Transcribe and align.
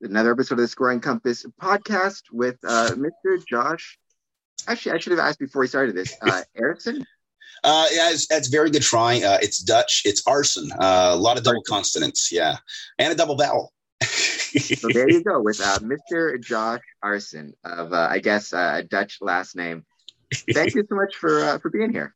another 0.00 0.32
episode 0.32 0.54
of 0.54 0.60
the 0.60 0.68
Square 0.68 0.92
and 0.92 1.02
Compass 1.02 1.44
podcast 1.60 2.22
with 2.32 2.56
uh, 2.66 2.90
Mr. 2.94 3.44
Josh. 3.48 3.98
Actually, 4.68 4.92
I 4.92 4.98
should 4.98 5.12
have 5.12 5.20
asked 5.20 5.38
before 5.38 5.60
we 5.60 5.68
started 5.68 5.94
this. 5.94 6.14
Uh, 6.22 6.42
Arison? 6.58 7.04
Uh, 7.64 7.86
yeah, 7.92 8.10
it's, 8.10 8.26
that's 8.26 8.48
very 8.48 8.70
good 8.70 8.82
trying. 8.82 9.24
Uh, 9.24 9.38
it's 9.40 9.58
Dutch. 9.58 10.02
It's 10.04 10.22
Aarssen. 10.24 10.70
Uh, 10.72 11.10
a 11.12 11.16
lot 11.16 11.38
of 11.38 11.44
double 11.44 11.62
consonants. 11.62 12.30
Yeah, 12.30 12.56
and 12.98 13.12
a 13.12 13.16
double 13.16 13.36
vowel. 13.36 13.72
so 14.02 14.88
there 14.92 15.08
you 15.10 15.22
go 15.24 15.40
with 15.40 15.60
uh, 15.60 15.78
Mr. 15.78 16.40
Josh 16.40 16.82
Aarssen 17.04 17.52
of, 17.64 17.92
uh, 17.92 18.08
I 18.10 18.18
guess, 18.18 18.52
uh, 18.52 18.74
a 18.76 18.82
Dutch 18.82 19.18
last 19.20 19.56
name. 19.56 19.84
Thank 20.52 20.74
you 20.74 20.84
so 20.88 20.96
much 20.96 21.14
for 21.16 21.40
uh, 21.40 21.58
for 21.58 21.70
being 21.70 21.92
here. 21.92 22.14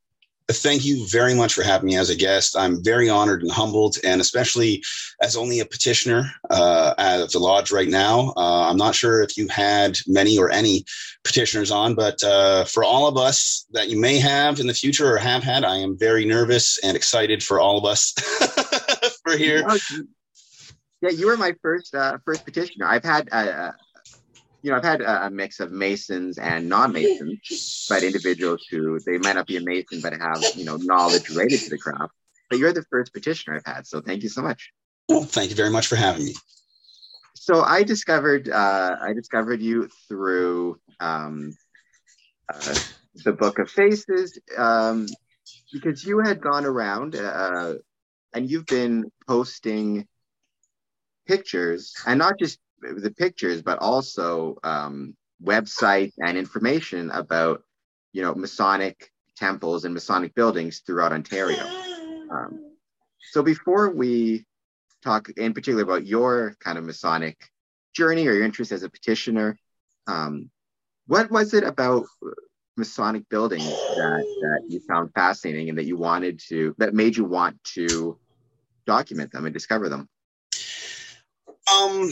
Thank 0.53 0.85
you 0.85 1.07
very 1.09 1.35
much 1.35 1.55
for 1.55 1.63
having 1.63 1.89
me 1.89 1.97
as 1.97 2.11
a 2.11 2.17
guest. 2.17 2.57
I'm 2.57 2.83
very 2.83 3.09
honored 3.09 3.43
and 3.43 3.51
humbled, 3.51 3.97
and 4.05 4.21
especially 4.21 4.83
as 5.21 5.37
only 5.37 5.61
a 5.61 5.65
petitioner 5.65 6.31
uh, 6.51 6.95
at 6.99 7.31
the 7.31 7.39
lodge 7.39 7.71
right 7.71 7.89
now. 7.89 8.33
Uh, 8.37 8.69
I'm 8.69 8.77
not 8.77 8.95
sure 8.95 9.23
if 9.23 9.37
you 9.37 9.49
had 9.49 9.99
many 10.07 10.39
or 10.39 10.51
any 10.51 10.85
petitioners 11.25 11.71
on, 11.71 11.95
but 11.95 12.23
uh, 12.25 12.65
for 12.65 12.85
all 12.85 13.07
of 13.07 13.17
us 13.17 13.67
that 13.73 13.89
you 13.89 14.01
may 14.01 14.19
have 14.19 14.61
in 14.61 14.67
the 14.67 14.75
future 14.75 15.13
or 15.13 15.17
have 15.17 15.43
had, 15.43 15.65
I 15.65 15.77
am 15.77 15.99
very 15.99 16.25
nervous 16.25 16.79
and 16.83 16.97
excited 16.97 17.43
for 17.43 17.61
all 17.61 17.79
of 17.79 17.85
us 17.85 18.13
for 19.25 19.37
here. 19.37 19.65
Yeah, 21.03 21.11
you 21.11 21.27
were 21.27 21.37
my 21.37 21.55
first 21.63 21.95
uh, 21.95 22.19
first 22.25 22.45
petitioner. 22.45 22.87
I've 22.87 23.05
had 23.05 23.29
uh 23.33 23.73
you 24.63 24.71
know, 24.71 24.77
I've 24.77 24.85
had 24.85 25.01
a, 25.01 25.27
a 25.27 25.31
mix 25.31 25.61
of 25.61 25.73
Masons 25.73 26.39
and 26.39 26.69
non-Masons, 26.69 27.87
but 27.89 28.03
individuals 28.03 28.67
who 28.71 28.99
they 29.01 29.19
might 29.19 29.35
not 29.35 29.47
be 29.47 29.57
a 29.57 29.61
Mason 29.61 30.01
but 30.01 30.13
have 30.13 30.43
you 30.55 30.65
know 30.65 30.77
knowledge 30.77 31.29
related 31.29 31.61
to 31.61 31.71
the 31.71 31.79
craft. 31.79 32.13
But 32.49 32.59
you're 32.59 32.73
the 32.73 32.85
first 32.91 33.13
petitioner 33.13 33.57
I've 33.57 33.75
had, 33.75 33.87
so 33.87 34.01
thank 34.01 34.23
you 34.23 34.29
so 34.29 34.43
much. 34.43 34.73
Well, 35.09 35.23
thank 35.23 35.51
you 35.51 35.57
very 35.57 35.71
much 35.71 35.87
for 35.87 35.97
having 35.97 36.25
me. 36.27 36.35
So 37.35 37.63
I 37.63 37.83
discovered 37.85 38.49
uh, 38.49 38.97
I 39.01 39.13
discovered 39.15 39.61
you 39.61 39.89
through 40.09 40.79
um, 41.01 41.53
uh, 42.53 42.75
the 43.25 43.33
Book 43.33 43.59
of 43.59 43.71
Faces 43.71 44.39
um, 44.57 45.07
because 45.73 46.05
you 46.05 46.21
had 46.21 46.41
gone 46.41 46.67
around 46.67 47.17
uh, 47.17 47.75
and 48.35 48.51
you've 48.51 48.67
been 48.67 49.11
posting 49.27 50.07
pictures 51.27 51.95
and 52.07 52.19
not 52.19 52.39
just 52.39 52.59
the 52.81 53.15
pictures, 53.17 53.63
but 53.63 53.79
also 53.79 54.59
um, 54.65 55.17
and 55.47 56.39
information 56.39 57.11
about 57.11 57.63
you 58.13 58.23
know 58.23 58.35
Masonic 58.35 59.11
temples 59.37 59.85
and 59.85 59.95
Masonic 59.95 60.35
buildings 60.35 60.83
throughout 60.87 61.13
Ontario. 61.13 61.65
Um, 62.31 62.75
so 63.33 63.43
before 63.43 63.91
we 63.91 64.45
talk 65.03 65.29
in 65.37 65.55
particular 65.55 65.83
about 65.83 66.07
your 66.07 66.57
kind 66.61 66.79
of 66.79 66.85
Masonic 66.85 67.39
journey 67.95 68.27
or 68.29 68.35
your 68.35 68.45
interest 68.45 68.73
as 68.73 68.83
a 68.83 68.91
petitioner, 68.91 69.57
um, 70.07 70.51
what 71.07 71.31
was 71.31 71.55
it 71.55 71.65
about 71.65 72.07
Masonic 72.77 73.29
buildings 73.29 73.65
that, 73.65 74.25
that 74.43 74.61
you 74.69 74.81
found 74.81 75.13
fascinating 75.15 75.69
and 75.69 75.79
that 75.79 75.85
you 75.85 75.97
wanted 75.97 76.41
to 76.49 76.75
that 76.79 76.95
made 76.95 77.17
you 77.17 77.25
want 77.25 77.63
to 77.75 78.19
document 78.87 79.33
them 79.33 79.45
and 79.45 79.55
discover 79.55 79.89
them? 79.89 80.09
Um, 81.73 82.11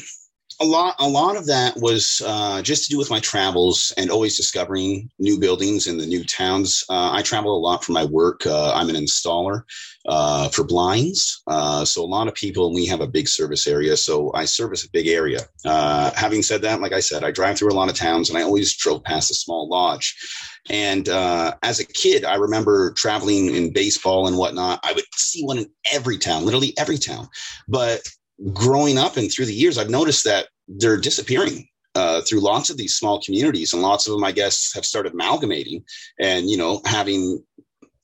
a 0.60 0.64
lot 0.64 0.96
a 0.98 1.08
lot 1.08 1.36
of 1.36 1.46
that 1.46 1.76
was 1.76 2.20
uh, 2.26 2.60
just 2.62 2.84
to 2.84 2.90
do 2.90 2.98
with 2.98 3.10
my 3.10 3.20
travels 3.20 3.92
and 3.96 4.10
always 4.10 4.36
discovering 4.36 5.08
new 5.18 5.38
buildings 5.38 5.86
in 5.86 5.98
the 5.98 6.06
new 6.06 6.24
towns. 6.24 6.84
Uh, 6.88 7.12
i 7.12 7.22
travel 7.22 7.56
a 7.56 7.60
lot 7.60 7.84
for 7.84 7.92
my 7.92 8.04
work. 8.04 8.44
Uh, 8.44 8.72
i'm 8.74 8.88
an 8.88 8.96
installer 8.96 9.62
uh, 10.06 10.48
for 10.48 10.64
blinds. 10.64 11.42
Uh, 11.46 11.84
so 11.84 12.02
a 12.02 12.06
lot 12.06 12.28
of 12.28 12.34
people 12.34 12.74
we 12.74 12.86
have 12.86 13.00
a 13.00 13.06
big 13.06 13.28
service 13.28 13.66
area 13.66 13.96
so 13.96 14.32
i 14.34 14.44
service 14.44 14.84
a 14.84 14.90
big 14.90 15.06
area. 15.06 15.40
Uh, 15.64 16.10
having 16.16 16.42
said 16.42 16.62
that 16.62 16.80
like 16.80 16.92
i 16.92 17.00
said 17.00 17.22
i 17.22 17.30
drive 17.30 17.56
through 17.56 17.70
a 17.70 17.78
lot 17.78 17.88
of 17.88 17.94
towns 17.94 18.28
and 18.28 18.38
i 18.38 18.42
always 18.42 18.76
drove 18.76 19.02
past 19.04 19.30
a 19.30 19.34
small 19.34 19.68
lodge. 19.68 20.16
And 20.70 21.08
as 21.62 21.78
a 21.78 21.86
kid 21.86 22.24
i 22.24 22.34
remember 22.34 22.92
traveling 22.94 23.54
in 23.54 23.72
baseball 23.72 24.26
and 24.26 24.36
whatnot. 24.36 24.80
I 24.82 24.92
would 24.92 25.04
see 25.14 25.44
one 25.44 25.58
in 25.58 25.70
every 25.92 26.18
town 26.18 26.44
literally 26.44 26.74
every 26.78 26.98
town. 26.98 27.28
But 27.68 28.00
growing 28.52 28.98
up 28.98 29.16
and 29.16 29.32
through 29.32 29.46
the 29.46 29.54
years, 29.54 29.78
I've 29.78 29.90
noticed 29.90 30.24
that 30.24 30.48
they're 30.68 30.96
disappearing 30.96 31.68
uh, 31.94 32.20
through 32.22 32.40
lots 32.40 32.70
of 32.70 32.76
these 32.76 32.96
small 32.96 33.20
communities, 33.22 33.72
and 33.72 33.82
lots 33.82 34.06
of 34.06 34.12
them, 34.12 34.24
I 34.24 34.32
guess, 34.32 34.72
have 34.74 34.84
started 34.84 35.12
amalgamating 35.12 35.84
and 36.20 36.48
you 36.48 36.56
know 36.56 36.80
having 36.84 37.42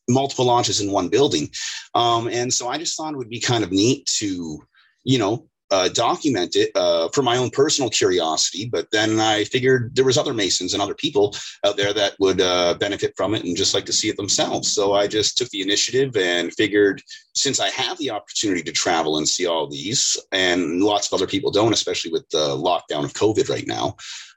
multiple 0.09 0.45
launches 0.45 0.81
in 0.81 0.91
one 0.91 1.09
building. 1.09 1.51
Um, 1.95 2.29
and 2.29 2.53
so 2.53 2.69
I 2.69 2.79
just 2.79 2.97
thought 2.97 3.15
it 3.15 3.17
would 3.17 3.31
be 3.31 3.41
kind 3.41 3.65
of 3.65 3.73
neat 3.73 4.07
to 4.19 4.59
you 5.05 5.19
know 5.19 5.49
uh, 5.71 5.89
document 5.89 6.57
it 6.57 6.71
uh, 6.75 7.09
for 7.09 7.23
my 7.23 7.37
own 7.37 7.51
personal 7.51 7.91
curiosity. 7.91 8.69
But 8.71 8.89
then 8.93 9.19
I 9.19 9.45
figured 9.45 9.95
there 9.95 10.05
was 10.05 10.19
other 10.19 10.35
Masons 10.35 10.73
and 10.73 10.83
other 10.83 10.95
people 10.95 11.35
out 11.65 11.77
there 11.77 11.93
that 11.93 12.15
would 12.21 12.41
uh, 12.41 12.75
benefit 12.75 13.15
from 13.17 13.35
it 13.35 13.45
and 13.45 13.57
just 13.57 13.75
like 13.75 13.87
to 13.87 13.93
see 13.93 14.09
it 14.09 14.17
themselves. 14.17 14.73
So 14.73 14.95
I 14.95 15.07
just 15.07 15.37
took 15.37 15.49
the 15.51 15.63
initiative 15.63 16.17
and 16.17 16.53
figured 16.55 17.03
since 17.35 17.61
I 17.61 17.71
have 17.71 17.99
the 17.99 18.11
opportunity 18.11 18.63
to 18.63 18.73
travel 18.73 19.19
and 19.19 19.29
see 19.29 19.47
all 19.47 19.69
these, 19.69 20.17
and 20.33 20.83
lots 20.83 21.09
of 21.09 21.15
other 21.15 21.27
people 21.27 21.51
don't, 21.51 21.73
especially 21.73 22.13
with 22.13 22.29
the 22.31 22.57
lockdown 22.57 23.05
of 23.05 23.15
COVID 23.15 23.49
right 23.49 23.67
now, 23.67 23.97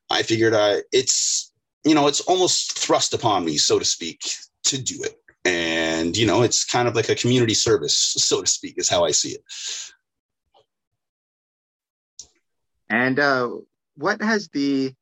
I 0.10 0.24
figured 0.24 0.54
uh, 0.54 0.78
it's 0.92 1.52
you 1.84 1.94
know 1.96 2.08
it's 2.08 2.22
almost 2.22 2.78
thrust 2.78 3.14
upon 3.14 3.46
me, 3.46 3.58
so 3.58 3.80
to 3.80 3.86
speak, 3.86 4.22
to 4.66 4.82
do 4.82 5.04
it. 5.04 5.16
And 5.46 6.18
you 6.18 6.26
know, 6.26 6.42
it's 6.42 6.66
kind 6.66 6.88
of 6.88 6.96
like 6.96 7.10
a 7.10 7.16
community 7.16 7.54
service, 7.54 7.96
so 7.96 8.42
to 8.42 8.48
speak, 8.48 8.76
is 8.78 8.90
how 8.90 9.06
I 9.06 9.12
see 9.12 9.30
it. 9.30 9.42
And 12.90 13.20
uh, 13.20 13.50
what 13.96 14.22
has 14.22 14.50
the 14.50 14.94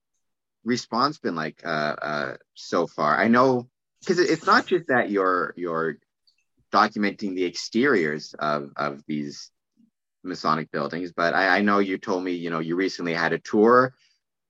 response 0.64 1.20
been 1.20 1.36
like 1.36 1.62
uh, 1.64 1.96
uh, 2.02 2.38
so 2.56 2.88
far? 2.88 3.18
I 3.18 3.28
know 3.28 3.68
because 4.00 4.20
it's 4.20 4.46
not 4.46 4.66
just 4.68 4.88
that 4.88 5.10
you're 5.10 5.54
you're 5.56 5.98
documenting 6.74 7.36
the 7.36 7.46
exteriors 7.46 8.34
of 8.38 8.72
of 8.76 9.04
these 9.08 9.52
Masonic 10.24 10.72
buildings, 10.72 11.12
but 11.16 11.36
I, 11.36 11.58
I 11.58 11.62
know 11.62 11.80
you 11.80 11.98
told 11.98 12.24
me 12.24 12.32
you 12.34 12.50
know 12.50 12.60
you 12.60 12.76
recently 12.76 13.14
had 13.14 13.34
a 13.34 13.40
tour 13.40 13.94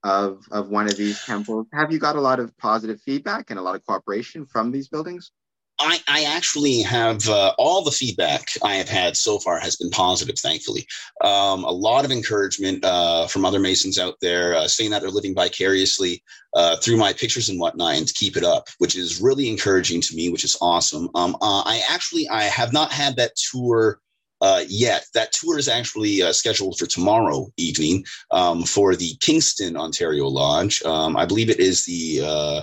of 0.04 0.46
of 0.52 0.70
one 0.70 0.88
of 0.88 0.96
these 0.96 1.24
temples. 1.26 1.68
Have 1.74 1.92
you 1.92 2.00
got 2.00 2.16
a 2.16 2.22
lot 2.22 2.40
of 2.40 2.58
positive 2.58 3.02
feedback 3.02 3.50
and 3.50 3.60
a 3.60 3.62
lot 3.62 3.76
of 3.76 3.86
cooperation 3.86 4.46
from 4.46 4.72
these 4.72 4.88
buildings? 4.88 5.32
I, 5.80 6.00
I 6.08 6.24
actually 6.24 6.82
have 6.82 7.28
uh, 7.28 7.54
all 7.58 7.84
the 7.84 7.92
feedback 7.92 8.48
I 8.64 8.76
have 8.76 8.88
had 8.88 9.18
so 9.18 9.40
far 9.40 9.60
has 9.60 9.76
been 9.76 9.90
positive, 9.90 10.38
thankfully. 10.40 10.88
Um, 11.22 11.66
a 11.66 11.72
lot 11.72 12.06
of 12.06 12.12
encouragement 12.12 12.84
uh, 12.86 13.28
from 13.28 13.44
other 13.44 13.60
Masons 13.60 14.00
out 14.00 14.16
there 14.22 14.56
uh, 14.56 14.68
saying 14.68 14.92
that 14.92 15.02
they're 15.02 15.12
living 15.12 15.36
vicariously 15.36 16.24
uh, 16.54 16.78
through 16.78 16.98
my 16.98 17.12
pictures 17.12 17.50
and 17.50 17.60
whatnot 17.60 17.96
and 17.96 18.08
to 18.08 18.14
keep 18.14 18.38
it 18.38 18.44
up, 18.44 18.70
which 18.78 18.96
is 18.96 19.22
really 19.22 19.50
encouraging 19.50 20.00
to 20.02 20.16
me, 20.16 20.30
which 20.30 20.46
is 20.46 20.58
awesome. 20.62 21.10
Um, 21.14 21.36
uh, 21.42 21.64
I 21.66 21.84
actually 21.90 22.30
I 22.30 22.44
have 22.44 22.72
not 22.72 22.92
had 22.92 23.18
that 23.18 23.36
tour 23.36 24.00
uh, 24.42 24.64
yet. 24.68 25.06
That 25.14 25.34
tour 25.34 25.58
is 25.58 25.68
actually 25.68 26.22
uh, 26.22 26.32
scheduled 26.32 26.78
for 26.78 26.86
tomorrow 26.86 27.48
evening 27.58 28.06
um, 28.32 28.64
for 28.64 28.96
the 28.96 29.16
Kingston, 29.20 29.76
Ontario 29.76 30.28
Lodge. 30.28 30.82
Um, 30.84 31.18
I 31.18 31.26
believe 31.26 31.50
it 31.50 31.60
is 31.60 31.84
the 31.84 32.22
uh, 32.24 32.62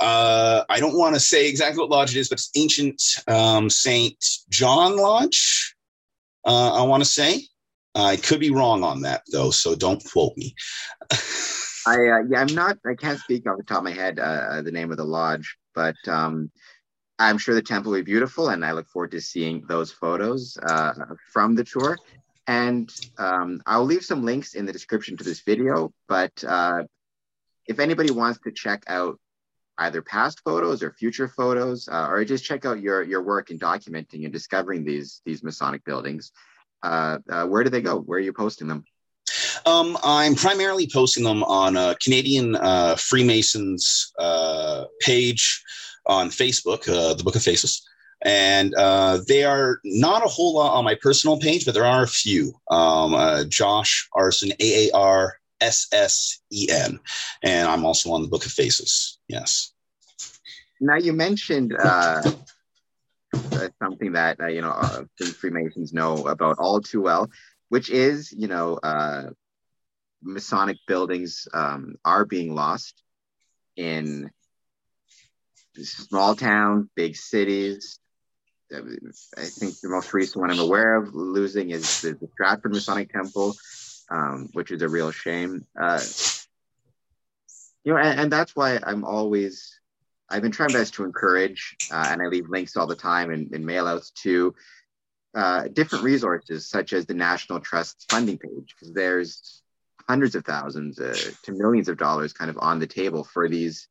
uh, 0.00 0.64
I 0.68 0.80
don't 0.80 0.96
want 0.96 1.14
to 1.14 1.20
say 1.20 1.48
exactly 1.48 1.80
what 1.80 1.90
lodge 1.90 2.16
it 2.16 2.20
is, 2.20 2.28
but 2.28 2.38
it's 2.38 2.50
ancient 2.54 3.02
um, 3.28 3.68
Saint 3.70 4.16
John 4.48 4.96
Lodge. 4.96 5.74
Uh, 6.44 6.82
I 6.82 6.82
want 6.82 7.02
to 7.02 7.08
say. 7.08 7.42
I 7.94 8.16
could 8.16 8.38
be 8.40 8.50
wrong 8.50 8.84
on 8.84 9.02
that 9.02 9.22
though, 9.32 9.50
so 9.50 9.74
don't 9.74 10.02
quote 10.04 10.36
me. 10.36 10.54
I 11.86 11.94
uh, 11.94 12.22
yeah, 12.28 12.40
I'm 12.40 12.54
not. 12.54 12.78
I 12.86 12.94
can't 12.94 13.18
speak 13.18 13.48
off 13.48 13.58
the 13.58 13.64
top 13.64 13.78
of 13.78 13.84
my 13.84 13.90
head 13.90 14.18
uh, 14.18 14.22
uh, 14.22 14.62
the 14.62 14.70
name 14.70 14.90
of 14.90 14.96
the 14.96 15.04
lodge, 15.04 15.56
but 15.74 15.96
um, 16.06 16.50
I'm 17.18 17.36
sure 17.36 17.54
the 17.54 17.62
temple 17.62 17.92
will 17.92 17.98
be 17.98 18.04
beautiful, 18.04 18.50
and 18.50 18.64
I 18.64 18.72
look 18.72 18.88
forward 18.88 19.10
to 19.12 19.20
seeing 19.20 19.64
those 19.66 19.90
photos 19.90 20.56
uh, 20.62 20.92
from 21.32 21.54
the 21.54 21.64
tour. 21.64 21.98
And 22.46 22.90
um, 23.18 23.62
I'll 23.66 23.84
leave 23.84 24.04
some 24.04 24.24
links 24.24 24.54
in 24.54 24.66
the 24.66 24.72
description 24.72 25.16
to 25.16 25.24
this 25.24 25.40
video. 25.40 25.92
But 26.08 26.32
uh, 26.46 26.84
if 27.66 27.78
anybody 27.78 28.10
wants 28.10 28.40
to 28.40 28.50
check 28.50 28.84
out 28.88 29.18
either 29.80 30.02
past 30.02 30.40
photos 30.44 30.82
or 30.82 30.92
future 30.92 31.28
photos, 31.28 31.88
uh, 31.88 32.06
or 32.08 32.24
just 32.24 32.44
check 32.44 32.64
out 32.64 32.80
your 32.80 33.02
your 33.02 33.22
work 33.22 33.50
in 33.50 33.58
documenting 33.58 34.24
and 34.24 34.32
discovering 34.32 34.84
these 34.84 35.20
these 35.24 35.42
Masonic 35.42 35.84
buildings, 35.84 36.32
uh, 36.82 37.18
uh, 37.28 37.46
where 37.46 37.64
do 37.64 37.70
they 37.70 37.82
go? 37.82 37.98
Where 37.98 38.18
are 38.18 38.22
you 38.22 38.32
posting 38.32 38.68
them? 38.68 38.84
Um, 39.66 39.96
I'm 40.02 40.34
primarily 40.34 40.88
posting 40.92 41.24
them 41.24 41.42
on 41.44 41.76
a 41.76 41.96
Canadian 42.02 42.56
uh, 42.56 42.96
Freemasons 42.96 44.12
uh, 44.18 44.84
page 45.00 45.62
on 46.06 46.30
Facebook, 46.30 46.88
uh, 46.88 47.14
the 47.14 47.24
Book 47.24 47.36
of 47.36 47.42
Faces. 47.42 47.86
And 48.22 48.74
they 49.26 49.44
are 49.44 49.80
not 49.84 50.24
a 50.24 50.28
whole 50.28 50.54
lot 50.54 50.76
on 50.76 50.84
my 50.84 50.94
personal 50.94 51.38
page, 51.38 51.64
but 51.64 51.72
there 51.72 51.86
are 51.86 52.02
a 52.02 52.08
few. 52.08 52.52
Um, 52.70 53.48
Josh 53.48 54.08
Aarssen, 54.14 54.52
A 54.60 54.88
A 54.88 54.90
R 54.94 55.40
S 55.60 55.86
S 55.92 56.40
E 56.52 56.68
N. 56.70 56.98
And 57.42 57.68
I'm 57.68 57.84
also 57.84 58.12
on 58.12 58.22
the 58.22 58.28
Book 58.28 58.44
of 58.44 58.52
Faces. 58.52 59.18
Yes. 59.28 59.69
Now 60.80 60.96
you 60.96 61.12
mentioned 61.12 61.74
uh, 61.78 62.22
uh, 63.34 63.68
something 63.82 64.12
that 64.12 64.40
uh, 64.40 64.46
you 64.46 64.62
know 64.62 64.70
uh, 64.70 65.04
Freemasons 65.38 65.92
know 65.92 66.26
about 66.26 66.58
all 66.58 66.80
too 66.80 67.02
well, 67.02 67.30
which 67.68 67.90
is 67.90 68.32
you 68.32 68.48
know 68.48 68.78
uh, 68.82 69.30
Masonic 70.22 70.78
buildings 70.86 71.46
um, 71.52 71.96
are 72.04 72.24
being 72.24 72.54
lost 72.54 73.02
in 73.76 74.30
small 75.76 76.34
towns, 76.34 76.88
big 76.94 77.16
cities. 77.16 77.98
I 78.72 78.80
think 79.42 79.80
the 79.80 79.88
most 79.88 80.14
recent 80.14 80.40
one 80.40 80.50
I'm 80.50 80.60
aware 80.60 80.94
of 80.94 81.12
losing 81.12 81.70
is 81.70 82.02
the, 82.02 82.12
the 82.12 82.28
Stratford 82.34 82.72
Masonic 82.72 83.12
Temple, 83.12 83.56
um, 84.10 84.48
which 84.52 84.70
is 84.70 84.82
a 84.82 84.88
real 84.88 85.10
shame. 85.10 85.66
Uh, 85.80 86.00
you 87.82 87.92
know, 87.92 87.98
and, 87.98 88.20
and, 88.20 88.32
that's 88.32 88.54
why 88.54 88.78
I'm 88.80 89.04
always, 89.04 89.79
I've 90.30 90.42
been 90.42 90.52
trying 90.52 90.72
best 90.72 90.94
to 90.94 91.04
encourage, 91.04 91.76
uh, 91.92 92.06
and 92.08 92.22
I 92.22 92.26
leave 92.26 92.48
links 92.48 92.76
all 92.76 92.86
the 92.86 92.94
time 92.94 93.30
and, 93.30 93.52
and 93.52 93.64
mail 93.66 93.86
outs 93.86 94.10
to 94.22 94.54
uh, 95.34 95.68
different 95.68 96.04
resources, 96.04 96.68
such 96.68 96.92
as 96.92 97.06
the 97.06 97.14
National 97.14 97.60
Trust's 97.60 98.06
funding 98.08 98.38
page, 98.38 98.74
because 98.74 98.92
there's 98.94 99.62
hundreds 100.08 100.34
of 100.34 100.44
thousands 100.44 100.98
uh, 100.98 101.16
to 101.44 101.52
millions 101.52 101.88
of 101.88 101.96
dollars 101.96 102.32
kind 102.32 102.50
of 102.50 102.58
on 102.60 102.78
the 102.78 102.86
table 102.86 103.24
for 103.24 103.48
these 103.48 103.88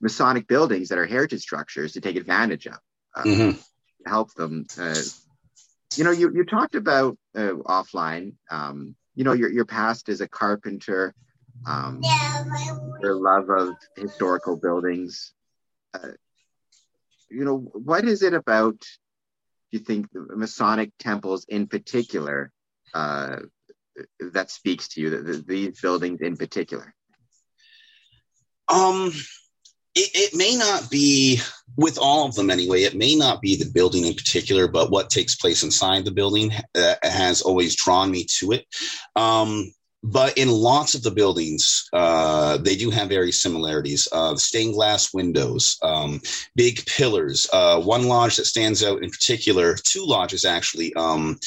Masonic 0.00 0.46
buildings 0.46 0.88
that 0.88 0.98
are 0.98 1.06
heritage 1.06 1.40
structures 1.40 1.92
to 1.92 2.00
take 2.00 2.16
advantage 2.16 2.66
of, 2.66 2.78
uh, 3.14 3.22
mm-hmm. 3.22 3.60
help 4.08 4.34
them. 4.34 4.66
Uh, 4.78 4.94
you 5.96 6.04
know, 6.04 6.10
you, 6.10 6.30
you 6.32 6.44
talked 6.44 6.74
about 6.74 7.16
uh, 7.34 7.54
offline, 7.64 8.34
um, 8.50 8.94
you 9.14 9.24
know, 9.24 9.32
your, 9.32 9.50
your 9.50 9.64
past 9.64 10.08
as 10.08 10.20
a 10.20 10.28
carpenter, 10.28 11.14
um, 11.66 12.00
your 13.00 13.14
love 13.14 13.48
of 13.50 13.74
historical 13.96 14.56
buildings. 14.56 15.32
Uh, 15.94 16.12
you 17.30 17.44
know, 17.44 17.58
what 17.58 18.04
is 18.04 18.22
it 18.22 18.34
about, 18.34 18.78
do 18.80 19.78
you 19.78 19.78
think, 19.80 20.10
the 20.12 20.36
Masonic 20.36 20.92
temples 20.98 21.46
in 21.48 21.66
particular 21.66 22.52
uh, 22.94 23.36
that 24.32 24.50
speaks 24.50 24.88
to 24.88 25.00
you, 25.00 25.10
the, 25.10 25.18
the, 25.18 25.44
these 25.46 25.80
buildings 25.80 26.20
in 26.20 26.36
particular? 26.36 26.94
Um, 28.68 29.12
it, 29.96 30.10
it 30.14 30.36
may 30.36 30.56
not 30.56 30.90
be 30.90 31.40
with 31.76 31.98
all 31.98 32.26
of 32.26 32.34
them 32.34 32.50
anyway 32.50 32.82
it 32.82 32.94
may 32.94 33.14
not 33.14 33.40
be 33.40 33.56
the 33.56 33.70
building 33.70 34.04
in 34.04 34.14
particular 34.14 34.68
but 34.68 34.90
what 34.90 35.10
takes 35.10 35.34
place 35.34 35.62
inside 35.62 36.04
the 36.04 36.10
building 36.10 36.52
uh, 36.74 36.94
has 37.02 37.42
always 37.42 37.76
drawn 37.76 38.10
me 38.10 38.24
to 38.24 38.52
it 38.52 38.66
um, 39.16 39.72
but 40.06 40.38
in 40.38 40.48
lots 40.48 40.94
of 40.94 41.02
the 41.02 41.10
buildings, 41.10 41.88
uh, 41.92 42.58
they 42.58 42.76
do 42.76 42.90
have 42.90 43.08
very 43.08 43.32
similarities. 43.32 44.06
Uh, 44.12 44.36
stained 44.36 44.74
glass 44.74 45.12
windows, 45.12 45.78
um, 45.82 46.20
big 46.54 46.86
pillars. 46.86 47.48
Uh, 47.52 47.80
one 47.80 48.06
lodge 48.06 48.36
that 48.36 48.44
stands 48.44 48.84
out 48.84 49.02
in 49.02 49.10
particular, 49.10 49.74
two 49.74 50.04
lodges 50.04 50.44
actually, 50.44 50.94
um, 50.94 51.38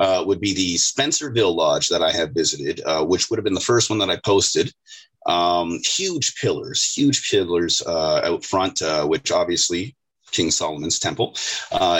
uh, 0.00 0.24
would 0.26 0.40
be 0.40 0.52
the 0.52 0.74
Spencerville 0.74 1.54
Lodge 1.54 1.88
that 1.90 2.02
I 2.02 2.10
have 2.10 2.32
visited, 2.32 2.80
uh, 2.84 3.04
which 3.04 3.30
would 3.30 3.38
have 3.38 3.44
been 3.44 3.54
the 3.54 3.60
first 3.60 3.88
one 3.88 4.00
that 4.00 4.10
I 4.10 4.16
posted. 4.16 4.72
Um, 5.26 5.78
huge 5.84 6.34
pillars, 6.34 6.92
huge 6.92 7.30
pillars 7.30 7.82
uh, 7.86 8.22
out 8.24 8.44
front, 8.44 8.82
which 9.04 9.30
obviously 9.30 9.94
King 10.32 10.50
Solomon's 10.50 10.98
temple 10.98 11.36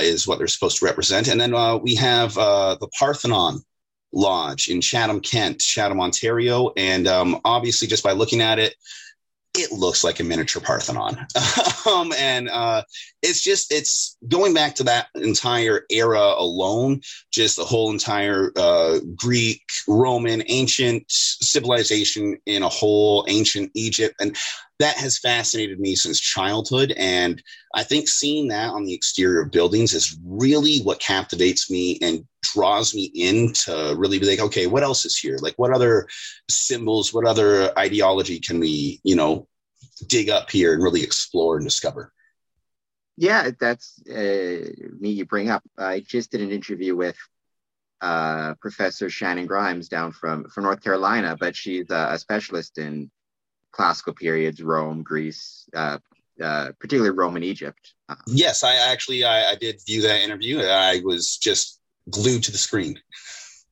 is 0.01 0.27
what 0.27 0.39
they're 0.39 0.49
supposed 0.49 0.79
to 0.79 0.85
represent. 0.85 1.29
And 1.29 1.41
then 1.41 1.53
we 1.81 1.95
have 1.95 2.35
the 2.35 2.89
Parthenon 2.99 3.63
Lodge 4.13 4.69
in 4.69 4.81
Chatham, 4.81 5.21
Kent, 5.21 5.61
Chatham, 5.61 6.01
Ontario. 6.01 6.73
And 6.77 7.07
um, 7.07 7.41
obviously, 7.45 7.89
just 7.89 8.05
by 8.05 8.13
looking 8.13 8.41
at 8.41 8.59
it, 8.59 8.75
it 9.55 9.71
looks 9.71 10.03
like 10.03 10.19
a 10.19 10.25
miniature 10.25 10.63
Parthenon. 10.63 11.27
um, 11.87 12.13
and 12.19 12.49
uh, 12.49 12.83
it's 13.23 13.43
just, 13.43 13.71
it's 13.71 14.17
going 14.27 14.55
back 14.55 14.75
to 14.77 14.85
that 14.85 15.09
entire 15.15 15.85
era 15.91 16.35
alone, 16.39 17.03
just 17.31 17.57
the 17.57 17.65
whole 17.65 17.91
entire 17.91 18.51
uh, 18.57 18.99
Greek, 19.15 19.63
Roman, 19.87 20.43
ancient 20.47 21.05
civilization 21.09 22.39
in 22.47 22.63
a 22.63 22.69
whole, 22.69 23.27
ancient 23.29 23.71
Egypt. 23.75 24.15
And 24.21 24.37
that 24.83 24.99
has 24.99 25.19
fascinated 25.19 25.79
me 25.79 25.95
since 25.95 26.19
childhood. 26.19 26.93
And 26.97 27.41
I 27.73 27.85
think 27.85 28.09
seeing 28.09 28.49
that 28.49 28.71
on 28.71 28.85
the 28.85 28.93
exterior 28.93 29.43
of 29.43 29.53
buildings 29.53 29.95
is 29.95 30.19
really 30.25 30.81
what 30.81 30.99
captivates 30.99 31.71
me 31.71 31.99
and 32.03 32.27
draws 32.43 32.93
me 32.93 33.05
in 33.15 33.53
to 33.53 33.95
really 33.97 34.19
be 34.19 34.27
like, 34.27 34.41
okay, 34.41 34.67
what 34.67 34.83
else 34.83 35.05
is 35.05 35.17
here? 35.17 35.39
Like, 35.41 35.55
what 35.57 35.73
other 35.73 36.09
symbols, 36.51 37.15
what 37.15 37.27
other 37.27 37.77
ideology 37.79 38.41
can 38.41 38.59
we, 38.59 39.01
you 39.05 39.15
know, 39.15 39.47
dig 40.09 40.29
up 40.29 40.51
here 40.51 40.75
and 40.75 40.83
really 40.83 41.05
explore 41.05 41.59
and 41.59 41.65
discover? 41.65 42.13
Yeah, 43.17 43.51
that's 43.61 44.03
uh, 44.11 44.69
me. 44.99 45.11
You 45.11 45.27
bring 45.27 45.49
up. 45.49 45.63
I 45.79 46.01
just 46.01 46.33
did 46.33 46.41
an 46.41 46.51
interview 46.51 46.97
with 46.97 47.17
uh, 48.01 48.55
Professor 48.61 49.09
Shannon 49.09 49.47
Grimes 49.47 49.89
down 49.89 50.11
from 50.11 50.49
from 50.49 50.65
North 50.65 50.83
Carolina, 50.83 51.37
but 51.39 51.55
she's 51.55 51.91
a 51.91 52.19
specialist 52.19 52.79
in 52.79 53.11
classical 53.73 54.13
periods, 54.13 54.63
Rome, 54.63 55.03
Greece, 55.03 55.69
uh, 55.75 55.99
uh, 56.41 56.73
particularly 56.79 57.17
Rome 57.17 57.37
and 57.37 57.45
Egypt. 57.45 57.95
Um, 58.09 58.19
yes, 58.27 58.65
I 58.65 58.75
actually 58.75 59.25
I, 59.25 59.51
I, 59.51 59.55
did 59.55 59.81
view 59.87 60.03
that 60.03 60.23
interview. 60.23 60.61
I 60.61 61.01
was 61.05 61.37
just 61.37 61.81
glued 62.11 62.43
to 62.45 62.53
the 62.53 62.59
screen. 62.59 62.99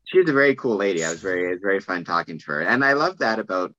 She's 0.05 0.29
a 0.29 0.33
very 0.33 0.55
cool 0.57 0.77
lady. 0.77 1.05
I 1.05 1.11
was 1.11 1.21
very 1.21 1.47
it 1.47 1.51
was 1.51 1.61
very 1.63 1.81
fun 1.81 2.05
talking 2.05 2.39
to 2.39 2.47
her, 2.47 2.61
and 2.63 2.85
I 2.85 2.95
love 2.95 3.19
that 3.19 3.39
about 3.39 3.75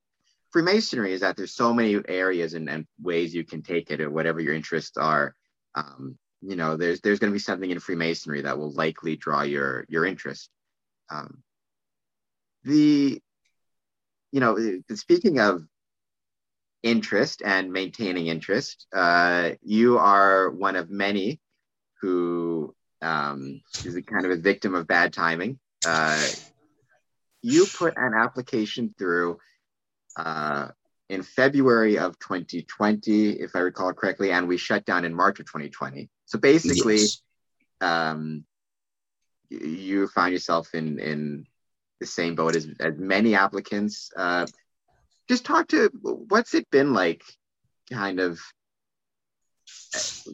Freemasonry 0.51 1.13
is 1.13 1.21
that 1.21 1.37
there's 1.37 1.53
so 1.53 1.73
many 1.73 1.99
areas 2.07 2.53
and, 2.53 2.69
and 2.69 2.85
ways 3.01 3.33
you 3.33 3.43
can 3.43 3.61
take 3.61 3.91
it, 3.91 4.01
or 4.01 4.09
whatever 4.09 4.39
your 4.39 4.53
interests 4.53 4.97
are. 4.97 5.35
Um, 5.75 6.17
you 6.41 6.55
know, 6.55 6.75
there's 6.75 7.01
there's 7.01 7.19
going 7.19 7.31
to 7.31 7.35
be 7.35 7.39
something 7.39 7.69
in 7.69 7.79
Freemasonry 7.79 8.41
that 8.41 8.57
will 8.57 8.71
likely 8.71 9.15
draw 9.15 9.43
your 9.43 9.85
your 9.89 10.05
interest. 10.05 10.49
Um, 11.09 11.43
the 12.63 13.21
you 14.31 14.39
know, 14.39 14.57
speaking 14.95 15.39
of 15.39 15.63
interest 16.83 17.41
and 17.43 17.71
maintaining 17.71 18.27
interest. 18.27 18.87
Uh, 18.93 19.51
you 19.61 19.97
are 19.97 20.49
one 20.49 20.75
of 20.75 20.89
many 20.89 21.39
who 22.01 22.73
um, 23.01 23.61
is 23.85 23.95
a 23.95 24.01
kind 24.01 24.25
of 24.25 24.31
a 24.31 24.35
victim 24.35 24.75
of 24.75 24.87
bad 24.87 25.13
timing. 25.13 25.59
Uh, 25.85 26.27
you 27.41 27.65
put 27.77 27.95
an 27.97 28.13
application 28.13 28.93
through 28.97 29.37
uh, 30.15 30.69
in 31.09 31.23
February 31.23 31.97
of 31.97 32.17
2020, 32.19 33.31
if 33.31 33.55
I 33.55 33.59
recall 33.59 33.93
correctly, 33.93 34.31
and 34.31 34.47
we 34.47 34.57
shut 34.57 34.85
down 34.85 35.05
in 35.05 35.13
March 35.13 35.39
of 35.39 35.45
2020. 35.45 36.09
So 36.25 36.39
basically, 36.39 36.97
yes. 36.97 37.21
um, 37.81 38.45
you 39.49 40.07
find 40.07 40.31
yourself 40.31 40.73
in 40.73 40.99
in 40.99 41.45
the 41.99 42.05
same 42.05 42.35
boat 42.35 42.55
as, 42.55 42.67
as 42.79 42.97
many 42.97 43.35
applicants. 43.35 44.11
Uh, 44.15 44.45
just 45.31 45.45
talk 45.45 45.69
to 45.69 45.89
what's 46.01 46.53
it 46.53 46.69
been 46.71 46.93
like 46.93 47.23
kind 47.89 48.19
of 48.19 48.37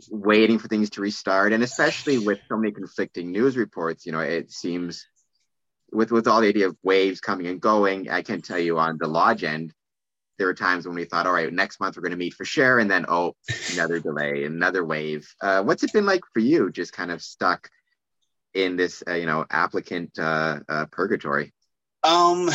waiting 0.09 0.57
for 0.57 0.67
things 0.67 0.89
to 0.89 1.01
restart? 1.01 1.53
And 1.53 1.61
especially 1.61 2.17
with 2.17 2.39
so 2.49 2.57
many 2.57 2.71
conflicting 2.71 3.31
news 3.31 3.55
reports 3.55 4.07
you 4.07 4.11
know 4.11 4.21
it 4.21 4.51
seems 4.51 5.05
with 5.91 6.11
with 6.11 6.27
all 6.27 6.41
the 6.41 6.47
idea 6.47 6.67
of 6.67 6.75
waves 6.83 7.21
coming 7.21 7.45
and 7.47 7.61
going 7.61 8.09
i 8.09 8.21
can 8.21 8.41
tell 8.41 8.59
you 8.59 8.77
on 8.77 8.97
the 8.99 9.07
lodge 9.07 9.43
end 9.43 9.71
there 10.37 10.47
were 10.47 10.53
times 10.53 10.85
when 10.85 10.95
we 10.95 11.05
thought 11.05 11.27
all 11.27 11.33
right 11.33 11.53
next 11.53 11.79
month 11.79 11.95
we're 11.95 12.01
going 12.01 12.11
to 12.11 12.17
meet 12.17 12.33
for 12.33 12.43
sure 12.43 12.79
and 12.79 12.89
then 12.89 13.05
oh 13.07 13.35
another 13.73 13.99
delay 13.99 14.45
another 14.45 14.83
wave. 14.83 15.27
Uh, 15.41 15.61
what's 15.63 15.83
it 15.83 15.93
been 15.93 16.05
like 16.07 16.21
for 16.33 16.39
you 16.39 16.71
just 16.71 16.91
kind 16.91 17.11
of 17.11 17.21
stuck 17.21 17.69
in 18.53 18.75
this 18.75 19.03
uh, 19.07 19.13
you 19.13 19.27
know 19.27 19.45
applicant 19.49 20.17
uh, 20.17 20.59
uh 20.67 20.85
purgatory? 20.91 21.53
Um 22.03 22.49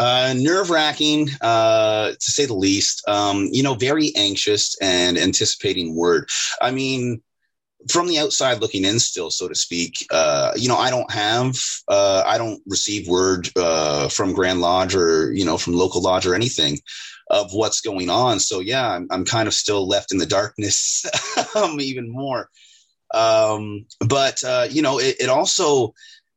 uh, 0.00 0.32
nerve 0.34 0.70
wracking, 0.70 1.28
uh, 1.42 2.12
to 2.12 2.30
say 2.30 2.46
the 2.46 2.54
least. 2.54 3.06
Um, 3.06 3.48
you 3.52 3.62
know, 3.62 3.74
very 3.74 4.12
anxious 4.16 4.74
and 4.80 5.18
anticipating 5.18 5.94
word. 5.94 6.30
I 6.62 6.70
mean, 6.70 7.22
from 7.90 8.08
the 8.08 8.18
outside 8.18 8.62
looking 8.62 8.86
in, 8.86 8.98
still, 8.98 9.30
so 9.30 9.46
to 9.46 9.54
speak. 9.54 10.06
Uh, 10.10 10.52
you 10.56 10.68
know, 10.68 10.78
I 10.78 10.88
don't 10.88 11.10
have, 11.12 11.54
uh, 11.86 12.22
I 12.26 12.38
don't 12.38 12.62
receive 12.66 13.08
word 13.08 13.50
uh, 13.56 14.08
from 14.08 14.32
Grand 14.32 14.62
Lodge 14.62 14.94
or 14.94 15.32
you 15.34 15.44
know 15.44 15.58
from 15.58 15.74
local 15.74 16.00
lodge 16.00 16.26
or 16.26 16.34
anything 16.34 16.78
of 17.28 17.52
what's 17.52 17.82
going 17.82 18.08
on. 18.08 18.40
So 18.40 18.60
yeah, 18.60 18.88
I'm, 18.88 19.06
I'm 19.10 19.26
kind 19.26 19.48
of 19.48 19.54
still 19.54 19.86
left 19.86 20.12
in 20.12 20.18
the 20.18 20.26
darkness, 20.26 21.04
um, 21.54 21.78
even 21.78 22.10
more. 22.10 22.48
Um, 23.12 23.84
but 24.00 24.42
uh, 24.44 24.66
you 24.70 24.80
know, 24.80 24.98
it, 24.98 25.16
it 25.20 25.28
also 25.28 25.92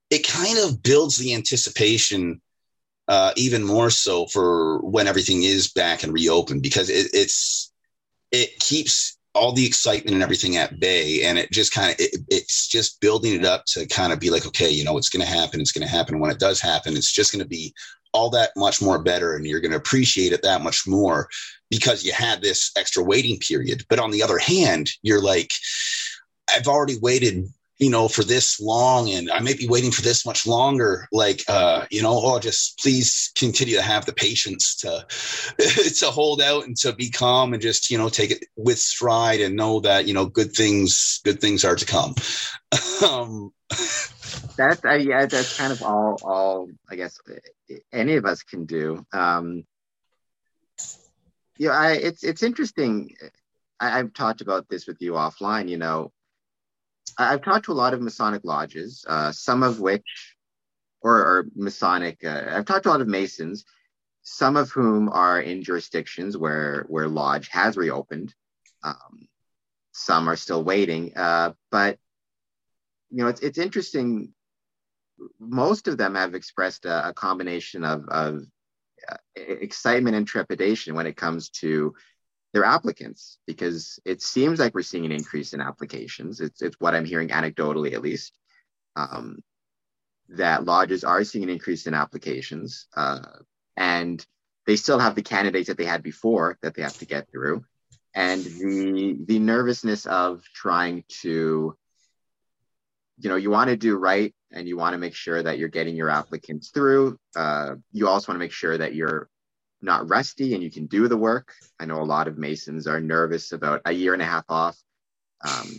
it 0.09 0.27
kind 0.27 0.57
of 0.59 0.83
builds 0.83 1.15
the 1.15 1.33
anticipation 1.33 2.41
uh, 3.07 3.31
even 3.35 3.63
more 3.63 3.89
so 3.89 4.25
for 4.27 4.79
when 4.79 5.07
everything 5.07 5.43
is 5.43 5.71
back 5.71 6.03
and 6.03 6.13
reopened 6.13 6.61
because 6.61 6.89
it, 6.89 7.07
it's 7.13 7.71
it 8.31 8.57
keeps 8.59 9.17
all 9.35 9.51
the 9.51 9.65
excitement 9.65 10.13
and 10.13 10.23
everything 10.23 10.57
at 10.57 10.79
bay. 10.79 11.23
And 11.23 11.37
it 11.37 11.51
just 11.51 11.73
kind 11.73 11.91
of 11.91 11.95
it, 11.99 12.15
it's 12.29 12.67
just 12.67 13.01
building 13.01 13.33
it 13.33 13.45
up 13.45 13.65
to 13.67 13.87
kind 13.87 14.13
of 14.13 14.19
be 14.19 14.29
like 14.29 14.45
okay 14.45 14.69
you 14.69 14.83
know 14.83 14.97
it's 14.97 15.09
going 15.09 15.25
to 15.25 15.31
happen 15.31 15.59
it's 15.59 15.71
going 15.71 15.85
to 15.85 15.93
happen. 15.93 16.19
When 16.19 16.31
it 16.31 16.39
does 16.39 16.61
happen 16.61 16.95
it's 16.95 17.11
just 17.11 17.31
going 17.31 17.43
to 17.43 17.49
be 17.49 17.73
all 18.13 18.29
that 18.29 18.51
much 18.55 18.81
more 18.81 19.01
better 19.01 19.35
and 19.35 19.45
you're 19.45 19.59
going 19.59 19.71
to 19.71 19.77
appreciate 19.77 20.33
it 20.33 20.43
that 20.43 20.61
much 20.61 20.87
more 20.87 21.27
because 21.71 22.03
you 22.03 22.13
had 22.13 22.41
this 22.41 22.71
extra 22.77 23.03
waiting 23.03 23.39
period. 23.39 23.83
But 23.89 23.99
on 23.99 24.11
the 24.11 24.23
other 24.23 24.37
hand 24.37 24.89
you're 25.01 25.21
like 25.21 25.51
i've 26.53 26.67
already 26.67 26.97
waited 27.01 27.47
you 27.79 27.89
know, 27.89 28.07
for 28.07 28.23
this 28.23 28.59
long 28.59 29.09
and 29.09 29.29
I 29.31 29.39
may 29.39 29.55
be 29.55 29.67
waiting 29.67 29.91
for 29.91 30.01
this 30.01 30.25
much 30.25 30.45
longer. 30.45 31.07
Like, 31.11 31.43
uh, 31.47 31.85
you 31.89 32.01
know, 32.01 32.19
oh, 32.23 32.39
just 32.39 32.79
please 32.79 33.31
continue 33.35 33.75
to 33.75 33.81
have 33.81 34.05
the 34.05 34.13
patience 34.13 34.75
to, 34.77 35.05
to 35.99 36.05
hold 36.05 36.41
out 36.41 36.65
and 36.65 36.77
to 36.77 36.93
be 36.93 37.09
calm 37.09 37.53
and 37.53 37.61
just, 37.61 37.89
you 37.89 37.97
know, 37.97 38.09
take 38.09 38.31
it 38.31 38.45
with 38.55 38.79
stride 38.79 39.41
and 39.41 39.55
know 39.55 39.79
that, 39.81 40.07
you 40.07 40.13
know, 40.13 40.25
good 40.25 40.53
things, 40.53 41.19
good 41.25 41.41
things 41.41 41.65
are 41.65 41.75
to 41.75 41.85
come. 41.85 42.15
um, 43.05 43.51
that's, 44.55 44.85
uh, 44.85 44.93
yeah, 44.93 45.25
that's 45.25 45.57
kind 45.57 45.73
of 45.73 45.81
all, 45.81 46.19
all, 46.23 46.69
I 46.89 46.95
guess 46.95 47.19
any 47.91 48.15
of 48.15 48.25
us 48.25 48.43
can 48.43 48.65
do. 48.65 49.05
Um, 49.11 49.65
yeah, 51.57 51.71
I, 51.71 51.93
it's, 51.93 52.23
it's 52.23 52.43
interesting. 52.43 53.15
I, 53.79 53.99
I've 53.99 54.13
talked 54.13 54.41
about 54.41 54.69
this 54.69 54.87
with 54.87 55.01
you 55.01 55.13
offline, 55.13 55.67
you 55.67 55.77
know, 55.77 56.12
I've 57.17 57.41
talked 57.41 57.65
to 57.65 57.71
a 57.71 57.73
lot 57.73 57.93
of 57.93 58.01
Masonic 58.01 58.41
lodges, 58.43 59.05
uh, 59.07 59.31
some 59.31 59.63
of 59.63 59.79
which, 59.79 60.35
or, 61.01 61.15
or 61.15 61.45
Masonic, 61.55 62.23
uh, 62.23 62.45
I've 62.49 62.65
talked 62.65 62.83
to 62.83 62.89
a 62.89 62.91
lot 62.91 63.01
of 63.01 63.07
Masons, 63.07 63.65
some 64.23 64.55
of 64.55 64.71
whom 64.71 65.09
are 65.09 65.41
in 65.41 65.63
jurisdictions 65.63 66.37
where 66.37 66.85
where 66.87 67.07
lodge 67.07 67.49
has 67.49 67.77
reopened. 67.77 68.33
Um, 68.83 69.27
some 69.91 70.29
are 70.29 70.35
still 70.35 70.63
waiting, 70.63 71.15
uh, 71.15 71.53
but 71.71 71.99
you 73.11 73.17
know 73.17 73.27
it's 73.27 73.41
it's 73.41 73.57
interesting. 73.57 74.33
Most 75.39 75.87
of 75.87 75.97
them 75.97 76.15
have 76.15 76.35
expressed 76.35 76.85
a, 76.85 77.09
a 77.09 77.13
combination 77.13 77.83
of, 77.83 78.07
of 78.07 78.43
uh, 79.09 79.17
excitement 79.35 80.15
and 80.15 80.25
trepidation 80.25 80.95
when 80.95 81.05
it 81.05 81.15
comes 81.15 81.49
to 81.49 81.93
their 82.53 82.63
applicants 82.63 83.39
because 83.47 83.99
it 84.05 84.21
seems 84.21 84.59
like 84.59 84.75
we're 84.75 84.83
seeing 84.83 85.05
an 85.05 85.11
increase 85.11 85.53
in 85.53 85.61
applications. 85.61 86.39
It's, 86.39 86.61
it's 86.61 86.79
what 86.79 86.93
I'm 86.93 87.05
hearing 87.05 87.29
anecdotally, 87.29 87.93
at 87.93 88.01
least, 88.01 88.37
um, 88.95 89.39
that 90.29 90.63
lodges 90.63 91.03
are 91.03 91.23
seeing 91.23 91.43
an 91.43 91.49
increase 91.49 91.87
in 91.87 91.95
applications. 91.95 92.87
Uh, 92.95 93.21
and 93.75 94.25
they 94.67 94.75
still 94.75 94.99
have 94.99 95.15
the 95.15 95.23
candidates 95.23 95.67
that 95.67 95.77
they 95.77 95.85
had 95.85 96.03
before 96.03 96.57
that 96.61 96.75
they 96.75 96.83
have 96.83 96.97
to 96.99 97.05
get 97.05 97.29
through. 97.31 97.65
And 98.13 98.43
the, 98.43 99.17
the 99.25 99.39
nervousness 99.39 100.05
of 100.05 100.43
trying 100.53 101.03
to, 101.21 101.75
you 103.17 103.29
know, 103.29 103.35
you 103.35 103.49
want 103.49 103.69
to 103.69 103.75
do 103.75 103.97
right 103.97 104.33
and 104.51 104.67
you 104.67 104.77
want 104.77 104.93
to 104.93 104.99
make 104.99 105.15
sure 105.15 105.41
that 105.41 105.57
you're 105.57 105.69
getting 105.69 105.95
your 105.95 106.11
applicants 106.11 106.69
through. 106.69 107.17
Uh, 107.35 107.75
you 107.91 108.07
also 108.07 108.31
want 108.31 108.35
to 108.35 108.45
make 108.45 108.51
sure 108.51 108.77
that 108.77 108.93
you're 108.93 109.29
not 109.83 110.09
rusty 110.09 110.53
and 110.53 110.63
you 110.63 110.71
can 110.71 110.87
do 110.87 111.07
the 111.07 111.17
work. 111.17 111.53
I 111.79 111.85
know 111.85 112.01
a 112.01 112.03
lot 112.03 112.27
of 112.27 112.37
Masons 112.37 112.87
are 112.87 113.01
nervous 113.01 113.51
about 113.51 113.81
a 113.85 113.91
year 113.91 114.13
and 114.13 114.21
a 114.21 114.25
half 114.25 114.45
off, 114.49 114.77
um, 115.45 115.69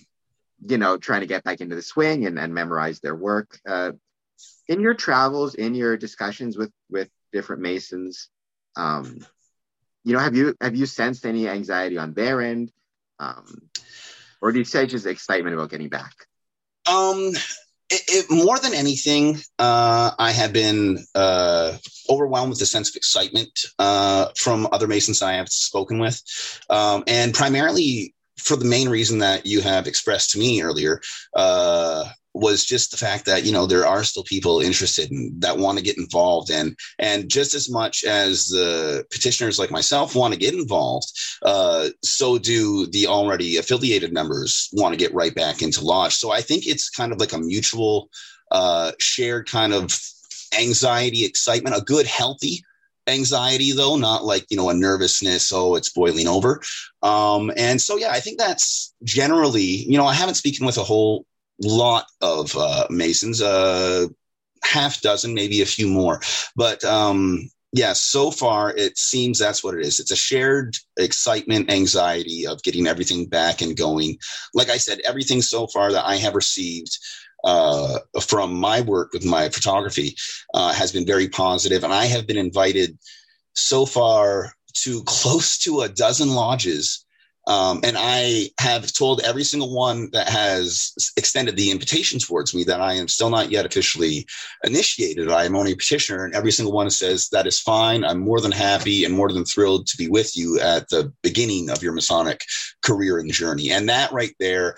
you 0.66 0.78
know, 0.78 0.96
trying 0.96 1.20
to 1.20 1.26
get 1.26 1.44
back 1.44 1.60
into 1.60 1.74
the 1.74 1.82
swing 1.82 2.26
and, 2.26 2.38
and 2.38 2.54
memorize 2.54 3.00
their 3.00 3.14
work. 3.14 3.58
Uh, 3.66 3.92
in 4.68 4.80
your 4.80 4.94
travels, 4.94 5.54
in 5.54 5.74
your 5.74 5.96
discussions 5.96 6.56
with 6.56 6.72
with 6.90 7.08
different 7.32 7.62
Masons, 7.62 8.28
um, 8.76 9.18
you 10.04 10.12
know, 10.12 10.18
have 10.18 10.36
you 10.36 10.54
have 10.60 10.76
you 10.76 10.86
sensed 10.86 11.26
any 11.26 11.48
anxiety 11.48 11.98
on 11.98 12.14
their 12.14 12.40
end, 12.40 12.72
um, 13.18 13.70
or 14.40 14.52
do 14.52 14.58
you 14.58 14.64
say 14.64 14.86
just 14.86 15.06
excitement 15.06 15.54
about 15.54 15.70
getting 15.70 15.88
back? 15.88 16.14
Um, 16.86 17.32
it, 17.94 18.02
it, 18.08 18.30
more 18.30 18.58
than 18.58 18.74
anything, 18.74 19.36
uh, 19.58 20.10
I 20.18 20.32
have 20.32 20.52
been 20.52 20.98
uh, 21.14 21.76
overwhelmed 22.08 22.50
with 22.50 22.60
a 22.62 22.66
sense 22.66 22.90
of 22.90 22.96
excitement 22.96 23.50
uh, 23.78 24.28
from 24.36 24.68
other 24.72 24.88
Masons 24.88 25.22
I 25.22 25.34
have 25.34 25.48
spoken 25.48 25.98
with, 25.98 26.20
um, 26.70 27.04
and 27.06 27.32
primarily 27.32 28.14
for 28.38 28.56
the 28.56 28.64
main 28.64 28.88
reason 28.88 29.18
that 29.18 29.46
you 29.46 29.60
have 29.60 29.86
expressed 29.86 30.30
to 30.32 30.38
me 30.38 30.60
earlier 30.60 31.00
uh, 31.34 32.04
was 32.34 32.64
just 32.64 32.90
the 32.90 32.96
fact 32.96 33.24
that 33.24 33.44
you 33.44 33.52
know 33.52 33.64
there 33.64 33.86
are 33.86 34.02
still 34.02 34.24
people 34.24 34.60
interested 34.60 35.10
in, 35.10 35.32
that 35.38 35.56
want 35.56 35.78
to 35.78 35.84
get 35.84 35.96
involved 35.96 36.50
and 36.50 36.76
and 36.98 37.30
just 37.30 37.54
as 37.54 37.70
much 37.70 38.04
as 38.04 38.48
the 38.48 39.04
petitioners 39.10 39.58
like 39.58 39.70
myself 39.70 40.16
want 40.16 40.34
to 40.34 40.38
get 40.38 40.52
involved 40.52 41.06
uh, 41.42 41.88
so 42.02 42.36
do 42.36 42.86
the 42.88 43.06
already 43.06 43.56
affiliated 43.56 44.12
members 44.12 44.68
want 44.72 44.92
to 44.92 44.98
get 44.98 45.14
right 45.14 45.34
back 45.34 45.62
into 45.62 45.84
lodge. 45.84 46.14
So 46.14 46.32
i 46.32 46.40
think 46.40 46.66
it's 46.66 46.90
kind 46.90 47.12
of 47.12 47.20
like 47.20 47.32
a 47.32 47.38
mutual 47.38 48.10
uh, 48.50 48.92
shared 48.98 49.48
kind 49.48 49.72
of 49.72 49.98
anxiety 50.58 51.24
excitement 51.24 51.76
a 51.76 51.82
good 51.82 52.06
healthy 52.06 52.62
anxiety 53.06 53.72
though 53.72 53.96
not 53.96 54.24
like 54.24 54.46
you 54.50 54.56
know 54.56 54.70
a 54.70 54.74
nervousness 54.74 55.52
oh 55.52 55.74
it's 55.74 55.90
boiling 55.90 56.26
over. 56.26 56.60
Um 57.02 57.52
and 57.56 57.80
so 57.80 57.96
yeah 57.96 58.10
i 58.10 58.20
think 58.20 58.38
that's 58.38 58.94
generally 59.02 59.62
you 59.62 59.98
know 59.98 60.06
i 60.06 60.14
haven't 60.14 60.36
spoken 60.36 60.64
with 60.64 60.78
a 60.78 60.84
whole 60.84 61.26
lot 61.62 62.06
of 62.20 62.56
uh, 62.56 62.86
Masons, 62.90 63.40
uh, 63.40 64.06
half 64.62 65.00
dozen, 65.00 65.34
maybe 65.34 65.62
a 65.62 65.66
few 65.66 65.88
more. 65.88 66.20
But 66.56 66.84
um, 66.84 67.48
yeah, 67.72 67.92
so 67.92 68.30
far 68.30 68.74
it 68.76 68.96
seems 68.98 69.38
that's 69.38 69.64
what 69.64 69.74
it 69.74 69.84
is. 69.84 69.98
It's 69.98 70.12
a 70.12 70.16
shared 70.16 70.76
excitement, 70.96 71.70
anxiety 71.70 72.46
of 72.46 72.62
getting 72.62 72.86
everything 72.86 73.26
back 73.26 73.62
and 73.62 73.76
going. 73.76 74.16
Like 74.54 74.70
I 74.70 74.76
said, 74.76 75.00
everything 75.04 75.42
so 75.42 75.66
far 75.66 75.92
that 75.92 76.06
I 76.06 76.16
have 76.16 76.34
received 76.34 76.98
uh, 77.44 77.98
from 78.20 78.54
my 78.54 78.80
work 78.80 79.12
with 79.12 79.24
my 79.24 79.48
photography 79.48 80.16
uh, 80.54 80.72
has 80.72 80.92
been 80.92 81.04
very 81.04 81.28
positive, 81.28 81.84
and 81.84 81.92
I 81.92 82.06
have 82.06 82.26
been 82.26 82.38
invited 82.38 82.96
so 83.54 83.86
far 83.86 84.54
to 84.74 85.02
close 85.06 85.58
to 85.58 85.82
a 85.82 85.88
dozen 85.88 86.30
lodges 86.34 87.03
um, 87.46 87.80
and 87.84 87.96
I 87.98 88.50
have 88.58 88.92
told 88.92 89.20
every 89.20 89.44
single 89.44 89.74
one 89.74 90.08
that 90.12 90.28
has 90.28 90.92
extended 91.16 91.56
the 91.56 91.70
invitation 91.70 92.18
towards 92.18 92.54
me 92.54 92.64
that 92.64 92.80
I 92.80 92.94
am 92.94 93.08
still 93.08 93.30
not 93.30 93.50
yet 93.50 93.66
officially 93.66 94.26
initiated. 94.64 95.30
I 95.30 95.44
am 95.44 95.56
only 95.56 95.72
a 95.72 95.76
petitioner, 95.76 96.24
and 96.24 96.34
every 96.34 96.52
single 96.52 96.72
one 96.72 96.90
says 96.90 97.28
that 97.30 97.46
is 97.46 97.60
fine. 97.60 98.04
I'm 98.04 98.20
more 98.20 98.40
than 98.40 98.52
happy 98.52 99.04
and 99.04 99.14
more 99.14 99.30
than 99.30 99.44
thrilled 99.44 99.86
to 99.88 99.96
be 99.96 100.08
with 100.08 100.36
you 100.36 100.58
at 100.60 100.88
the 100.88 101.12
beginning 101.22 101.68
of 101.70 101.82
your 101.82 101.92
Masonic 101.92 102.44
career 102.82 103.18
and 103.18 103.30
journey. 103.30 103.70
And 103.70 103.88
that 103.88 104.12
right 104.12 104.34
there 104.40 104.76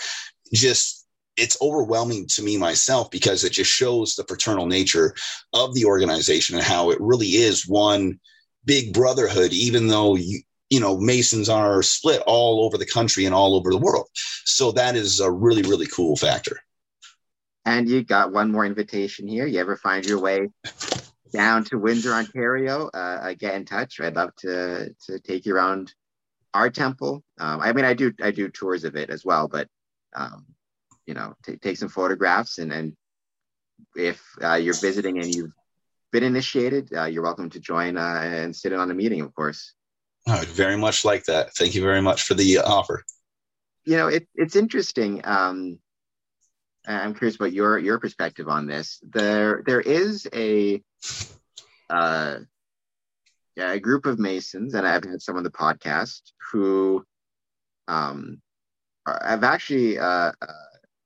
just 0.53 1.07
it's 1.37 1.59
overwhelming 1.61 2.27
to 2.27 2.43
me 2.43 2.57
myself 2.57 3.11
because 3.11 3.45
it 3.45 3.53
just 3.53 3.71
shows 3.71 4.15
the 4.15 4.25
fraternal 4.25 4.67
nature 4.67 5.15
of 5.53 5.75
the 5.75 5.85
organization 5.85 6.57
and 6.57 6.65
how 6.65 6.91
it 6.91 6.99
really 7.01 7.29
is 7.29 7.69
one 7.69 8.19
big 8.65 8.93
brotherhood, 8.93 9.53
even 9.53 9.87
though 9.87 10.17
you, 10.17 10.41
you 10.71 10.81
know 10.81 10.99
masons 10.99 11.49
are 11.49 11.83
split 11.83 12.23
all 12.27 12.65
over 12.65 12.79
the 12.79 12.87
country 12.87 13.25
and 13.25 13.35
all 13.35 13.55
over 13.55 13.71
the 13.71 13.79
world. 13.79 14.09
So 14.45 14.73
that 14.73 14.97
is 14.97 15.21
a 15.21 15.31
really 15.31 15.63
really 15.63 15.87
cool 15.87 16.17
factor. 16.17 16.59
And 17.65 17.89
you 17.89 18.05
got 18.05 18.33
one 18.33 18.53
more 18.53 18.65
invitation 18.65 19.27
here. 19.27 19.47
You 19.47 19.59
ever 19.59 19.77
find 19.77 20.07
your 20.07 20.21
way 20.21 20.49
down 21.33 21.65
to 21.65 21.79
windsor 21.79 22.13
ontario? 22.13 22.89
Uh, 22.95 23.35
get 23.35 23.55
in 23.55 23.65
touch. 23.65 24.01
I'd 24.01 24.17
love 24.17 24.35
to 24.37 24.95
to 25.07 25.19
take 25.21 25.47
you 25.47 25.55
around 25.55 25.93
our 26.57 26.71
temple. 26.71 27.23
Um, 27.39 27.61
i 27.61 27.73
mean 27.73 27.85
i 27.85 27.93
do 27.93 28.13
i 28.23 28.31
do 28.31 28.49
tours 28.49 28.85
of 28.85 28.97
it 28.97 29.11
as 29.11 29.25
well 29.25 29.47
but 29.47 29.69
um, 30.17 30.47
you 31.07 31.15
know 31.15 31.35
t- 31.45 31.57
take 31.57 31.77
some 31.77 31.89
photographs 31.89 32.59
and 32.59 32.73
and 32.73 32.97
if 33.95 34.23
uh, 34.43 34.55
you're 34.55 34.75
visiting 34.75 35.19
and 35.19 35.35
you've 35.35 35.53
been 36.13 36.23
initiated 36.23 36.91
uh, 36.97 37.05
you're 37.05 37.23
welcome 37.23 37.51
to 37.51 37.61
join 37.61 37.99
uh, 37.99 38.21
and 38.23 38.57
sit 38.57 38.73
in 38.73 38.79
on 38.79 38.91
a 38.91 38.95
meeting 38.95 39.21
of 39.21 39.35
course 39.35 39.75
I 40.27 40.41
would 40.41 40.49
very 40.49 40.77
much 40.77 41.05
like 41.05 41.25
that. 41.25 41.55
Thank 41.55 41.75
you 41.75 41.83
very 41.83 42.03
much 42.03 42.25
for 42.25 42.35
the 42.35 42.59
offer. 42.59 43.05
You 43.85 43.97
know, 43.97 44.09
it, 44.09 44.27
it's 44.35 44.57
interesting. 44.57 45.21
Um, 45.25 45.79
I'm 46.87 47.15
curious 47.15 47.37
about 47.37 47.53
your 47.53 47.79
your 47.79 47.99
perspective 47.99 48.49
on 48.49 48.67
this. 48.67 49.01
There 49.03 49.63
there 49.67 49.81
is 49.81 50.27
a 50.35 50.83
uh, 51.91 52.39
a 53.57 53.81
group 53.81 54.07
of 54.07 54.19
Masons, 54.19 54.75
and 54.75 54.87
I've 54.87 55.05
had 55.05 55.23
some 55.23 55.37
on 55.37 55.45
the 55.45 55.51
podcast 55.51 56.21
who 56.51 57.05
um, 57.89 58.41
have 59.07 59.45
actually 59.45 59.99
uh, 59.99 60.33
uh, 60.41 60.53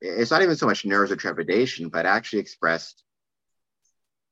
it's 0.01 0.31
not 0.31 0.43
even 0.43 0.57
so 0.57 0.67
much 0.67 0.85
nerves 0.85 1.13
or 1.13 1.17
trepidation, 1.17 1.89
but 1.89 2.07
actually 2.07 2.41
expressed 2.41 3.05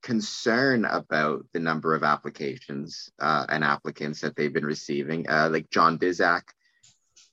concern 0.02 0.84
about 0.84 1.44
the 1.52 1.60
number 1.60 1.94
of 1.94 2.02
applications 2.02 3.10
uh, 3.18 3.46
and 3.48 3.64
applicants 3.64 4.20
that 4.20 4.36
they've 4.36 4.52
been 4.52 4.66
receiving. 4.66 5.28
Uh, 5.28 5.48
like 5.50 5.70
John 5.70 5.98
Bizzack, 5.98 6.42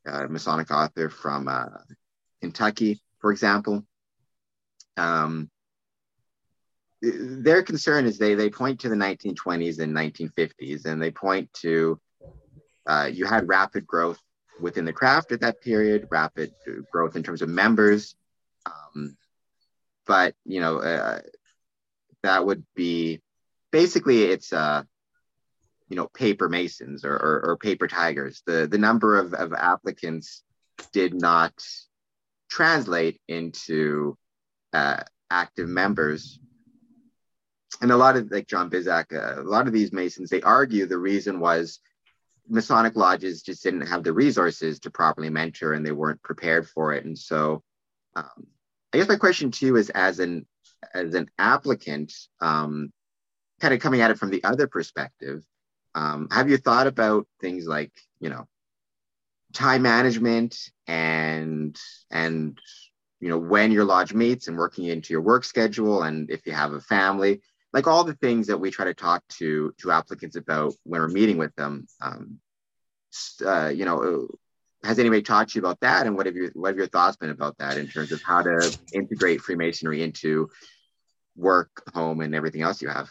uh, 0.08 0.28
Masonic 0.30 0.72
author 0.72 1.10
from 1.10 1.48
uh, 1.48 1.66
Kentucky, 2.42 3.02
for 3.20 3.32
example. 3.32 3.86
Um, 4.98 5.50
their 7.02 7.62
concern 7.62 8.06
is 8.06 8.18
they 8.18 8.36
they 8.36 8.50
point 8.50 8.80
to 8.80 8.90
the 8.90 8.96
1920s 8.96 9.80
and 9.80 9.96
1950s, 9.96 10.86
and 10.86 11.02
they 11.02 11.12
point 11.12 11.54
to 11.54 12.00
uh, 12.88 13.10
you 13.12 13.26
had 13.26 13.48
rapid 13.48 13.86
growth 13.86 14.20
within 14.60 14.86
the 14.86 14.94
craft 14.94 15.32
at 15.32 15.42
that 15.42 15.62
period, 15.62 16.08
rapid 16.10 16.54
growth 16.92 17.16
in 17.16 17.24
terms 17.24 17.42
of 17.42 17.50
members. 17.50 18.16
Um, 18.66 19.18
but 20.08 20.36
you 20.46 20.62
know, 20.62 20.80
uh, 20.80 21.20
that 22.26 22.46
would 22.46 22.64
be 22.76 23.22
basically 23.72 24.24
it's 24.24 24.54
uh 24.54 24.84
you 25.90 25.96
know 25.96 26.08
paper 26.08 26.50
masons 26.50 27.06
or, 27.06 27.14
or, 27.14 27.46
or 27.46 27.58
paper 27.58 27.88
tigers 27.88 28.42
the 28.46 28.68
the 28.68 28.78
number 28.78 29.18
of, 29.18 29.34
of 29.34 29.54
applicants 29.54 30.44
did 30.92 31.14
not 31.14 31.54
translate 32.50 33.20
into 33.28 34.18
uh, 34.74 35.02
active 35.30 35.68
members. 35.68 36.40
And 37.82 37.92
a 37.92 37.98
lot 37.98 38.16
of 38.16 38.32
like 38.32 38.48
John 38.48 38.70
Bizzack, 38.70 39.14
uh, 39.14 39.42
a 39.42 39.44
lot 39.44 39.68
of 39.68 39.74
these 39.74 39.92
Masons, 39.92 40.30
they 40.30 40.42
argue 40.42 40.86
the 40.86 40.98
reason 40.98 41.40
was 41.40 41.80
Masonic 42.48 42.96
lodges 42.96 43.42
just 43.42 43.64
didn't 43.64 43.88
have 43.88 44.04
the 44.04 44.14
resources 44.14 44.80
to 44.80 44.92
properly 44.92 45.30
mentor 45.30 45.74
and 45.74 45.86
they 45.86 45.92
weren't 45.92 46.22
prepared 46.22 46.70
for 46.70 46.94
it. 46.94 47.06
And 47.06 47.18
so 47.18 47.64
um, 48.16 48.48
I 48.94 48.98
guess 48.98 49.10
my 49.10 49.18
question 49.18 49.52
to 49.52 49.66
you 49.66 49.76
is 49.76 49.90
as 49.90 50.20
an 50.20 50.46
as 50.94 51.14
an 51.14 51.30
applicant, 51.38 52.14
um, 52.42 52.92
kind 53.60 53.74
of 53.74 53.80
coming 53.80 54.02
at 54.02 54.12
it 54.12 54.18
from 54.18 54.30
the 54.30 54.44
other 54.44 54.68
perspective, 54.68 55.44
um, 55.94 56.28
have 56.32 56.50
you 56.50 56.58
thought 56.58 56.88
about 56.88 57.28
things 57.42 57.66
like, 57.66 57.92
you 58.20 58.30
know, 58.30 58.48
time 59.54 59.82
management 59.82 60.58
and 60.88 61.80
and 62.12 62.60
you 63.22 63.30
know 63.30 63.38
when 63.38 63.72
your 63.72 63.86
lodge 63.86 64.14
meets 64.14 64.50
and 64.50 64.58
working 64.58 64.86
into 64.86 65.14
your 65.14 65.22
work 65.22 65.46
schedule 65.46 66.04
and 66.04 66.30
if 66.30 66.46
you 66.46 66.52
have 66.52 66.74
a 66.74 66.82
family 66.82 67.42
like 67.72 67.88
all 67.88 68.04
the 68.04 68.16
things 68.16 68.48
that 68.48 68.58
we 68.58 68.70
try 68.70 68.84
to 68.84 68.94
talk 68.94 69.24
to 69.30 69.74
to 69.78 69.92
applicants 69.92 70.36
about 70.36 70.74
when 70.84 71.00
we're 71.00 71.08
meeting 71.08 71.38
with 71.38 71.56
them 71.56 71.88
um, 72.02 72.38
uh, 73.46 73.70
you 73.70 73.86
know 73.86 74.28
has 74.86 75.00
anybody 75.00 75.22
talked 75.22 75.52
to 75.52 75.60
you 75.60 75.62
about 75.62 75.80
that? 75.82 76.06
And 76.06 76.16
what 76.16 76.26
have 76.26 76.36
your 76.36 76.52
what 76.54 76.70
have 76.70 76.78
your 76.78 76.88
thoughts 76.88 77.18
been 77.18 77.30
about 77.30 77.58
that 77.58 77.78
in 77.78 77.88
terms 77.88 78.12
of 78.12 78.22
how 78.22 78.42
to 78.42 78.78
integrate 78.94 79.42
freemasonry 79.42 80.04
into 80.04 80.50
work 81.36 81.84
home 81.94 82.22
and 82.22 82.34
everything 82.34 82.62
else 82.62 82.82
you 82.82 82.90
have 82.90 83.10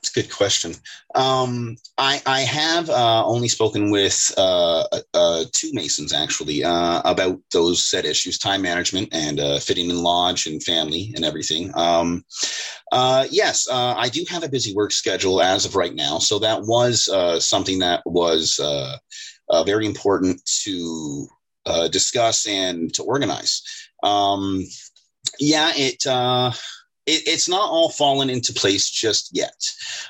it's 0.00 0.10
a 0.10 0.22
good 0.22 0.30
question. 0.30 0.74
Um, 1.14 1.76
I, 1.96 2.20
I 2.26 2.40
have 2.40 2.90
uh, 2.90 3.24
only 3.24 3.48
spoken 3.48 3.90
with 3.90 4.32
uh, 4.36 4.84
uh, 5.14 5.44
two 5.52 5.72
Masons 5.72 6.12
actually 6.12 6.64
uh, 6.64 7.02
about 7.04 7.38
those 7.52 7.84
set 7.84 8.04
issues, 8.04 8.38
time 8.38 8.62
management 8.62 9.08
and 9.12 9.40
uh, 9.40 9.58
fitting 9.58 9.90
in 9.90 10.02
lodge 10.02 10.46
and 10.46 10.62
family 10.62 11.12
and 11.14 11.24
everything. 11.24 11.70
Um, 11.76 12.24
uh, 12.92 13.26
yes, 13.30 13.68
I 13.70 14.08
do 14.08 14.24
have 14.28 14.42
a 14.42 14.48
busy 14.48 14.74
work 14.74 14.92
schedule 14.92 15.40
as 15.42 15.64
of 15.64 15.76
right 15.76 15.94
now, 15.94 16.18
so 16.18 16.38
that 16.38 16.62
was 16.62 17.08
something 17.44 17.78
that 17.80 18.02
was 18.06 18.60
very 19.66 19.86
important 19.86 20.44
to 20.62 21.28
discuss 21.90 22.46
and 22.46 22.92
to 22.94 23.02
organize. 23.02 23.62
Um, 24.02 24.64
yeah, 25.38 25.72
it 25.74 26.04
it, 27.08 27.22
it's 27.26 27.48
not 27.48 27.70
all 27.70 27.88
fallen 27.88 28.28
into 28.28 28.52
place 28.52 28.90
just 28.90 29.30
yet, 29.32 29.64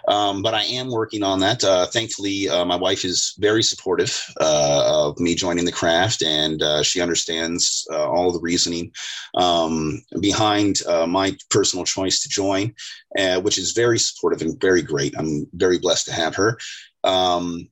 um, 0.09 0.43
but 0.43 0.53
I 0.53 0.65
am 0.65 0.91
working 0.91 1.23
on 1.23 1.39
that. 1.41 1.63
Uh, 1.63 1.87
thankfully, 1.87 2.49
uh, 2.49 2.65
my 2.65 2.75
wife 2.75 3.05
is 3.05 3.35
very 3.39 3.63
supportive 3.63 4.21
uh, 4.41 5.07
of 5.07 5.19
me 5.21 5.37
joining 5.37 5.65
the 5.65 5.73
craft, 5.73 6.23
and 6.23 6.61
uh, 6.61 6.83
she 6.83 7.01
understands 7.01 7.87
uh, 7.93 8.11
all 8.11 8.33
the 8.33 8.41
reasoning 8.41 8.91
um, 9.37 10.03
behind 10.21 10.83
uh, 10.89 11.07
my 11.07 11.37
personal 11.51 11.85
choice 11.85 12.21
to 12.21 12.29
join, 12.29 12.75
which 13.43 13.59
is 13.59 13.73
very 13.73 13.99
supportive 13.99 14.43
and 14.43 14.61
very 14.61 14.83
great. 14.83 15.15
I'm 15.17 15.47
very 15.53 15.79
blessed 15.79 16.07
to 16.07 16.13
have 16.13 16.35
her. 16.35 16.59
Um, 17.05 17.69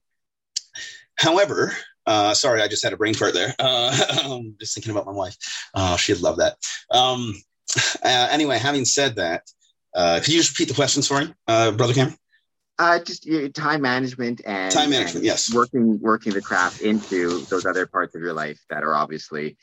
however, 1.18 1.72
uh, 2.06 2.32
sorry, 2.34 2.62
I 2.62 2.68
just 2.68 2.84
had 2.84 2.92
a 2.92 2.96
brain 2.96 3.14
fart 3.14 3.34
there. 3.34 3.54
Uh, 3.58 3.90
just 4.60 4.74
thinking 4.74 4.92
about 4.92 5.06
my 5.06 5.12
wife. 5.12 5.36
Oh, 5.74 5.96
she'd 5.96 6.20
love 6.20 6.36
that. 6.38 6.56
Um, 6.92 7.34
uh, 8.04 8.28
anyway, 8.30 8.58
having 8.58 8.84
said 8.84 9.16
that, 9.16 9.42
uh, 9.94 10.20
could 10.20 10.32
you 10.32 10.38
just 10.38 10.58
repeat 10.58 10.68
the 10.68 10.74
questions 10.74 11.06
for 11.08 11.20
me, 11.20 11.34
uh, 11.46 11.72
Brother 11.72 11.94
Cameron? 11.94 12.16
Uh, 12.78 12.98
just 12.98 13.26
time 13.54 13.80
management 13.80 14.42
and 14.44 14.70
time 14.70 14.90
management, 14.90 15.16
and 15.16 15.24
yes. 15.24 15.52
Working 15.54 15.98
working 16.00 16.34
the 16.34 16.42
craft 16.42 16.82
into 16.82 17.40
those 17.46 17.64
other 17.64 17.86
parts 17.86 18.14
of 18.14 18.20
your 18.20 18.34
life 18.34 18.60
that 18.68 18.84
are 18.84 18.94
obviously 18.94 19.56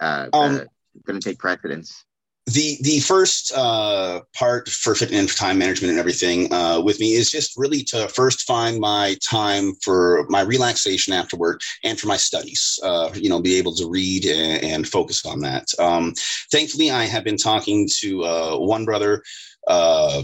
uh, 0.00 0.28
um, 0.32 0.62
going 1.04 1.20
to 1.20 1.28
take 1.28 1.38
precedence 1.38 2.04
the 2.46 2.78
the 2.82 3.00
first 3.00 3.52
uh, 3.56 4.20
part 4.34 4.68
for 4.68 4.94
for 4.94 5.06
time 5.06 5.58
management 5.58 5.90
and 5.90 5.98
everything 5.98 6.52
uh, 6.52 6.80
with 6.80 7.00
me 7.00 7.14
is 7.14 7.30
just 7.30 7.56
really 7.56 7.82
to 7.82 8.08
first 8.08 8.42
find 8.42 8.78
my 8.78 9.16
time 9.28 9.74
for 9.82 10.26
my 10.28 10.42
relaxation 10.42 11.12
after 11.12 11.36
work 11.36 11.60
and 11.82 11.98
for 11.98 12.06
my 12.06 12.16
studies. 12.16 12.78
Uh, 12.82 13.10
you 13.14 13.28
know, 13.28 13.40
be 13.40 13.56
able 13.56 13.74
to 13.74 13.88
read 13.88 14.24
and, 14.26 14.62
and 14.62 14.88
focus 14.88 15.26
on 15.26 15.40
that. 15.40 15.66
Um, 15.80 16.14
thankfully, 16.52 16.90
I 16.90 17.04
have 17.04 17.24
been 17.24 17.36
talking 17.36 17.88
to 17.98 18.24
uh, 18.24 18.58
one 18.58 18.84
brother 18.84 19.22
uh, 19.66 20.22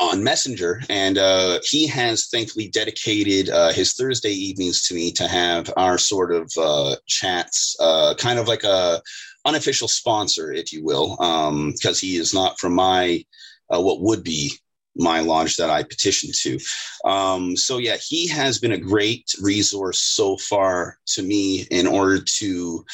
on 0.00 0.24
Messenger, 0.24 0.82
and 0.88 1.18
uh, 1.18 1.60
he 1.62 1.86
has 1.86 2.28
thankfully 2.28 2.68
dedicated 2.68 3.50
uh, 3.50 3.70
his 3.70 3.92
Thursday 3.92 4.32
evenings 4.32 4.82
to 4.88 4.94
me 4.94 5.12
to 5.12 5.28
have 5.28 5.70
our 5.76 5.98
sort 5.98 6.32
of 6.32 6.50
uh, 6.58 6.96
chats, 7.06 7.76
uh, 7.80 8.14
kind 8.14 8.38
of 8.38 8.48
like 8.48 8.64
a 8.64 9.02
unofficial 9.44 9.88
sponsor, 9.88 10.52
if 10.52 10.72
you 10.72 10.82
will, 10.82 11.16
because 11.16 12.02
um, 12.02 12.06
he 12.06 12.16
is 12.16 12.32
not 12.32 12.58
from 12.58 12.74
my 12.74 13.22
uh, 13.68 13.80
what 13.80 14.00
would 14.00 14.24
be 14.24 14.52
my 15.00 15.20
lodge 15.20 15.56
that 15.56 15.70
I 15.70 15.82
petitioned 15.82 16.34
to. 16.34 16.58
Um, 17.04 17.56
so 17.56 17.78
yeah, 17.78 17.96
he 17.96 18.28
has 18.28 18.58
been 18.58 18.72
a 18.72 18.78
great 18.78 19.34
resource 19.40 20.00
so 20.00 20.36
far 20.36 20.98
to 21.06 21.22
me 21.22 21.66
in 21.70 21.86
order 21.86 22.20
to 22.38 22.84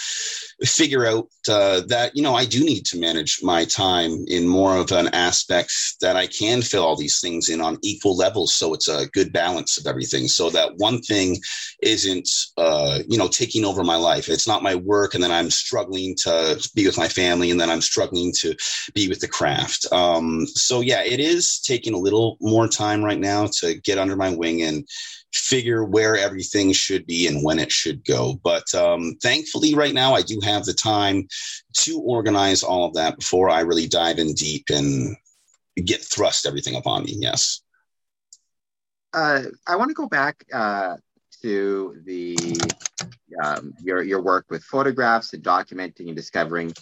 figure 0.65 1.07
out 1.07 1.29
uh, 1.49 1.83
that 1.89 2.17
you 2.17 2.23
know 2.23 2.35
I 2.35 2.45
do 2.45 2.65
need 2.65 2.85
to 2.87 2.99
manage 2.99 3.41
my 3.43 3.65
time 3.65 4.25
in 4.29 4.49
more 4.49 4.77
of 4.77 4.91
an 4.93 5.09
aspect 5.09 5.73
that 6.01 6.17
I 6.17 6.27
can 6.27 6.63
fill 6.63 6.85
all 6.85 6.97
these 6.97 7.21
things 7.21 7.49
in 7.49 7.61
on 7.61 7.79
equal 7.83 8.17
levels, 8.17 8.55
so 8.55 8.73
it's 8.75 8.89
a 8.89 9.07
good 9.13 9.33
balance 9.33 9.79
of 9.79 9.87
everything. 9.87 10.29
So 10.29 10.51
that 10.51 10.77
one 10.77 11.01
thing 11.03 11.37
isn't 11.83 12.29
uh, 12.57 13.01
you 13.09 13.19
know 13.19 13.29
taking 13.29 13.65
over 13.65 13.85
my 13.85 13.97
life. 13.97 14.29
It's 14.29 14.49
not 14.49 14.63
my 14.63 14.75
work, 14.75 15.15
and 15.15 15.23
then 15.23 15.33
I'm 15.33 15.51
struggling 15.51 16.15
to 16.23 16.69
be 16.75 16.87
with 16.87 16.99
my 16.99 17.09
family, 17.09 17.51
and 17.51 17.61
then 17.61 17.71
I'm 17.71 17.83
struggling 17.83 18.33
to 18.39 18.55
be 18.95 19.09
with 19.09 19.21
the 19.21 19.29
craft. 19.29 19.87
Um, 19.93 20.47
so 20.47 20.81
yeah, 20.81 21.03
it 21.05 21.21
is 21.21 21.61
taking 21.61 21.95
a 21.97 21.99
little 21.99 22.37
more 22.41 22.69
time 22.69 23.05
right 23.05 23.19
now 23.19 23.49
to 23.61 23.75
get 23.81 23.99
under 23.99 24.17
my 24.17 24.35
wing 24.35 24.63
and 24.63 24.87
figure 25.33 25.85
where 25.85 26.17
everything 26.17 26.73
should 26.73 27.07
be 27.07 27.27
and 27.27 27.45
when 27.45 27.59
it 27.59 27.73
should 27.73 28.05
go. 28.05 28.39
But 28.43 28.75
um, 28.75 29.17
thankfully, 29.23 29.75
right 29.75 29.95
now, 29.95 30.15
I 30.15 30.23
do 30.23 30.41
have 30.45 30.65
the 30.65 30.75
time 30.75 31.27
to 31.79 32.01
organize 32.01 32.63
all 32.63 32.85
of 32.87 32.95
that 32.95 33.19
before 33.19 33.51
I 33.51 33.61
really 33.61 33.87
dive 33.89 34.19
in 34.19 34.35
deep 34.35 34.67
and 34.71 35.17
get 35.85 36.03
thrust 36.03 36.47
everything 36.47 36.77
upon 36.77 37.05
me. 37.05 37.17
Yes. 37.19 37.63
Uh, 39.13 39.43
I 39.67 39.77
want 39.77 39.91
to 39.91 39.95
go 39.95 40.09
back 40.09 40.45
uh, 40.53 40.97
to 41.43 41.97
the 42.05 42.37
um, 43.43 43.75
your 43.83 44.03
your 44.03 44.23
work 44.23 44.47
with 44.51 44.63
photographs 44.65 45.33
and 45.33 45.43
documenting 45.43 46.09
and 46.09 46.17
discovering 46.17 46.73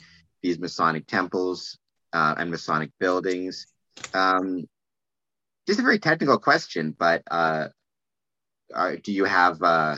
these 0.43 0.59
Masonic 0.59 1.07
temples 1.07 1.79
uh, 2.13 2.35
and 2.39 2.51
Masonic 2.51 2.91
buildings. 2.99 3.67
Um, 4.13 4.67
just 5.67 5.81
a 5.81 5.83
very 5.83 5.99
technical 5.99 6.39
question, 6.39 6.95
but 6.99 7.23
uh, 7.31 7.69
are, 8.75 8.97
do 8.97 9.13
you 9.13 9.25
have 9.25 9.63
uh, 9.63 9.97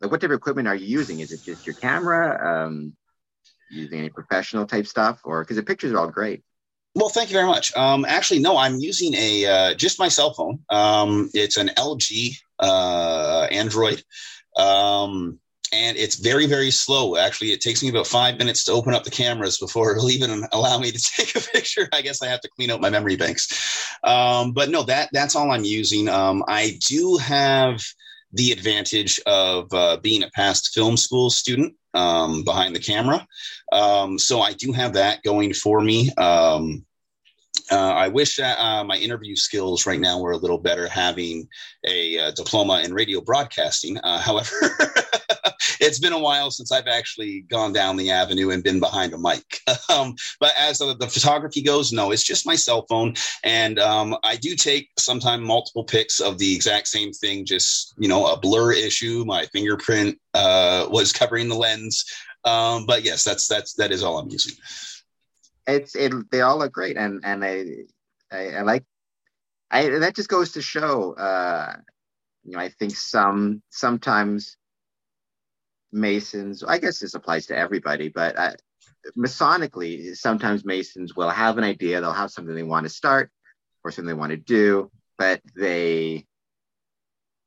like 0.00 0.10
what 0.10 0.20
type 0.20 0.30
of 0.30 0.36
equipment 0.36 0.68
are 0.68 0.74
you 0.74 0.86
using? 0.86 1.20
Is 1.20 1.32
it 1.32 1.42
just 1.42 1.66
your 1.66 1.74
camera? 1.74 2.66
Um, 2.66 2.94
using 3.70 3.98
any 3.98 4.10
professional 4.10 4.66
type 4.66 4.86
stuff, 4.86 5.20
or 5.24 5.42
because 5.42 5.56
the 5.56 5.62
pictures 5.62 5.92
are 5.92 5.98
all 5.98 6.08
great. 6.08 6.42
Well, 6.94 7.08
thank 7.08 7.28
you 7.28 7.34
very 7.34 7.46
much. 7.46 7.76
Um, 7.76 8.04
actually, 8.06 8.40
no, 8.40 8.56
I'm 8.56 8.76
using 8.76 9.12
a 9.14 9.46
uh, 9.46 9.74
just 9.74 9.98
my 9.98 10.08
cell 10.08 10.32
phone. 10.32 10.60
Um, 10.70 11.30
it's 11.34 11.56
an 11.56 11.68
LG 11.76 12.36
uh, 12.58 13.48
Android. 13.50 14.02
Um, 14.56 15.38
and 15.72 15.96
it's 15.96 16.16
very 16.16 16.46
very 16.46 16.70
slow. 16.70 17.16
Actually 17.16 17.52
it 17.52 17.60
takes 17.60 17.82
me 17.82 17.88
about 17.88 18.06
five 18.06 18.38
minutes 18.38 18.64
to 18.64 18.72
open 18.72 18.94
up 18.94 19.04
the 19.04 19.10
cameras 19.10 19.58
before 19.58 19.92
it'll 19.92 20.10
even 20.10 20.46
allow 20.52 20.78
me 20.78 20.90
to 20.90 20.98
take 20.98 21.34
a 21.36 21.40
picture. 21.40 21.88
I 21.92 22.02
guess 22.02 22.22
i 22.22 22.26
have 22.26 22.40
to 22.40 22.48
clean 22.48 22.70
out 22.70 22.80
my 22.80 22.90
memory 22.90 23.16
banks. 23.16 23.96
Um, 24.04 24.52
but 24.52 24.70
no 24.70 24.82
that 24.84 25.10
that's 25.12 25.36
all 25.36 25.50
i'm 25.50 25.64
using. 25.64 26.08
Um, 26.08 26.44
i 26.48 26.78
do 26.86 27.16
have 27.18 27.82
the 28.32 28.52
advantage 28.52 29.20
of 29.26 29.72
uh, 29.72 29.96
being 29.98 30.22
a 30.22 30.30
past 30.30 30.74
film 30.74 30.96
school 30.96 31.30
student 31.30 31.74
um, 31.94 32.42
behind 32.44 32.74
the 32.74 32.80
camera. 32.80 33.26
Um, 33.72 34.18
so 34.18 34.40
i 34.40 34.52
do 34.52 34.72
have 34.72 34.94
that 34.94 35.22
going 35.22 35.52
for 35.52 35.80
me. 35.80 36.12
Um, 36.14 36.84
uh, 37.70 37.92
I 37.92 38.08
wish 38.08 38.36
that 38.36 38.58
uh, 38.58 38.84
my 38.84 38.96
interview 38.96 39.36
skills 39.36 39.86
right 39.86 40.00
now 40.00 40.20
were 40.20 40.32
a 40.32 40.36
little 40.36 40.58
better 40.58 40.88
having 40.88 41.48
a 41.86 42.18
uh, 42.18 42.30
diploma 42.32 42.80
in 42.84 42.94
radio 42.94 43.20
broadcasting. 43.20 43.98
Uh, 43.98 44.18
however, 44.20 44.50
it's 45.80 45.98
been 45.98 46.12
a 46.12 46.18
while 46.18 46.50
since 46.50 46.72
I've 46.72 46.86
actually 46.86 47.42
gone 47.42 47.72
down 47.72 47.96
the 47.96 48.10
avenue 48.10 48.50
and 48.50 48.62
been 48.62 48.80
behind 48.80 49.12
a 49.12 49.18
mic. 49.18 49.60
Um, 49.88 50.16
but 50.40 50.52
as 50.58 50.78
the, 50.78 50.96
the, 50.96 51.06
photography 51.06 51.62
goes, 51.62 51.92
no, 51.92 52.10
it's 52.10 52.24
just 52.24 52.44
my 52.44 52.56
cell 52.56 52.86
phone. 52.88 53.14
And 53.44 53.78
um, 53.78 54.16
I 54.24 54.34
do 54.34 54.56
take 54.56 54.90
sometimes 54.98 55.46
multiple 55.46 55.84
pics 55.84 56.18
of 56.18 56.38
the 56.38 56.54
exact 56.54 56.88
same 56.88 57.12
thing, 57.12 57.44
just, 57.44 57.94
you 57.98 58.08
know, 58.08 58.26
a 58.26 58.38
blur 58.38 58.72
issue. 58.72 59.24
My 59.24 59.46
fingerprint 59.46 60.18
uh, 60.34 60.88
was 60.90 61.12
covering 61.12 61.48
the 61.48 61.54
lens. 61.54 62.04
Um, 62.44 62.84
but 62.84 63.04
yes, 63.04 63.22
that's, 63.22 63.46
that's, 63.46 63.74
that 63.74 63.92
is 63.92 64.02
all 64.02 64.18
I'm 64.18 64.28
using 64.28 64.56
it's 65.66 65.94
it 65.94 66.12
they 66.30 66.40
all 66.40 66.58
look 66.58 66.72
great 66.72 66.96
and 66.96 67.24
and 67.24 67.44
I 67.44 67.64
I, 68.30 68.48
I 68.50 68.62
like 68.62 68.84
I 69.70 69.88
that 69.88 70.14
just 70.14 70.28
goes 70.28 70.52
to 70.52 70.62
show 70.62 71.14
uh 71.14 71.76
you 72.44 72.52
know 72.52 72.58
I 72.58 72.68
think 72.68 72.94
some 72.96 73.62
sometimes 73.70 74.56
Masons 75.92 76.62
I 76.62 76.78
guess 76.78 76.98
this 76.98 77.14
applies 77.14 77.46
to 77.46 77.56
everybody 77.56 78.08
but 78.08 78.38
I, 78.38 78.56
Masonically, 79.16 80.16
sometimes 80.16 80.64
Masons 80.64 81.14
will 81.14 81.30
have 81.30 81.58
an 81.58 81.64
idea, 81.64 82.00
they'll 82.00 82.12
have 82.12 82.30
something 82.30 82.54
they 82.54 82.62
want 82.62 82.84
to 82.84 82.90
start 82.90 83.30
or 83.84 83.90
something 83.90 84.08
they 84.08 84.14
want 84.14 84.30
to 84.30 84.36
do, 84.36 84.90
but 85.16 85.40
they 85.54 86.26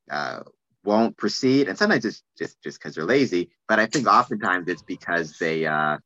uh, 0.10 0.42
won't 0.84 1.18
proceed. 1.18 1.68
And 1.68 1.78
sometimes 1.78 2.06
it's 2.06 2.24
just 2.38 2.62
just 2.64 2.80
because 2.80 2.96
they're 2.96 3.06
lazy, 3.06 3.50
but 3.68 3.80
I 3.80 3.88
think 3.88 4.08
oftentimes 4.08 4.68
it's 4.68 4.84
because 4.84 5.38
they 5.38 5.66
uh, 5.66 5.98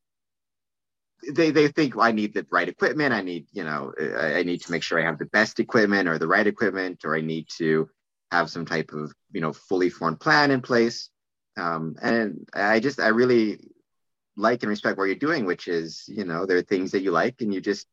they 1.31 1.51
they 1.51 1.67
think 1.67 1.95
well, 1.95 2.05
I 2.05 2.11
need 2.11 2.33
the 2.33 2.45
right 2.51 2.67
equipment. 2.67 3.13
I 3.13 3.21
need 3.21 3.47
you 3.51 3.63
know 3.63 3.93
I, 3.99 4.43
need 4.43 4.61
to 4.61 4.71
make 4.71 4.83
sure 4.83 4.99
I 4.99 5.05
have 5.05 5.19
the 5.19 5.25
best 5.25 5.59
equipment 5.59 6.07
or 6.07 6.17
the 6.17 6.27
right 6.27 6.45
equipment, 6.45 7.03
or 7.05 7.15
I 7.15 7.21
need 7.21 7.47
to 7.57 7.89
have 8.31 8.49
some 8.49 8.65
type 8.65 8.91
of 8.93 9.13
you 9.31 9.41
know 9.41 9.53
fully 9.53 9.89
formed 9.89 10.19
plan 10.19 10.51
in 10.51 10.61
place. 10.61 11.09
Um, 11.57 11.95
and 12.01 12.47
I 12.53 12.79
just 12.79 12.99
I 12.99 13.09
really 13.09 13.59
like 14.35 14.63
and 14.63 14.69
respect 14.69 14.97
what 14.97 15.05
you're 15.05 15.15
doing, 15.15 15.45
which 15.45 15.67
is 15.67 16.05
you 16.07 16.25
know 16.25 16.45
there 16.45 16.57
are 16.57 16.63
things 16.63 16.91
that 16.91 17.01
you 17.01 17.11
like 17.11 17.41
and 17.41 17.53
you 17.53 17.61
just 17.61 17.87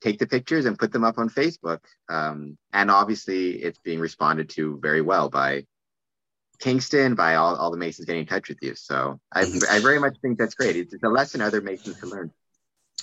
take 0.00 0.18
the 0.18 0.26
pictures 0.26 0.64
and 0.64 0.78
put 0.78 0.92
them 0.92 1.04
up 1.04 1.18
on 1.18 1.28
Facebook. 1.28 1.80
Um, 2.08 2.56
and 2.72 2.90
obviously, 2.90 3.50
it's 3.50 3.78
being 3.78 4.00
responded 4.00 4.48
to 4.50 4.78
very 4.80 5.00
well 5.00 5.28
by 5.28 5.64
Kingston, 6.60 7.14
by 7.14 7.36
all, 7.36 7.56
all 7.56 7.70
the 7.70 7.76
Masons 7.76 8.06
getting 8.06 8.22
in 8.22 8.26
touch 8.26 8.48
with 8.48 8.58
you. 8.62 8.74
So 8.74 9.20
I. 9.32 9.42
I 9.70 9.80
very 9.80 9.98
much 9.98 10.16
think 10.22 10.38
that's 10.38 10.54
great. 10.54 10.76
It's, 10.76 10.94
it's 10.94 11.02
a 11.02 11.08
lesson 11.08 11.40
other 11.40 11.60
Masons 11.60 11.98
can 12.00 12.10
learn. 12.10 12.32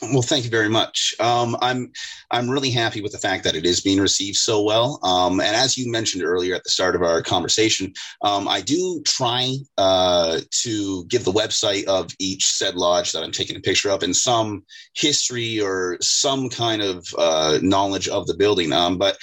Well, 0.01 0.21
thank 0.21 0.43
you 0.43 0.49
very 0.49 0.67
much. 0.67 1.15
Um, 1.21 1.55
I'm 1.61 1.91
I'm 2.29 2.49
really 2.49 2.69
happy 2.69 3.01
with 3.01 3.13
the 3.13 3.17
fact 3.17 3.45
that 3.45 3.55
it 3.55 3.65
is 3.65 3.79
being 3.79 3.99
received 3.99 4.35
so 4.35 4.61
well. 4.61 4.99
Um, 5.03 5.39
and 5.39 5.55
as 5.55 5.77
you 5.77 5.89
mentioned 5.89 6.21
earlier 6.21 6.53
at 6.53 6.65
the 6.65 6.69
start 6.69 6.95
of 6.95 7.01
our 7.01 7.21
conversation, 7.21 7.93
um, 8.21 8.45
I 8.45 8.59
do 8.59 9.01
try 9.05 9.55
uh, 9.77 10.41
to 10.51 11.05
give 11.05 11.23
the 11.23 11.31
website 11.31 11.85
of 11.85 12.11
each 12.19 12.45
said 12.45 12.75
lodge 12.75 13.13
that 13.13 13.23
I'm 13.23 13.31
taking 13.31 13.55
a 13.55 13.61
picture 13.61 13.89
of 13.89 14.03
and 14.03 14.13
some 14.15 14.65
history 14.95 15.61
or 15.61 15.97
some 16.01 16.49
kind 16.49 16.81
of 16.81 17.07
uh, 17.17 17.59
knowledge 17.61 18.09
of 18.09 18.27
the 18.27 18.35
building. 18.35 18.73
Um, 18.73 18.97
but 18.97 19.17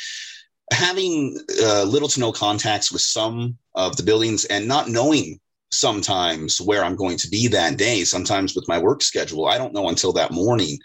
having 0.72 1.38
uh, 1.62 1.82
little 1.84 2.08
to 2.08 2.20
no 2.20 2.32
contacts 2.32 2.90
with 2.90 3.02
some 3.02 3.58
of 3.74 3.96
the 3.96 4.02
buildings 4.02 4.46
and 4.46 4.66
not 4.66 4.88
knowing 4.88 5.38
sometimes 5.72 6.60
where 6.60 6.84
I'm 6.84 6.96
going 6.96 7.16
to 7.18 7.28
be 7.28 7.48
that 7.48 7.76
day. 7.76 8.04
Sometimes 8.04 8.54
with 8.54 8.68
my 8.68 8.78
work 8.78 9.02
schedule, 9.02 9.46
I 9.46 9.58
don't 9.58 9.74
know 9.74 9.88
until 9.88 10.12
that 10.12 10.30
morning 10.30 10.78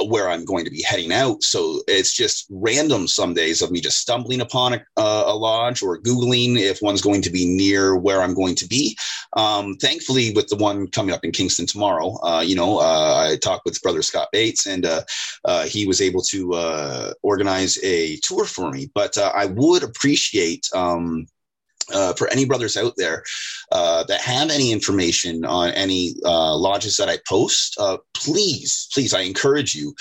uh, 0.00 0.04
where 0.04 0.30
I'm 0.30 0.46
going 0.46 0.64
to 0.64 0.70
be 0.70 0.82
heading 0.82 1.12
out. 1.12 1.42
So 1.42 1.82
it's 1.86 2.14
just 2.14 2.46
random 2.50 3.06
some 3.06 3.34
days 3.34 3.60
of 3.60 3.70
me 3.70 3.80
just 3.80 3.98
stumbling 3.98 4.40
upon 4.40 4.72
a, 4.74 4.80
a 4.96 5.36
lodge 5.36 5.82
or 5.82 6.00
Googling 6.00 6.58
if 6.58 6.80
one's 6.80 7.02
going 7.02 7.20
to 7.22 7.30
be 7.30 7.46
near 7.46 7.94
where 7.94 8.22
I'm 8.22 8.32
going 8.32 8.54
to 8.56 8.66
be. 8.66 8.96
Um, 9.36 9.76
thankfully, 9.76 10.32
with 10.32 10.48
the 10.48 10.56
one 10.56 10.88
coming 10.88 11.14
up 11.14 11.24
in 11.24 11.32
Kingston 11.32 11.66
tomorrow, 11.66 12.18
uh, 12.22 12.40
you 12.40 12.56
know, 12.56 12.78
uh, 12.78 13.28
I 13.30 13.36
talked 13.36 13.66
with 13.66 13.82
Brother 13.82 14.00
Scott 14.00 14.28
Bates 14.32 14.66
and 14.66 14.86
uh, 14.86 15.02
uh 15.44 15.64
he 15.64 15.86
was 15.86 16.00
able 16.00 16.22
to 16.22 17.14
organize 17.22 17.78
a 17.82 18.16
tour 18.22 18.46
for 18.46 18.70
me. 18.70 18.90
But 18.94 19.18
I 19.18 19.46
would 19.46 19.82
appreciate. 19.82 20.68
Um, 20.74 21.26
uh, 21.92 22.12
for 22.14 22.28
any 22.28 22.44
brothers 22.44 22.76
out 22.76 22.94
there 22.96 23.22
uh, 23.70 24.04
that 24.04 24.20
have 24.20 24.50
any 24.50 24.72
information 24.72 25.44
on 25.44 25.70
any 25.70 26.14
uh, 26.24 26.56
lodges 26.56 26.96
that 26.96 27.08
I 27.08 27.18
post, 27.28 27.76
uh, 27.78 27.98
please, 28.14 28.88
please, 28.92 29.14
I 29.14 29.20
encourage 29.20 29.74
you 29.74 29.94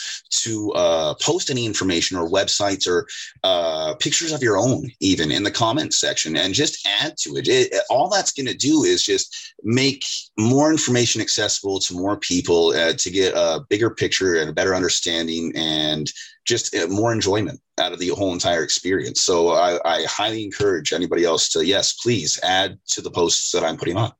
to 0.43 0.71
uh, 0.73 1.13
post 1.21 1.49
any 1.49 1.65
information 1.65 2.17
or 2.17 2.29
websites 2.29 2.87
or 2.87 3.07
uh, 3.43 3.95
pictures 3.95 4.31
of 4.31 4.43
your 4.43 4.57
own, 4.57 4.89
even 4.99 5.31
in 5.31 5.43
the 5.43 5.51
comments 5.51 5.97
section, 5.97 6.35
and 6.35 6.53
just 6.53 6.87
add 7.01 7.17
to 7.19 7.37
it. 7.37 7.47
it 7.47 7.73
all 7.89 8.09
that's 8.09 8.31
going 8.31 8.47
to 8.47 8.53
do 8.53 8.83
is 8.83 9.03
just 9.03 9.53
make 9.63 10.05
more 10.37 10.71
information 10.71 11.21
accessible 11.21 11.79
to 11.79 11.93
more 11.93 12.17
people 12.17 12.71
to 12.71 13.09
get 13.09 13.33
a 13.35 13.63
bigger 13.69 13.89
picture 13.89 14.35
and 14.35 14.49
a 14.49 14.53
better 14.53 14.75
understanding 14.75 15.51
and 15.55 16.11
just 16.45 16.75
uh, 16.75 16.87
more 16.87 17.13
enjoyment 17.13 17.59
out 17.79 17.93
of 17.93 17.99
the 17.99 18.09
whole 18.09 18.33
entire 18.33 18.63
experience. 18.63 19.21
So 19.21 19.49
I, 19.49 19.79
I, 19.85 20.05
highly 20.05 20.43
encourage 20.43 20.93
anybody 20.93 21.23
else 21.23 21.49
to 21.49 21.65
yes, 21.65 21.93
please 21.93 22.39
add 22.43 22.79
to 22.89 23.01
the 23.01 23.11
posts 23.11 23.51
that 23.51 23.63
I'm 23.63 23.77
putting 23.77 23.97
on. 23.97 24.11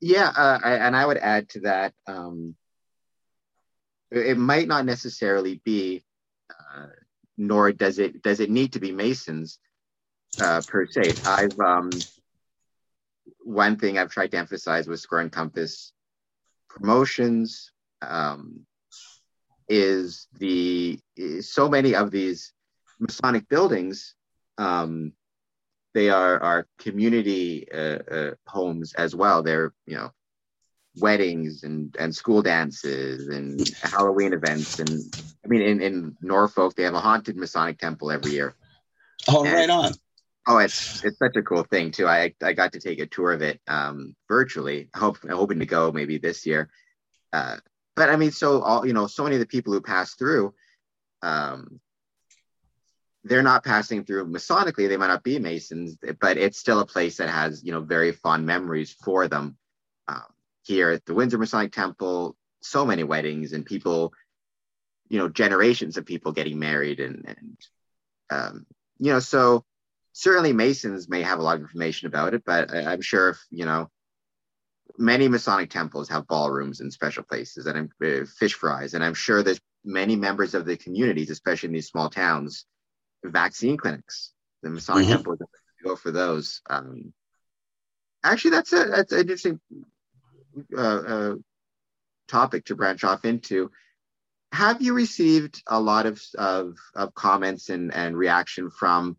Yeah, 0.00 0.32
uh, 0.34 0.58
I, 0.62 0.72
and 0.74 0.96
I 0.96 1.06
would 1.06 1.18
add 1.18 1.48
to 1.50 1.60
that. 1.60 1.92
Um, 2.06 2.54
it 4.10 4.36
might 4.36 4.68
not 4.68 4.84
necessarily 4.84 5.60
be, 5.64 6.04
uh, 6.50 6.86
nor 7.38 7.72
does 7.72 7.98
it 7.98 8.22
does 8.22 8.40
it 8.40 8.50
need 8.50 8.74
to 8.74 8.80
be 8.80 8.92
Masons 8.92 9.58
uh, 10.40 10.60
per 10.66 10.86
se. 10.86 11.14
I've 11.24 11.58
um, 11.60 11.90
one 13.44 13.76
thing 13.76 13.98
I've 13.98 14.10
tried 14.10 14.32
to 14.32 14.38
emphasize 14.38 14.86
with 14.86 15.00
Square 15.00 15.22
and 15.22 15.32
Compass 15.32 15.92
promotions. 16.68 17.70
Um, 18.02 18.66
is 19.68 20.28
the 20.38 20.98
so 21.40 21.68
many 21.68 21.94
of 21.94 22.10
these 22.10 22.52
Masonic 22.98 23.48
buildings, 23.48 24.14
um, 24.58 25.12
they 25.94 26.08
are 26.08 26.40
are 26.40 26.66
community 26.78 27.66
uh, 27.72 27.98
uh, 28.10 28.30
homes 28.46 28.94
as 28.94 29.14
well. 29.14 29.42
They're 29.42 29.72
you 29.86 29.96
know 29.96 30.10
weddings 30.96 31.62
and 31.62 31.94
and 31.98 32.14
school 32.14 32.42
dances 32.42 33.28
and 33.28 33.68
Halloween 33.82 34.32
events 34.34 34.78
and 34.78 35.00
I 35.44 35.48
mean 35.48 35.62
in 35.62 35.80
in 35.80 36.16
Norfolk 36.20 36.74
they 36.74 36.82
have 36.82 36.94
a 36.94 37.00
haunted 37.00 37.36
Masonic 37.36 37.78
temple 37.78 38.10
every 38.10 38.32
year. 38.32 38.54
Oh, 39.28 39.44
and, 39.44 39.54
right 39.54 39.70
on. 39.70 39.92
Oh, 40.46 40.58
it's 40.58 41.04
it's 41.04 41.18
such 41.18 41.36
a 41.36 41.42
cool 41.42 41.62
thing 41.64 41.92
too. 41.92 42.06
I 42.06 42.34
I 42.42 42.52
got 42.52 42.72
to 42.72 42.80
take 42.80 42.98
a 42.98 43.06
tour 43.06 43.32
of 43.32 43.42
it 43.42 43.60
um, 43.68 44.14
virtually. 44.28 44.88
Hope 44.94 45.18
hoping 45.28 45.60
to 45.60 45.66
go 45.66 45.92
maybe 45.92 46.18
this 46.18 46.46
year. 46.46 46.68
Uh, 47.32 47.56
but 47.94 48.08
I 48.08 48.16
mean, 48.16 48.30
so 48.30 48.62
all 48.62 48.86
you 48.86 48.92
know, 48.92 49.06
so 49.06 49.24
many 49.24 49.36
of 49.36 49.40
the 49.40 49.46
people 49.46 49.72
who 49.72 49.80
pass 49.80 50.14
through, 50.14 50.54
um, 51.22 51.80
they're 53.24 53.42
not 53.42 53.64
passing 53.64 54.04
through 54.04 54.26
Masonically. 54.26 54.88
They 54.88 54.96
might 54.96 55.08
not 55.08 55.22
be 55.22 55.38
Masons, 55.38 55.96
but 56.20 56.36
it's 56.36 56.58
still 56.58 56.80
a 56.80 56.86
place 56.86 57.18
that 57.18 57.28
has 57.28 57.62
you 57.64 57.72
know 57.72 57.80
very 57.80 58.12
fond 58.12 58.46
memories 58.46 58.92
for 59.04 59.28
them. 59.28 59.56
Um, 60.08 60.22
here 60.64 60.90
at 60.90 61.04
the 61.04 61.14
Windsor 61.14 61.38
Masonic 61.38 61.72
Temple, 61.72 62.36
so 62.60 62.86
many 62.86 63.02
weddings 63.02 63.52
and 63.52 63.66
people, 63.66 64.12
you 65.08 65.18
know, 65.18 65.28
generations 65.28 65.96
of 65.96 66.06
people 66.06 66.32
getting 66.32 66.58
married 66.58 67.00
and 67.00 67.24
and 67.26 67.56
um, 68.30 68.66
you 68.98 69.12
know, 69.12 69.18
so 69.18 69.64
certainly 70.12 70.52
Masons 70.52 71.08
may 71.08 71.22
have 71.22 71.38
a 71.38 71.42
lot 71.42 71.56
of 71.56 71.62
information 71.62 72.06
about 72.06 72.34
it, 72.34 72.42
but 72.44 72.72
I, 72.72 72.92
I'm 72.92 73.02
sure 73.02 73.30
if 73.30 73.38
you 73.50 73.66
know 73.66 73.90
many 74.98 75.28
Masonic 75.28 75.70
temples 75.70 76.08
have 76.08 76.26
ballrooms 76.26 76.80
and 76.80 76.92
special 76.92 77.22
places 77.22 77.66
and 77.66 77.90
uh, 78.04 78.24
fish 78.38 78.54
fries. 78.54 78.94
And 78.94 79.04
I'm 79.04 79.14
sure 79.14 79.42
there's 79.42 79.60
many 79.84 80.16
members 80.16 80.54
of 80.54 80.64
the 80.64 80.76
communities, 80.76 81.30
especially 81.30 81.68
in 81.68 81.72
these 81.74 81.88
small 81.88 82.10
towns, 82.10 82.66
vaccine 83.24 83.76
clinics. 83.76 84.32
The 84.62 84.70
Masonic 84.70 85.04
mm-hmm. 85.04 85.14
temples 85.14 85.38
go 85.84 85.96
for 85.96 86.10
those. 86.10 86.60
Um, 86.68 87.12
actually, 88.22 88.52
that's 88.52 88.72
a 88.72 88.84
that's 88.84 89.12
an 89.12 89.20
interesting 89.20 89.60
uh, 90.76 90.80
uh, 90.80 91.34
topic 92.28 92.66
to 92.66 92.76
branch 92.76 93.04
off 93.04 93.24
into. 93.24 93.70
Have 94.52 94.82
you 94.82 94.92
received 94.92 95.62
a 95.66 95.80
lot 95.80 96.06
of 96.06 96.22
of, 96.36 96.76
of 96.94 97.14
comments 97.14 97.70
and, 97.70 97.92
and 97.92 98.16
reaction 98.16 98.70
from 98.70 99.16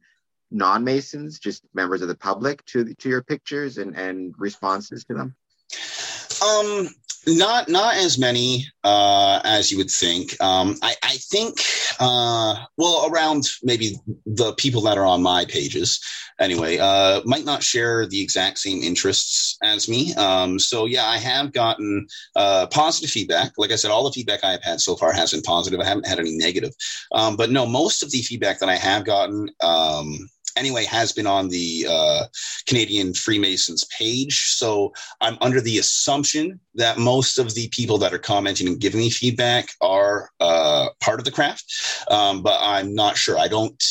non 0.51 0.83
Masons, 0.83 1.39
just 1.39 1.63
members 1.73 2.01
of 2.01 2.07
the 2.07 2.15
public, 2.15 2.63
to 2.67 2.93
to 2.93 3.09
your 3.09 3.23
pictures 3.23 3.77
and 3.77 3.97
and 3.97 4.33
responses 4.37 5.03
to 5.05 5.15
them? 5.15 5.35
Um, 6.43 6.89
not 7.25 7.69
not 7.69 7.95
as 7.95 8.17
many 8.17 8.67
uh, 8.83 9.39
as 9.43 9.71
you 9.71 9.77
would 9.77 9.89
think. 9.89 10.39
Um, 10.41 10.75
I, 10.81 10.95
I 11.03 11.15
think 11.31 11.57
uh, 11.99 12.55
well 12.77 13.09
around 13.09 13.45
maybe 13.63 13.95
the 14.25 14.53
people 14.55 14.81
that 14.81 14.97
are 14.97 15.05
on 15.05 15.21
my 15.21 15.45
pages 15.45 16.01
anyway 16.39 16.77
uh, 16.79 17.21
might 17.23 17.45
not 17.45 17.63
share 17.63 18.05
the 18.07 18.21
exact 18.21 18.59
same 18.59 18.81
interests 18.81 19.57
as 19.63 19.87
me. 19.87 20.13
Um, 20.15 20.59
so 20.59 20.85
yeah, 20.85 21.05
I 21.05 21.17
have 21.17 21.53
gotten 21.53 22.07
uh, 22.35 22.67
positive 22.67 23.09
feedback. 23.09 23.53
Like 23.57 23.71
I 23.71 23.75
said, 23.75 23.91
all 23.91 24.03
the 24.03 24.11
feedback 24.11 24.43
I 24.43 24.51
have 24.51 24.63
had 24.63 24.81
so 24.81 24.95
far 24.95 25.13
has 25.13 25.31
been 25.31 25.41
positive. 25.43 25.79
I 25.79 25.85
haven't 25.85 26.07
had 26.07 26.19
any 26.19 26.35
negative. 26.35 26.73
Um, 27.13 27.37
but 27.37 27.51
no, 27.51 27.65
most 27.65 28.03
of 28.03 28.11
the 28.11 28.21
feedback 28.21 28.59
that 28.59 28.69
I 28.69 28.75
have 28.75 29.05
gotten 29.05 29.49
um, 29.61 30.29
anyway 30.55 30.85
has 30.85 31.11
been 31.11 31.27
on 31.27 31.49
the 31.49 31.85
uh, 31.89 32.25
Canadian 32.67 33.13
Freemasons 33.13 33.85
page. 33.97 34.49
So 34.49 34.93
I'm 35.21 35.37
under 35.41 35.61
the 35.61 35.77
assumption 35.77 36.59
that 36.75 36.97
most 36.97 37.37
of 37.37 37.53
the 37.53 37.67
people 37.69 37.97
that 37.99 38.13
are 38.13 38.19
commenting 38.19 38.67
and 38.67 38.79
giving 38.79 38.99
me 38.99 39.09
feedback 39.09 39.69
are 39.81 40.29
uh, 40.39 40.89
part 40.99 41.19
of 41.19 41.25
the 41.25 41.31
craft, 41.31 41.65
um, 42.09 42.41
but 42.41 42.57
I'm 42.61 42.93
not 42.93 43.17
sure. 43.17 43.37
I 43.37 43.47
don't 43.47 43.81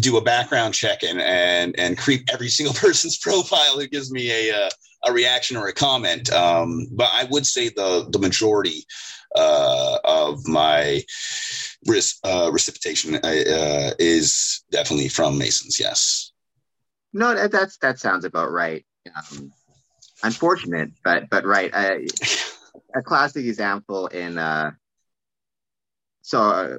do 0.00 0.16
a 0.16 0.22
background 0.22 0.74
check 0.74 1.02
and 1.02 1.20
and 1.20 1.78
and 1.78 1.98
creep 1.98 2.22
every 2.32 2.48
single 2.48 2.74
person's 2.86 3.18
profile 3.18 3.78
who 3.78 3.86
gives 3.86 4.10
me 4.10 4.30
a 4.30 4.56
uh, 4.56 4.70
a 5.06 5.12
reaction 5.12 5.56
or 5.56 5.68
a 5.68 5.72
comment. 5.72 6.32
Um, 6.32 6.86
but 6.92 7.10
I 7.12 7.24
would 7.30 7.46
say 7.46 7.68
the 7.68 8.06
the 8.10 8.18
majority 8.18 8.84
uh, 9.34 9.98
of 10.04 10.46
my 10.46 11.02
uh, 12.24 12.50
reciprocation 12.52 13.16
uh, 13.16 13.90
is 13.98 14.64
definitely 14.70 15.08
from 15.08 15.38
Masons. 15.38 15.78
Yes. 15.78 16.32
No, 17.12 17.46
that's 17.48 17.76
that 17.78 17.98
sounds 17.98 18.24
about 18.24 18.50
right. 18.50 18.84
Um, 19.16 19.52
unfortunate, 20.22 20.90
but 21.04 21.30
but 21.30 21.44
right. 21.44 21.70
I 21.72 22.06
a 22.96 23.02
classic 23.02 23.44
example 23.44 24.08
in 24.08 24.38
uh, 24.38 24.72
so 26.22 26.40
uh, 26.40 26.76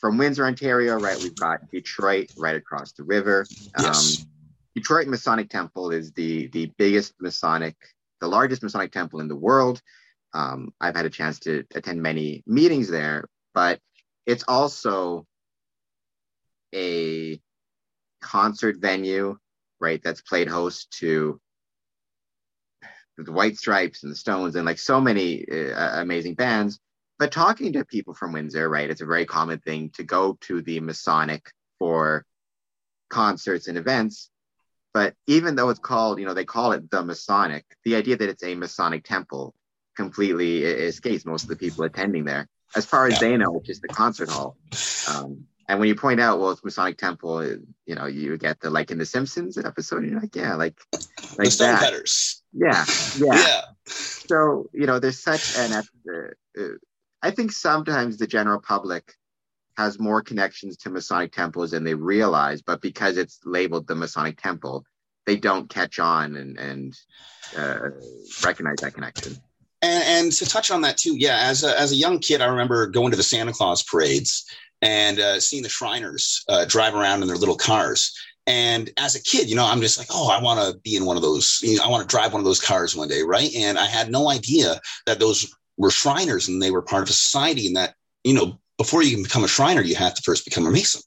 from 0.00 0.18
Windsor, 0.18 0.44
Ontario, 0.44 0.98
right? 0.98 1.16
We've 1.22 1.34
got 1.34 1.70
Detroit 1.70 2.30
right 2.36 2.56
across 2.56 2.92
the 2.92 3.04
river. 3.04 3.46
Yes. 3.78 4.20
Um, 4.20 4.28
Detroit 4.74 5.08
Masonic 5.08 5.48
Temple 5.50 5.90
is 5.90 6.12
the 6.12 6.48
the 6.48 6.72
biggest 6.76 7.14
Masonic, 7.20 7.76
the 8.20 8.28
largest 8.28 8.62
Masonic 8.62 8.92
temple 8.92 9.20
in 9.20 9.28
the 9.28 9.36
world. 9.36 9.80
Um, 10.34 10.72
I've 10.80 10.94
had 10.94 11.06
a 11.06 11.10
chance 11.10 11.38
to 11.40 11.64
attend 11.74 12.02
many 12.02 12.42
meetings 12.46 12.88
there, 12.88 13.24
but 13.54 13.80
it's 14.28 14.44
also 14.46 15.26
a 16.74 17.40
concert 18.20 18.76
venue, 18.76 19.38
right? 19.80 20.02
That's 20.04 20.20
played 20.20 20.48
host 20.48 20.90
to 20.98 21.40
the 23.16 23.32
White 23.32 23.56
Stripes 23.56 24.02
and 24.02 24.12
the 24.12 24.16
Stones 24.16 24.54
and 24.54 24.66
like 24.66 24.78
so 24.78 25.00
many 25.00 25.46
uh, 25.48 26.02
amazing 26.02 26.34
bands. 26.34 26.78
But 27.18 27.32
talking 27.32 27.72
to 27.72 27.86
people 27.86 28.12
from 28.12 28.34
Windsor, 28.34 28.68
right, 28.68 28.90
it's 28.90 29.00
a 29.00 29.06
very 29.06 29.24
common 29.24 29.60
thing 29.60 29.90
to 29.94 30.04
go 30.04 30.36
to 30.42 30.60
the 30.60 30.78
Masonic 30.80 31.50
for 31.78 32.26
concerts 33.08 33.66
and 33.66 33.78
events. 33.78 34.28
But 34.92 35.14
even 35.26 35.56
though 35.56 35.70
it's 35.70 35.80
called, 35.80 36.20
you 36.20 36.26
know, 36.26 36.34
they 36.34 36.44
call 36.44 36.72
it 36.72 36.90
the 36.90 37.02
Masonic, 37.02 37.64
the 37.82 37.96
idea 37.96 38.18
that 38.18 38.28
it's 38.28 38.44
a 38.44 38.54
Masonic 38.54 39.04
temple 39.04 39.54
completely 39.96 40.64
escapes 40.64 41.24
most 41.24 41.44
of 41.44 41.48
the 41.48 41.56
people 41.56 41.84
attending 41.84 42.26
there. 42.26 42.46
As 42.76 42.84
far 42.86 43.06
as 43.06 43.14
Yeah. 43.14 43.28
they 43.28 43.36
know, 43.36 43.56
it's 43.58 43.66
just 43.66 43.82
the 43.82 43.88
concert 43.88 44.28
hall. 44.28 44.56
Um, 45.08 45.46
and 45.68 45.80
when 45.80 45.88
you 45.88 45.94
point 45.94 46.20
out, 46.20 46.38
well, 46.38 46.50
it's 46.50 46.62
Masonic 46.62 46.98
Temple, 46.98 47.42
you 47.86 47.94
know, 47.94 48.04
you 48.04 48.36
get 48.36 48.60
the 48.60 48.68
like 48.68 48.90
in 48.90 48.98
the 48.98 49.06
Simpsons 49.06 49.56
episode, 49.56 50.04
you're 50.04 50.20
like, 50.20 50.36
yeah, 50.36 50.54
like 50.54 50.78
the 50.92 51.44
like 51.44 51.52
stone 51.52 51.68
that. 51.68 51.80
cutters. 51.80 52.42
Yeah, 52.52 52.84
yeah. 53.16 53.34
Yeah. 53.34 53.60
So 54.26 54.68
you 54.74 54.86
know, 54.86 54.98
there's 54.98 55.22
such 55.22 55.54
an. 55.56 55.72
Uh, 55.72 55.82
uh, 56.60 56.68
I 57.22 57.30
think 57.30 57.52
sometimes 57.52 58.18
the 58.18 58.26
general 58.26 58.60
public 58.60 59.14
has 59.78 59.98
more 59.98 60.20
connections 60.20 60.76
to 60.78 60.90
Masonic 60.90 61.32
temples 61.32 61.70
than 61.70 61.84
they 61.84 61.94
realize, 61.94 62.60
but 62.60 62.82
because 62.82 63.16
it's 63.16 63.38
labeled 63.44 63.86
the 63.86 63.94
Masonic 63.94 64.40
Temple, 64.40 64.84
they 65.24 65.36
don't 65.36 65.70
catch 65.70 65.98
on 65.98 66.36
and 66.36 66.58
and 66.58 66.98
uh, 67.56 67.78
recognize 68.42 68.80
that 68.80 68.92
connection. 68.94 69.40
And, 69.82 70.04
and 70.04 70.32
to 70.32 70.46
touch 70.46 70.70
on 70.70 70.80
that 70.82 70.96
too, 70.96 71.16
yeah, 71.16 71.38
as 71.42 71.62
a, 71.62 71.78
as 71.78 71.92
a 71.92 71.96
young 71.96 72.18
kid, 72.18 72.40
I 72.40 72.46
remember 72.46 72.86
going 72.86 73.10
to 73.10 73.16
the 73.16 73.22
Santa 73.22 73.52
Claus 73.52 73.82
parades 73.82 74.44
and 74.82 75.20
uh, 75.20 75.40
seeing 75.40 75.62
the 75.62 75.68
Shriners 75.68 76.44
uh, 76.48 76.64
drive 76.64 76.94
around 76.94 77.22
in 77.22 77.28
their 77.28 77.36
little 77.36 77.56
cars. 77.56 78.12
And 78.46 78.90
as 78.96 79.14
a 79.14 79.22
kid, 79.22 79.48
you 79.48 79.56
know, 79.56 79.66
I'm 79.66 79.80
just 79.80 79.98
like, 79.98 80.08
oh, 80.10 80.30
I 80.30 80.42
want 80.42 80.58
to 80.60 80.80
be 80.80 80.96
in 80.96 81.04
one 81.04 81.16
of 81.16 81.22
those. 81.22 81.60
You 81.62 81.76
know, 81.76 81.84
I 81.84 81.88
want 81.88 82.08
to 82.08 82.16
drive 82.16 82.32
one 82.32 82.40
of 82.40 82.46
those 82.46 82.60
cars 82.60 82.96
one 82.96 83.08
day, 83.08 83.22
right? 83.22 83.50
And 83.54 83.78
I 83.78 83.86
had 83.86 84.10
no 84.10 84.30
idea 84.30 84.80
that 85.04 85.18
those 85.18 85.52
were 85.76 85.90
Shriners 85.90 86.48
and 86.48 86.60
they 86.60 86.70
were 86.70 86.82
part 86.82 87.02
of 87.02 87.10
a 87.10 87.12
society, 87.12 87.66
and 87.66 87.76
that 87.76 87.94
you 88.24 88.32
know, 88.32 88.58
before 88.78 89.02
you 89.02 89.14
can 89.14 89.22
become 89.22 89.44
a 89.44 89.48
Shriner, 89.48 89.82
you 89.82 89.96
have 89.96 90.14
to 90.14 90.22
first 90.22 90.44
become 90.44 90.66
a 90.66 90.70
Mason. 90.70 91.02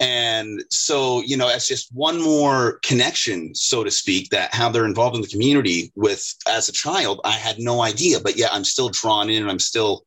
And 0.00 0.62
so, 0.70 1.22
you 1.22 1.36
know, 1.36 1.48
it's 1.48 1.66
just 1.66 1.92
one 1.92 2.20
more 2.22 2.78
connection, 2.84 3.54
so 3.54 3.82
to 3.82 3.90
speak, 3.90 4.30
that 4.30 4.54
how 4.54 4.68
they're 4.68 4.84
involved 4.84 5.16
in 5.16 5.22
the 5.22 5.28
community 5.28 5.92
with 5.96 6.34
as 6.48 6.68
a 6.68 6.72
child, 6.72 7.20
I 7.24 7.32
had 7.32 7.58
no 7.58 7.82
idea, 7.82 8.20
but 8.20 8.36
yet 8.36 8.50
I'm 8.52 8.64
still 8.64 8.90
drawn 8.90 9.28
in 9.28 9.42
and 9.42 9.50
I'm 9.50 9.58
still 9.58 10.04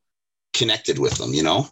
connected 0.54 0.98
with 0.98 1.16
them, 1.16 1.34
you 1.34 1.44
know? 1.44 1.68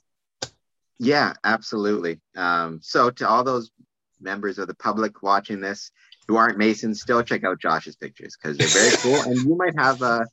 Yeah, 1.00 1.34
absolutely. 1.46 2.20
Um, 2.36 2.80
so 2.84 3.10
to 3.10 3.28
all 3.28 3.44
those 3.46 3.72
members 4.20 4.60
of 4.60 4.68
the 4.68 4.76
public 4.76 5.24
watching 5.24 5.62
this 5.62 5.92
who 6.28 6.36
aren't 6.36 6.58
Masons, 6.58 7.02
still 7.02 7.24
check 7.24 7.44
out 7.46 7.60
Josh's 7.60 7.96
pictures 7.96 8.38
because 8.40 8.58
they're 8.58 8.68
very 8.68 8.98
cool, 9.02 9.32
and 9.32 9.38
you 9.38 9.56
might 9.56 9.78
have 9.80 10.02
a 10.02 10.28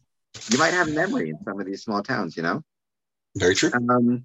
you 0.51 0.59
might 0.59 0.75
have 0.75 0.93
memory 0.93 1.31
in 1.31 1.39
some 1.45 1.59
of 1.59 1.67
these 1.67 1.83
small 1.83 2.03
towns. 2.03 2.37
You 2.37 2.43
know. 2.43 2.63
Very 3.37 3.55
true. 3.55 3.71
Um, 3.73 4.25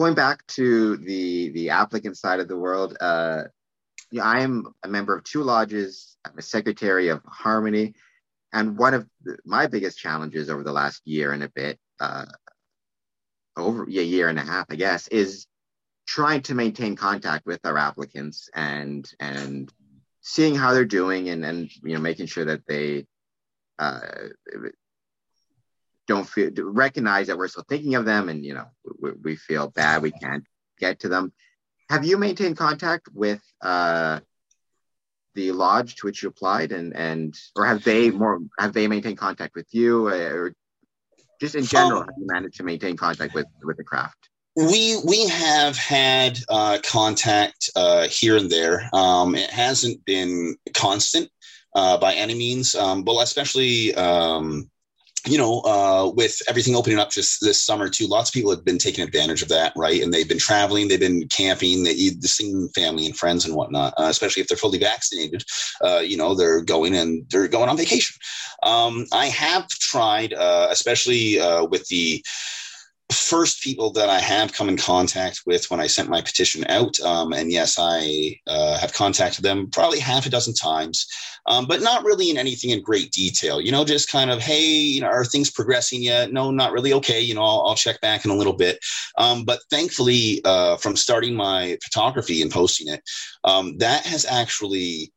going 0.00 0.14
back 0.14 0.46
to 0.46 0.96
the 0.96 1.50
the 1.50 1.68
applicant 1.68 2.16
side 2.16 2.40
of 2.40 2.48
the 2.48 2.56
world, 2.56 2.96
uh, 3.00 3.42
yeah, 4.10 4.24
I 4.24 4.40
am 4.40 4.72
a 4.82 4.88
member 4.88 5.14
of 5.14 5.24
two 5.24 5.42
lodges. 5.42 6.16
I'm 6.24 6.38
a 6.38 6.42
secretary 6.42 7.08
of 7.08 7.20
Harmony, 7.26 7.92
and 8.50 8.78
one 8.78 8.94
of 8.94 9.06
the, 9.22 9.36
my 9.44 9.66
biggest 9.66 9.98
challenges 9.98 10.48
over 10.48 10.64
the 10.64 10.72
last 10.72 11.02
year 11.04 11.32
and 11.32 11.42
a 11.42 11.50
bit, 11.50 11.78
uh, 12.00 12.24
over 13.58 13.84
a 13.84 13.90
year 13.90 14.30
and 14.30 14.38
a 14.38 14.42
half, 14.42 14.64
I 14.70 14.76
guess, 14.76 15.06
is 15.08 15.46
trying 16.06 16.40
to 16.42 16.54
maintain 16.54 16.96
contact 16.96 17.44
with 17.44 17.60
our 17.66 17.76
applicants 17.76 18.48
and 18.54 19.06
and 19.20 19.70
seeing 20.22 20.54
how 20.54 20.72
they're 20.72 20.86
doing 20.86 21.28
and 21.28 21.44
and 21.44 21.70
you 21.82 21.92
know 21.92 22.00
making 22.00 22.24
sure 22.24 22.46
that 22.46 22.66
they 22.66 23.04
uh, 23.78 24.00
don't 26.10 26.28
feel 26.34 26.50
recognize 26.84 27.26
that 27.28 27.38
we're 27.38 27.52
still 27.52 27.70
thinking 27.72 27.94
of 27.94 28.04
them 28.04 28.28
and 28.30 28.44
you 28.48 28.54
know 28.58 28.68
we, 29.02 29.10
we 29.26 29.34
feel 29.36 29.64
bad 29.82 30.02
we 30.02 30.12
can't 30.24 30.44
get 30.78 30.94
to 31.00 31.08
them 31.08 31.32
have 31.88 32.04
you 32.08 32.16
maintained 32.26 32.56
contact 32.56 33.04
with 33.22 33.42
uh 33.62 34.18
the 35.36 35.52
lodge 35.52 35.90
to 35.96 36.06
which 36.06 36.18
you 36.22 36.28
applied 36.28 36.70
and 36.72 36.88
and 37.08 37.28
or 37.56 37.64
have 37.64 37.82
they 37.84 38.10
more 38.10 38.40
have 38.58 38.72
they 38.72 38.86
maintained 38.94 39.18
contact 39.26 39.54
with 39.54 39.68
you 39.78 40.08
uh, 40.08 40.32
or 40.38 40.52
just 41.40 41.54
in 41.54 41.64
general 41.64 42.00
Um, 42.00 42.06
have 42.08 42.18
you 42.18 42.26
managed 42.36 42.56
to 42.56 42.64
maintain 42.64 42.96
contact 42.96 43.32
with 43.38 43.46
with 43.68 43.76
the 43.80 43.84
craft 43.92 44.22
We 44.72 44.82
we 45.12 45.20
have 45.28 45.76
had 45.76 46.32
uh, 46.58 46.76
contact 46.98 47.60
uh, 47.82 48.04
here 48.20 48.36
and 48.40 48.50
there. 48.56 48.76
Um, 49.02 49.28
it 49.44 49.50
hasn't 49.64 49.98
been 50.12 50.34
constant 50.86 51.26
uh, 51.78 51.96
by 52.04 52.12
any 52.24 52.34
means, 52.44 52.66
um, 52.84 52.96
but 53.06 53.16
especially 53.28 53.94
um, 53.94 54.46
you 55.26 55.36
know 55.36 55.60
uh, 55.60 56.10
with 56.14 56.40
everything 56.48 56.74
opening 56.74 56.98
up 56.98 57.10
just 57.10 57.40
this 57.40 57.62
summer 57.62 57.88
too. 57.88 58.06
Lots 58.06 58.30
of 58.30 58.34
people 58.34 58.50
have 58.50 58.64
been 58.64 58.78
taking 58.78 59.04
advantage 59.04 59.42
of 59.42 59.48
that, 59.48 59.72
right? 59.76 60.02
And 60.02 60.12
they've 60.12 60.28
been 60.28 60.38
traveling, 60.38 60.88
they've 60.88 61.00
been 61.00 61.28
camping, 61.28 61.84
they 61.84 61.94
they've 61.94 62.30
seen 62.30 62.68
family 62.74 63.06
and 63.06 63.16
friends 63.16 63.44
and 63.44 63.54
whatnot. 63.54 63.94
Uh, 63.98 64.04
especially 64.04 64.40
if 64.40 64.48
they're 64.48 64.56
fully 64.56 64.78
vaccinated, 64.78 65.44
uh, 65.82 65.98
you 65.98 66.16
know 66.16 66.34
they're 66.34 66.62
going 66.62 66.94
and 66.94 67.26
they're 67.30 67.48
going 67.48 67.68
on 67.68 67.76
vacation. 67.76 68.16
Um, 68.62 69.06
I 69.12 69.26
have 69.26 69.68
tried, 69.68 70.34
uh, 70.34 70.68
especially 70.70 71.38
uh, 71.38 71.64
with 71.64 71.86
the 71.88 72.24
first 73.10 73.62
people 73.62 73.90
that 73.92 74.08
I 74.08 74.20
have 74.20 74.52
come 74.52 74.68
in 74.68 74.76
contact 74.76 75.42
with 75.46 75.70
when 75.70 75.80
I 75.80 75.86
sent 75.86 76.08
my 76.08 76.20
petition 76.20 76.64
out. 76.68 76.98
Um, 77.00 77.32
and 77.32 77.50
yes, 77.50 77.76
I 77.78 78.38
uh, 78.46 78.78
have 78.78 78.92
contacted 78.92 79.44
them 79.44 79.68
probably 79.70 79.98
half 79.98 80.26
a 80.26 80.30
dozen 80.30 80.54
times, 80.54 81.06
um, 81.46 81.66
but 81.66 81.82
not 81.82 82.04
really 82.04 82.30
in 82.30 82.38
anything 82.38 82.70
in 82.70 82.82
great 82.82 83.10
detail. 83.12 83.60
You 83.60 83.72
know, 83.72 83.84
just 83.84 84.10
kind 84.10 84.30
of, 84.30 84.40
hey, 84.40 84.64
you 84.64 85.00
know, 85.00 85.08
are 85.08 85.24
things 85.24 85.50
progressing 85.50 86.02
yet? 86.02 86.32
No, 86.32 86.50
not 86.50 86.72
really. 86.72 86.92
Okay, 86.92 87.20
you 87.20 87.34
know, 87.34 87.42
I'll, 87.42 87.64
I'll 87.66 87.74
check 87.74 88.00
back 88.00 88.24
in 88.24 88.30
a 88.30 88.36
little 88.36 88.52
bit. 88.52 88.78
Um, 89.18 89.44
but 89.44 89.60
thankfully, 89.70 90.40
uh, 90.44 90.76
from 90.76 90.96
starting 90.96 91.34
my 91.34 91.78
photography 91.82 92.42
and 92.42 92.50
posting 92.50 92.88
it, 92.88 93.02
um, 93.44 93.78
that 93.78 94.06
has 94.06 94.24
actually 94.24 95.12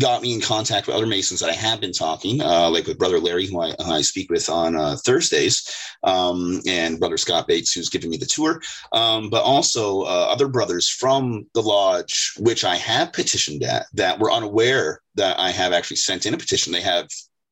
got 0.00 0.22
me 0.22 0.32
in 0.32 0.40
contact 0.40 0.86
with 0.86 0.96
other 0.96 1.06
Masons 1.06 1.40
that 1.40 1.50
I 1.50 1.54
have 1.54 1.80
been 1.80 1.92
talking, 1.92 2.40
uh, 2.40 2.70
like 2.70 2.86
with 2.86 2.98
Brother 2.98 3.18
Larry, 3.18 3.46
who 3.46 3.60
I, 3.60 3.74
I 3.78 4.00
speak 4.00 4.30
with 4.30 4.48
on 4.48 4.74
uh, 4.74 4.96
Thursdays, 4.96 5.70
um, 6.02 6.60
and 6.66 6.98
Brother 6.98 7.18
Scott 7.18 7.46
Bates, 7.46 7.72
who's 7.72 7.90
giving 7.90 8.10
me 8.10 8.16
the 8.16 8.26
tour, 8.26 8.62
um, 8.92 9.28
but 9.28 9.42
also 9.42 10.02
uh, 10.02 10.28
other 10.30 10.48
brothers 10.48 10.88
from 10.88 11.46
the 11.54 11.60
lodge, 11.60 12.34
which 12.38 12.64
I 12.64 12.76
have 12.76 13.12
petitioned 13.12 13.62
at, 13.64 13.86
that 13.92 14.18
were 14.18 14.32
unaware 14.32 15.00
that 15.16 15.38
I 15.38 15.50
have 15.50 15.72
actually 15.72 15.98
sent 15.98 16.24
in 16.24 16.34
a 16.34 16.38
petition. 16.38 16.72
They 16.72 16.80
have 16.80 17.08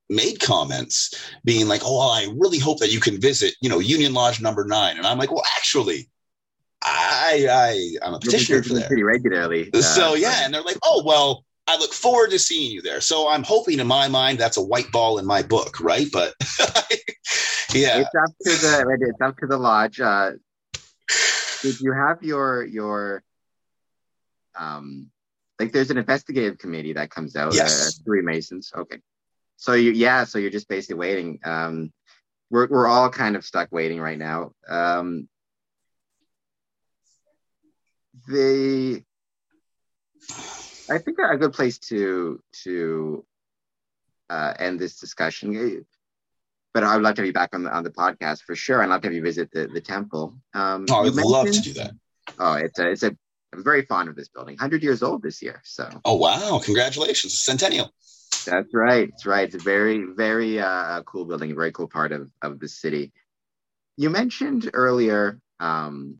made 0.09 0.39
comments 0.39 1.13
being 1.45 1.67
like, 1.67 1.81
oh, 1.85 1.99
I 1.99 2.27
really 2.37 2.59
hope 2.59 2.79
that 2.79 2.91
you 2.91 2.99
can 2.99 3.21
visit, 3.21 3.53
you 3.61 3.69
know, 3.69 3.79
Union 3.79 4.13
Lodge 4.13 4.41
number 4.41 4.65
nine. 4.65 4.97
And 4.97 5.05
I'm 5.05 5.19
like, 5.19 5.31
well, 5.31 5.43
actually, 5.57 6.09
I, 6.83 7.47
I, 7.49 8.05
I'm 8.05 8.15
a 8.15 8.19
petitioner 8.19 8.63
for 8.63 8.73
there. 8.73 8.87
pretty 8.87 9.03
regularly 9.03 9.69
uh, 9.73 9.81
So 9.81 10.15
yeah, 10.15 10.43
and 10.43 10.53
they're 10.53 10.63
like, 10.63 10.79
oh 10.83 11.03
well, 11.05 11.45
I 11.67 11.77
look 11.77 11.93
forward 11.93 12.31
to 12.31 12.39
seeing 12.39 12.71
you 12.71 12.81
there. 12.81 13.01
So 13.01 13.29
I'm 13.29 13.43
hoping 13.43 13.79
in 13.79 13.87
my 13.87 14.07
mind 14.07 14.39
that's 14.39 14.57
a 14.57 14.61
white 14.61 14.91
ball 14.91 15.19
in 15.19 15.25
my 15.25 15.41
book, 15.41 15.79
right? 15.79 16.07
But 16.11 16.33
yeah, 17.73 17.99
it's 17.99 18.15
up 18.15 18.31
to 18.41 18.49
the 18.49 18.97
it's 19.01 19.21
up 19.21 19.37
to 19.37 19.47
the 19.47 19.57
lodge. 19.57 19.99
Uh, 19.99 20.31
did 21.61 21.79
you 21.79 21.93
have 21.93 22.23
your 22.23 22.63
your 22.63 23.23
um 24.57 25.09
like 25.59 25.71
there's 25.71 25.91
an 25.91 25.97
investigative 25.97 26.57
committee 26.57 26.93
that 26.93 27.11
comes 27.11 27.35
out? 27.35 27.53
Yes. 27.53 27.99
Uh, 27.99 28.03
three 28.03 28.21
Masons. 28.21 28.71
Okay. 28.75 28.97
So 29.57 29.73
you 29.73 29.91
yeah, 29.91 30.23
so 30.23 30.39
you're 30.39 30.49
just 30.49 30.67
basically 30.67 30.95
waiting. 30.95 31.39
Um, 31.43 31.93
we're 32.49 32.67
we're 32.67 32.87
all 32.87 33.09
kind 33.09 33.35
of 33.35 33.45
stuck 33.45 33.71
waiting 33.71 34.01
right 34.01 34.17
now. 34.17 34.53
Um, 34.67 35.29
the 38.27 39.03
I 40.91 40.97
think 40.97 41.17
a 41.19 41.37
good 41.37 41.53
place 41.53 41.77
to 41.89 42.41
to 42.63 43.25
uh, 44.29 44.53
end 44.59 44.79
this 44.79 44.99
discussion. 44.99 45.85
But 46.73 46.83
I 46.83 46.95
would 46.95 47.03
love 47.03 47.15
to 47.15 47.21
have 47.21 47.27
you 47.27 47.33
back 47.33 47.53
on 47.53 47.63
the 47.63 47.71
on 47.71 47.83
the 47.83 47.89
podcast 47.89 48.43
for 48.43 48.55
sure. 48.55 48.81
I'd 48.81 48.89
love 48.89 49.01
to 49.01 49.07
have 49.07 49.15
you 49.15 49.21
visit 49.21 49.51
the, 49.51 49.67
the 49.67 49.81
temple. 49.81 50.35
Um, 50.53 50.85
oh, 50.89 51.05
I'd 51.05 51.13
love 51.13 51.51
to 51.51 51.61
do 51.61 51.73
that. 51.73 51.91
Oh, 52.39 52.53
it's 52.53 52.79
a 52.79 52.91
it's 52.91 53.03
a 53.03 53.15
I'm 53.53 53.63
very 53.63 53.85
fond 53.85 54.07
of 54.07 54.15
this 54.15 54.29
building. 54.29 54.55
100 54.55 54.81
years 54.81 55.03
old 55.03 55.21
this 55.21 55.41
year. 55.41 55.61
So. 55.65 55.89
Oh 56.05 56.15
wow! 56.15 56.59
Congratulations, 56.63 57.39
centennial. 57.39 57.93
That's 58.45 58.73
right. 58.73 59.09
That's 59.09 59.25
right. 59.25 59.45
It's 59.45 59.55
a 59.55 59.59
very, 59.59 60.03
very 60.15 60.59
uh, 60.59 61.03
cool 61.03 61.25
building, 61.25 61.51
a 61.51 61.55
very 61.55 61.71
cool 61.71 61.87
part 61.87 62.11
of, 62.11 62.29
of 62.41 62.59
the 62.59 62.67
city. 62.67 63.11
You 63.97 64.09
mentioned 64.09 64.69
earlier, 64.73 65.39
um, 65.59 66.19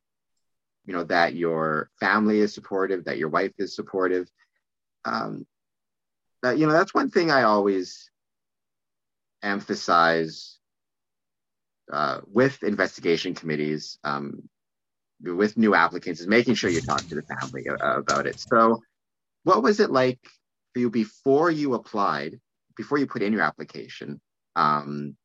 you 0.85 0.93
know, 0.93 1.03
that 1.05 1.35
your 1.35 1.89
family 1.99 2.39
is 2.39 2.53
supportive, 2.53 3.05
that 3.05 3.17
your 3.17 3.29
wife 3.29 3.53
is 3.57 3.75
supportive. 3.75 4.29
Um, 5.05 5.45
that, 6.43 6.57
you 6.57 6.65
know, 6.65 6.73
that's 6.73 6.93
one 6.93 7.09
thing 7.09 7.31
I 7.31 7.43
always 7.43 8.09
emphasize 9.43 10.57
uh, 11.91 12.21
with 12.25 12.63
investigation 12.63 13.33
committees, 13.33 13.99
um, 14.03 14.49
with 15.21 15.57
new 15.57 15.75
applicants, 15.75 16.21
is 16.21 16.27
making 16.27 16.55
sure 16.55 16.69
you 16.69 16.81
talk 16.81 17.07
to 17.07 17.15
the 17.15 17.23
family 17.23 17.65
about 17.81 18.27
it. 18.27 18.39
So, 18.39 18.81
what 19.43 19.63
was 19.63 19.79
it 19.79 19.91
like 19.91 20.19
for 20.73 20.79
you 20.79 20.89
before 20.89 21.51
you 21.51 21.73
applied, 21.73 22.39
before 22.75 22.97
you 22.97 23.07
put 23.07 23.21
in 23.21 23.33
your 23.33 23.41
application? 23.41 24.21
Um, 24.55 25.15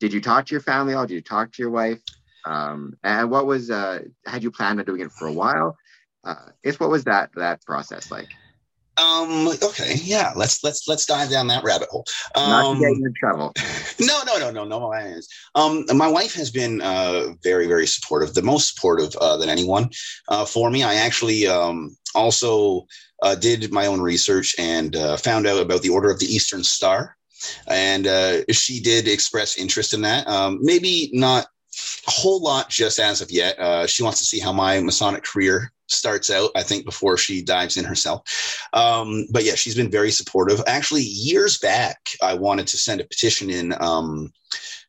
did 0.00 0.12
you 0.12 0.20
talk 0.20 0.46
to 0.46 0.54
your 0.54 0.60
family? 0.60 0.94
Did 0.94 1.10
you 1.10 1.20
talk 1.20 1.52
to 1.52 1.62
your 1.62 1.70
wife? 1.70 2.00
Um, 2.44 2.94
and 3.02 3.30
what 3.30 3.46
was 3.46 3.70
uh, 3.70 4.00
had 4.24 4.42
you 4.42 4.50
planned 4.50 4.78
on 4.78 4.86
doing 4.86 5.00
it 5.00 5.12
for 5.12 5.26
a 5.26 5.32
while? 5.32 5.76
Uh, 6.24 6.50
guess 6.64 6.78
what 6.78 6.90
was 6.90 7.04
that 7.04 7.30
that 7.36 7.64
process 7.64 8.10
like? 8.10 8.28
Um. 8.98 9.48
Okay. 9.62 9.94
Yeah. 10.02 10.32
Let's 10.36 10.62
let's 10.64 10.86
let's 10.88 11.06
dive 11.06 11.30
down 11.30 11.46
that 11.48 11.64
rabbit 11.64 11.88
hole. 11.90 12.04
Um, 12.34 12.50
Not 12.50 12.74
to 12.74 12.80
get 12.80 12.98
you 12.98 13.06
in 13.06 13.14
trouble. 13.18 13.52
no, 14.00 14.18
no, 14.26 14.38
no, 14.38 14.50
no, 14.50 14.64
no. 14.64 14.88
my. 14.88 15.20
Um, 15.54 15.84
my 15.94 16.08
wife 16.08 16.34
has 16.34 16.50
been 16.50 16.80
uh, 16.80 17.34
very, 17.42 17.66
very 17.66 17.86
supportive. 17.86 18.34
The 18.34 18.42
most 18.42 18.74
supportive 18.74 19.14
uh, 19.16 19.36
than 19.36 19.48
anyone 19.48 19.90
uh, 20.28 20.44
for 20.44 20.70
me. 20.70 20.82
I 20.82 20.94
actually 20.94 21.46
um, 21.46 21.96
also 22.14 22.86
uh, 23.22 23.34
did 23.34 23.72
my 23.72 23.86
own 23.86 24.00
research 24.00 24.54
and 24.58 24.94
uh, 24.96 25.16
found 25.16 25.46
out 25.46 25.60
about 25.60 25.82
the 25.82 25.90
Order 25.90 26.10
of 26.10 26.18
the 26.18 26.26
Eastern 26.26 26.64
Star, 26.64 27.16
and 27.68 28.06
uh, 28.06 28.44
she 28.50 28.80
did 28.80 29.08
express 29.08 29.58
interest 29.58 29.94
in 29.94 30.02
that. 30.02 30.26
Um, 30.26 30.58
maybe 30.62 31.10
not 31.12 31.46
a 32.06 32.10
whole 32.10 32.40
lot 32.40 32.68
just 32.68 32.98
as 32.98 33.20
of 33.20 33.30
yet. 33.30 33.58
Uh, 33.58 33.86
she 33.86 34.02
wants 34.02 34.18
to 34.18 34.24
see 34.24 34.38
how 34.38 34.52
my 34.52 34.80
Masonic 34.80 35.24
career 35.24 35.72
starts 35.88 36.30
out, 36.30 36.50
I 36.56 36.62
think, 36.62 36.84
before 36.84 37.16
she 37.16 37.42
dives 37.42 37.76
in 37.76 37.84
herself. 37.84 38.22
Um, 38.72 39.26
but 39.30 39.44
yeah, 39.44 39.54
she's 39.54 39.76
been 39.76 39.90
very 39.90 40.10
supportive. 40.10 40.62
Actually, 40.66 41.02
years 41.02 41.58
back, 41.58 41.98
I 42.22 42.34
wanted 42.34 42.66
to 42.68 42.76
send 42.76 43.00
a 43.00 43.04
petition 43.04 43.50
in 43.50 43.74
um, 43.80 44.32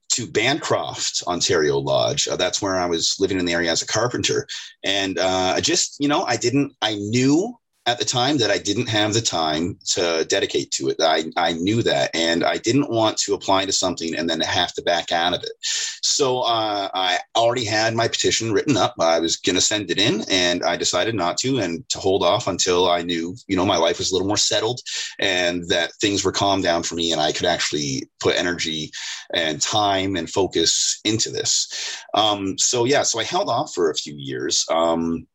to 0.09 0.25
Bancroft, 0.25 1.23
Ontario 1.27 1.77
Lodge. 1.77 2.27
Uh, 2.27 2.35
that's 2.35 2.61
where 2.61 2.77
I 2.77 2.85
was 2.85 3.15
living 3.19 3.39
in 3.39 3.45
the 3.45 3.53
area 3.53 3.71
as 3.71 3.81
a 3.81 3.87
carpenter. 3.87 4.47
And 4.83 5.19
uh, 5.19 5.53
I 5.55 5.61
just, 5.61 5.97
you 5.99 6.07
know, 6.07 6.23
I 6.23 6.37
didn't, 6.37 6.73
I 6.81 6.95
knew 6.95 7.55
at 7.87 7.97
the 7.97 8.05
time 8.05 8.37
that 8.37 8.51
I 8.51 8.57
didn't 8.57 8.89
have 8.89 9.13
the 9.13 9.21
time 9.21 9.79
to 9.93 10.25
dedicate 10.27 10.71
to 10.71 10.89
it. 10.89 10.97
I, 10.99 11.31
I 11.37 11.53
knew 11.53 11.81
that. 11.83 12.11
And 12.13 12.43
I 12.43 12.57
didn't 12.57 12.89
want 12.89 13.17
to 13.19 13.33
apply 13.33 13.65
to 13.65 13.71
something 13.71 14.13
and 14.13 14.29
then 14.29 14.41
have 14.41 14.73
to 14.73 14.81
back 14.81 15.13
out 15.13 15.33
of 15.33 15.41
it. 15.41 15.53
So 15.61 16.41
uh, 16.41 16.89
I 16.93 17.19
already 17.37 17.63
had 17.63 17.95
my 17.95 18.09
petition 18.09 18.51
written 18.51 18.75
up. 18.75 18.93
I 18.99 19.19
was 19.19 19.37
going 19.37 19.55
to 19.55 19.61
send 19.61 19.89
it 19.89 19.99
in 19.99 20.25
and 20.29 20.63
I 20.63 20.75
decided 20.75 21.15
not 21.15 21.37
to 21.37 21.59
and 21.59 21.87
to 21.87 21.99
hold 21.99 22.23
off 22.23 22.47
until 22.47 22.89
I 22.89 23.03
knew, 23.03 23.35
you 23.47 23.55
know, 23.55 23.65
my 23.65 23.77
life 23.77 23.99
was 23.99 24.11
a 24.11 24.13
little 24.13 24.27
more 24.27 24.35
settled 24.35 24.81
and 25.17 25.67
that 25.69 25.93
things 26.01 26.25
were 26.25 26.33
calmed 26.33 26.63
down 26.63 26.83
for 26.83 26.95
me 26.95 27.13
and 27.13 27.21
I 27.21 27.31
could 27.31 27.45
actually 27.45 28.09
put 28.19 28.35
energy 28.35 28.91
and 29.33 29.61
time 29.61 30.17
and 30.17 30.29
focus 30.29 30.99
into 31.05 31.29
this. 31.29 32.03
Um, 32.13 32.57
so, 32.57 32.83
yeah, 32.83 33.03
so 33.03 33.19
I 33.19 33.23
held 33.23 33.49
off 33.49 33.73
for 33.73 33.89
a 33.89 33.95
few 33.95 34.13
years. 34.17 34.65
Um, 34.69 35.25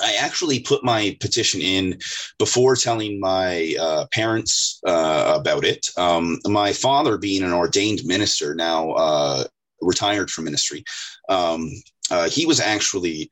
I 0.00 0.14
actually 0.14 0.60
put 0.60 0.84
my 0.84 1.16
petition 1.20 1.60
in 1.60 1.98
before 2.38 2.76
telling 2.76 3.20
my 3.20 3.74
uh, 3.80 4.06
parents 4.12 4.80
uh, 4.86 5.36
about 5.38 5.64
it. 5.64 5.86
Um, 5.96 6.38
my 6.46 6.72
father, 6.72 7.18
being 7.18 7.42
an 7.42 7.52
ordained 7.52 8.04
minister, 8.04 8.54
now 8.54 8.90
uh, 8.92 9.44
retired 9.80 10.30
from 10.30 10.44
ministry, 10.44 10.84
um, 11.28 11.70
uh, 12.10 12.28
he 12.28 12.46
was 12.46 12.60
actually 12.60 13.30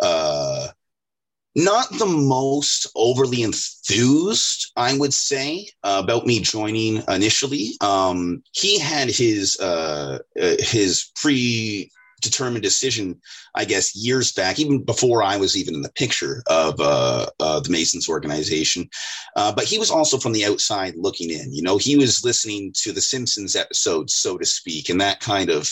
uh, 0.00 0.68
not 1.56 1.88
the 1.98 2.06
most 2.06 2.88
overly 2.96 3.42
enthused, 3.42 4.72
I 4.76 4.96
would 4.96 5.14
say, 5.14 5.68
uh, 5.84 6.00
about 6.02 6.26
me 6.26 6.40
joining 6.40 7.02
initially. 7.08 7.72
Um, 7.80 8.42
he 8.52 8.78
had 8.78 9.08
his 9.08 9.58
uh, 9.60 10.18
uh, 10.40 10.54
his 10.58 11.10
pre 11.14 11.90
determined 12.24 12.62
decision, 12.62 13.20
I 13.54 13.64
guess, 13.64 13.94
years 13.94 14.32
back, 14.32 14.58
even 14.58 14.82
before 14.82 15.22
I 15.22 15.36
was 15.36 15.56
even 15.56 15.74
in 15.74 15.82
the 15.82 15.92
picture 15.92 16.42
of 16.48 16.80
uh, 16.80 17.26
uh, 17.38 17.60
the 17.60 17.70
Masons 17.70 18.08
organization. 18.08 18.88
Uh, 19.36 19.52
but 19.54 19.64
he 19.64 19.78
was 19.78 19.90
also 19.90 20.18
from 20.18 20.32
the 20.32 20.44
outside 20.44 20.94
looking 20.96 21.30
in. 21.30 21.54
You 21.54 21.62
know, 21.62 21.78
he 21.78 21.96
was 21.96 22.24
listening 22.24 22.72
to 22.78 22.92
the 22.92 23.00
Simpsons 23.00 23.54
episodes, 23.54 24.14
so 24.14 24.36
to 24.38 24.44
speak, 24.44 24.88
and 24.88 25.00
that 25.00 25.20
kind 25.20 25.50
of 25.50 25.70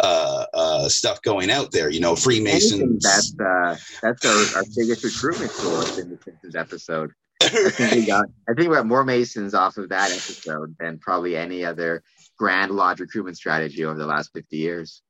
uh, 0.00 0.46
uh, 0.54 0.88
stuff 0.88 1.20
going 1.22 1.50
out 1.50 1.72
there. 1.72 1.90
You 1.90 2.00
know, 2.00 2.14
Freemasons. 2.14 3.02
That's 3.02 3.34
uh, 3.40 3.76
that's 4.02 4.24
our, 4.24 4.58
our 4.58 4.64
biggest 4.76 5.02
recruitment 5.02 5.52
tool 5.58 5.80
in 5.98 6.10
the 6.10 6.18
Simpsons 6.22 6.54
episode. 6.54 7.10
I 7.42 7.48
think 7.48 7.92
we 7.92 8.06
got 8.06 8.26
I 8.48 8.54
think 8.54 8.68
we 8.68 8.76
got 8.76 8.86
more 8.86 9.04
Masons 9.04 9.54
off 9.54 9.76
of 9.76 9.88
that 9.88 10.10
episode 10.10 10.76
than 10.78 10.98
probably 10.98 11.36
any 11.36 11.64
other 11.64 12.02
Grand 12.36 12.72
Lodge 12.72 13.00
recruitment 13.00 13.36
strategy 13.36 13.84
over 13.84 13.98
the 13.98 14.06
last 14.06 14.32
50 14.32 14.56
years. 14.56 15.02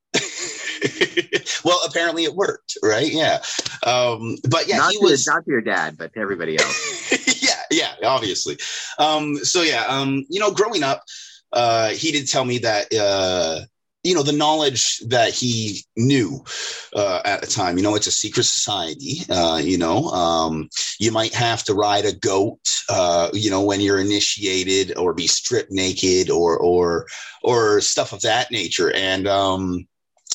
well, 1.64 1.80
apparently 1.86 2.24
it 2.24 2.34
worked, 2.34 2.76
right? 2.82 3.10
Yeah. 3.10 3.40
Um, 3.84 4.36
but 4.48 4.68
yeah, 4.68 4.78
not, 4.78 4.92
he 4.92 4.98
to, 4.98 5.04
was. 5.04 5.26
not 5.26 5.44
to 5.44 5.50
your 5.50 5.60
dad, 5.60 5.96
but 5.96 6.12
to 6.14 6.20
everybody 6.20 6.58
else. 6.60 7.42
yeah, 7.42 7.62
yeah, 7.70 8.08
obviously. 8.08 8.56
Um, 8.98 9.36
so 9.36 9.62
yeah, 9.62 9.84
um, 9.88 10.24
you 10.28 10.40
know, 10.40 10.50
growing 10.52 10.82
up, 10.82 11.02
uh, 11.52 11.90
he 11.90 12.12
did 12.12 12.28
tell 12.28 12.44
me 12.44 12.58
that 12.58 12.92
uh, 12.94 13.64
you 14.02 14.14
know 14.14 14.22
the 14.22 14.32
knowledge 14.32 14.98
that 15.06 15.32
he 15.32 15.80
knew 15.96 16.44
uh, 16.94 17.20
at 17.24 17.40
the 17.40 17.46
time. 17.46 17.76
You 17.76 17.82
know, 17.82 17.94
it's 17.94 18.06
a 18.06 18.12
secret 18.12 18.44
society. 18.44 19.22
Uh, 19.30 19.60
you 19.62 19.78
know, 19.78 20.08
um, 20.08 20.68
you 20.98 21.10
might 21.10 21.32
have 21.34 21.64
to 21.64 21.74
ride 21.74 22.04
a 22.04 22.12
goat. 22.12 22.58
Uh, 22.88 23.30
you 23.32 23.50
know, 23.50 23.62
when 23.62 23.80
you're 23.80 24.00
initiated, 24.00 24.96
or 24.98 25.14
be 25.14 25.26
stripped 25.26 25.72
naked, 25.72 26.30
or 26.30 26.58
or 26.58 27.06
or 27.42 27.80
stuff 27.80 28.12
of 28.12 28.20
that 28.22 28.50
nature. 28.50 28.92
And 28.92 29.26
um, 29.26 29.86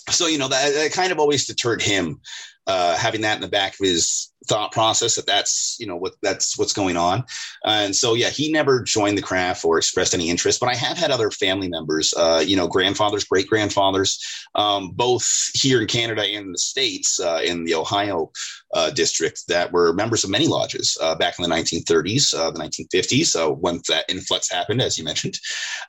so 0.09 0.27
you 0.27 0.37
know 0.37 0.47
that, 0.47 0.73
that 0.73 0.91
kind 0.93 1.11
of 1.11 1.19
always 1.19 1.45
deterred 1.45 1.81
him 1.81 2.19
uh, 2.67 2.95
having 2.97 3.21
that 3.21 3.35
in 3.35 3.41
the 3.41 3.47
back 3.47 3.73
of 3.73 3.85
his 3.85 4.31
thought 4.49 4.71
process 4.71 5.15
that 5.15 5.27
that's 5.27 5.77
you 5.79 5.87
know 5.87 5.95
what 5.95 6.15
that's 6.21 6.57
what's 6.57 6.73
going 6.73 6.97
on. 6.97 7.23
And 7.63 7.95
so 7.95 8.13
yeah 8.15 8.29
he 8.29 8.51
never 8.51 8.81
joined 8.81 9.17
the 9.17 9.21
craft 9.21 9.63
or 9.65 9.77
expressed 9.77 10.13
any 10.13 10.29
interest 10.29 10.59
but 10.59 10.69
i 10.69 10.75
have 10.75 10.97
had 10.97 11.11
other 11.11 11.31
family 11.31 11.67
members 11.67 12.13
uh, 12.17 12.43
you 12.45 12.55
know 12.55 12.67
grandfathers 12.67 13.23
great 13.23 13.47
grandfathers 13.47 14.19
um, 14.55 14.91
both 14.91 15.49
here 15.53 15.81
in 15.81 15.87
canada 15.87 16.23
and 16.23 16.45
in 16.47 16.51
the 16.51 16.57
states 16.57 17.19
uh, 17.19 17.41
in 17.43 17.65
the 17.65 17.75
ohio 17.75 18.31
uh, 18.73 18.89
district 18.91 19.47
that 19.47 19.71
were 19.71 19.93
members 19.93 20.23
of 20.23 20.29
many 20.29 20.47
lodges 20.47 20.97
uh, 21.01 21.15
back 21.15 21.37
in 21.37 21.43
the 21.43 21.55
1930s 21.55 22.33
uh, 22.37 22.51
the 22.51 22.59
1950s 22.59 23.35
uh, 23.35 23.51
when 23.51 23.81
that 23.87 24.05
influx 24.09 24.49
happened 24.49 24.81
as 24.81 24.97
you 24.97 25.03
mentioned. 25.03 25.37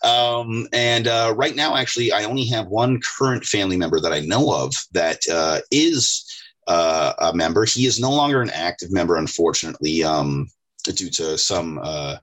Um, 0.03 0.67
and 0.73 1.07
right 1.37 1.55
now 1.55 1.77
actually 1.77 2.13
i 2.13 2.25
only 2.25 2.45
have 2.47 2.67
one 2.67 3.01
current 3.19 3.45
family 3.45 3.77
member 3.77 4.01
that 4.01 4.13
i 4.13 4.21
know 4.21 4.53
of 4.53 4.75
that 4.93 5.21
is 5.71 6.25
uh, 6.71 7.13
a 7.19 7.35
member. 7.35 7.65
He 7.65 7.85
is 7.87 7.99
no 7.99 8.13
longer 8.13 8.41
an 8.41 8.51
active 8.51 8.93
member, 8.93 9.17
unfortunately, 9.17 10.05
um, 10.05 10.49
due 10.85 11.11
to 11.11 11.37
some 11.37 11.81
uh, 11.83 12.17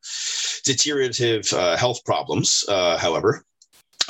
deteriorative 0.63 1.51
uh, 1.51 1.75
health 1.75 2.03
problems. 2.05 2.63
Uh, 2.67 2.97
however, 2.97 3.43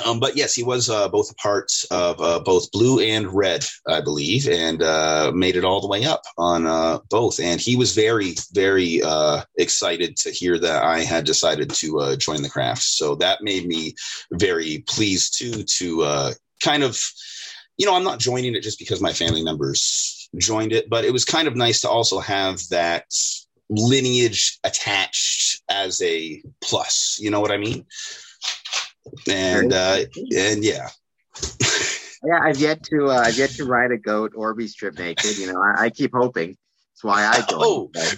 um, 0.06 0.20
but 0.20 0.38
yes, 0.38 0.54
he 0.54 0.64
was 0.64 0.92
uh, 0.92 1.10
both 1.10 1.32
a 1.32 1.36
part 1.36 1.72
of 1.90 2.22
uh, 2.22 2.40
both 2.40 2.72
blue 2.72 3.00
and 3.00 3.34
red, 3.34 3.66
I 3.88 4.00
believe, 4.00 4.48
and 4.48 4.84
uh, 4.84 5.32
made 5.34 5.56
it 5.56 5.66
all 5.66 5.82
the 5.82 5.88
way 5.88 6.06
up 6.06 6.22
on 6.38 7.02
both. 7.10 7.40
And 7.40 7.60
he 7.60 7.76
was 7.76 7.96
very, 7.96 8.36
very 8.54 9.02
excited 9.58 10.18
to 10.18 10.30
hear 10.30 10.60
that 10.60 10.84
I 10.84 11.00
had 11.00 11.26
decided 11.26 11.72
to 11.72 12.16
join 12.18 12.44
the 12.44 12.50
craft. 12.50 12.84
So 12.84 13.16
that 13.16 13.42
made 13.42 13.66
me 13.66 13.96
very 14.34 14.84
pleased 14.88 15.40
too 15.40 15.64
to 15.64 16.34
kind 16.62 16.84
of, 16.84 17.02
you 17.78 17.88
know, 17.88 17.96
I'm 17.96 18.04
not 18.04 18.20
joining 18.20 18.56
it 18.56 18.62
just 18.62 18.78
because 18.78 19.02
my 19.02 19.14
family 19.14 19.44
members 19.44 20.17
joined 20.36 20.74
it, 20.74 20.90
but 20.90 21.06
it 21.06 21.14
was 21.14 21.26
kind 21.26 21.48
of 21.48 21.56
nice 21.56 21.82
to 21.82 21.90
also 21.90 22.20
have 22.20 22.60
that 22.70 23.06
lineage 23.70 24.60
attached 24.64 25.62
as 25.70 26.02
a 26.02 26.42
plus. 26.62 27.18
You 27.20 27.32
know 27.32 27.40
what 27.40 27.52
I 27.52 27.58
mean? 27.58 27.86
And 29.30 29.74
uh, 29.74 30.06
and 30.36 30.64
yeah. 30.64 30.90
Yeah, 32.24 32.40
I've 32.42 32.58
yet 32.58 32.84
to 32.86 33.06
uh, 33.08 33.24
I've 33.26 33.38
yet 33.38 33.52
to 33.52 33.66
ride 33.66 33.92
a 33.92 33.98
goat 33.98 34.34
or 34.36 34.54
be 34.56 34.68
stripped 34.68 34.98
naked. 34.98 35.38
You 35.38 35.54
know, 35.54 35.62
I, 35.62 35.84
I 35.86 35.90
keep 35.92 36.12
hoping. 36.14 36.58
That's 36.92 37.04
why 37.04 37.26
I 37.26 37.38
joined. 37.42 37.64
Oh. 37.64 37.92
But 37.94 38.18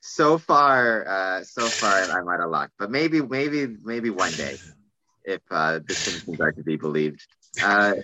so 0.00 0.36
far, 0.36 1.06
uh, 1.06 1.44
so 1.44 1.66
far 1.66 2.02
I'm 2.02 2.28
out 2.28 2.40
of 2.40 2.50
luck. 2.50 2.70
But 2.78 2.90
maybe, 2.90 3.22
maybe, 3.22 3.76
maybe 3.84 4.10
one 4.10 4.32
day, 4.32 4.58
if 5.24 5.40
uh, 5.50 5.80
the 5.86 5.94
Simpsons 5.94 6.40
are 6.40 6.52
to 6.52 6.62
be 6.62 6.76
believed. 6.76 7.24
Uh, 7.62 7.94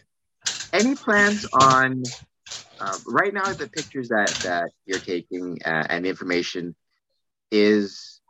any 0.72 0.94
plans 0.94 1.44
on 1.52 2.04
uh, 2.82 2.98
right 3.06 3.32
now 3.32 3.52
the 3.54 3.68
pictures 3.68 4.08
that 4.08 4.34
that 4.42 4.70
you're 4.86 4.98
taking 4.98 5.58
uh, 5.64 5.86
and 5.88 6.04
the 6.04 6.08
information 6.08 6.74
is 7.50 8.20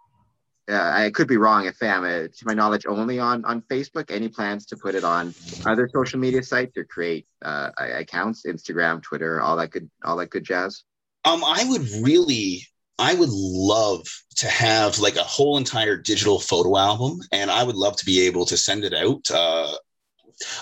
uh, 0.71 0.75
I 0.75 1.11
could 1.11 1.27
be 1.27 1.37
wrong 1.37 1.67
if 1.67 1.77
I 1.83 1.87
am, 1.87 2.05
uh, 2.05 2.29
to 2.29 2.47
my 2.47 2.55
knowledge, 2.55 2.87
only 2.87 3.19
on 3.19 3.45
on 3.45 3.63
Facebook. 3.63 4.11
Any 4.11 4.29
plans 4.29 4.67
to 4.67 4.77
put 4.77 4.95
it 4.95 5.05
on 5.05 5.35
other 5.67 5.89
social 5.93 6.21
media 6.21 6.43
sites 6.43 6.77
or 6.77 6.85
create 6.85 7.27
uh, 7.45 7.71
accounts, 7.79 8.47
Instagram, 8.47 9.03
Twitter, 9.03 9.41
all 9.41 9.57
that 9.57 9.71
good, 9.71 9.91
all 10.05 10.17
that 10.17 10.31
good 10.31 10.45
jazz? 10.45 10.85
Um, 11.25 11.43
I 11.45 11.65
would 11.69 11.89
really, 12.03 12.67
I 12.99 13.15
would 13.15 13.31
love 13.31 14.07
to 14.37 14.49
have 14.49 14.99
like 14.99 15.17
a 15.17 15.23
whole 15.23 15.57
entire 15.57 15.97
digital 15.97 16.39
photo 16.39 16.77
album, 16.77 17.21
and 17.33 17.51
I 17.51 17.65
would 17.65 17.77
love 17.77 17.97
to 17.97 18.05
be 18.05 18.27
able 18.27 18.47
to 18.47 18.57
send 18.57 18.85
it 18.85 18.95
out. 18.95 19.31
Uh, 19.31 19.75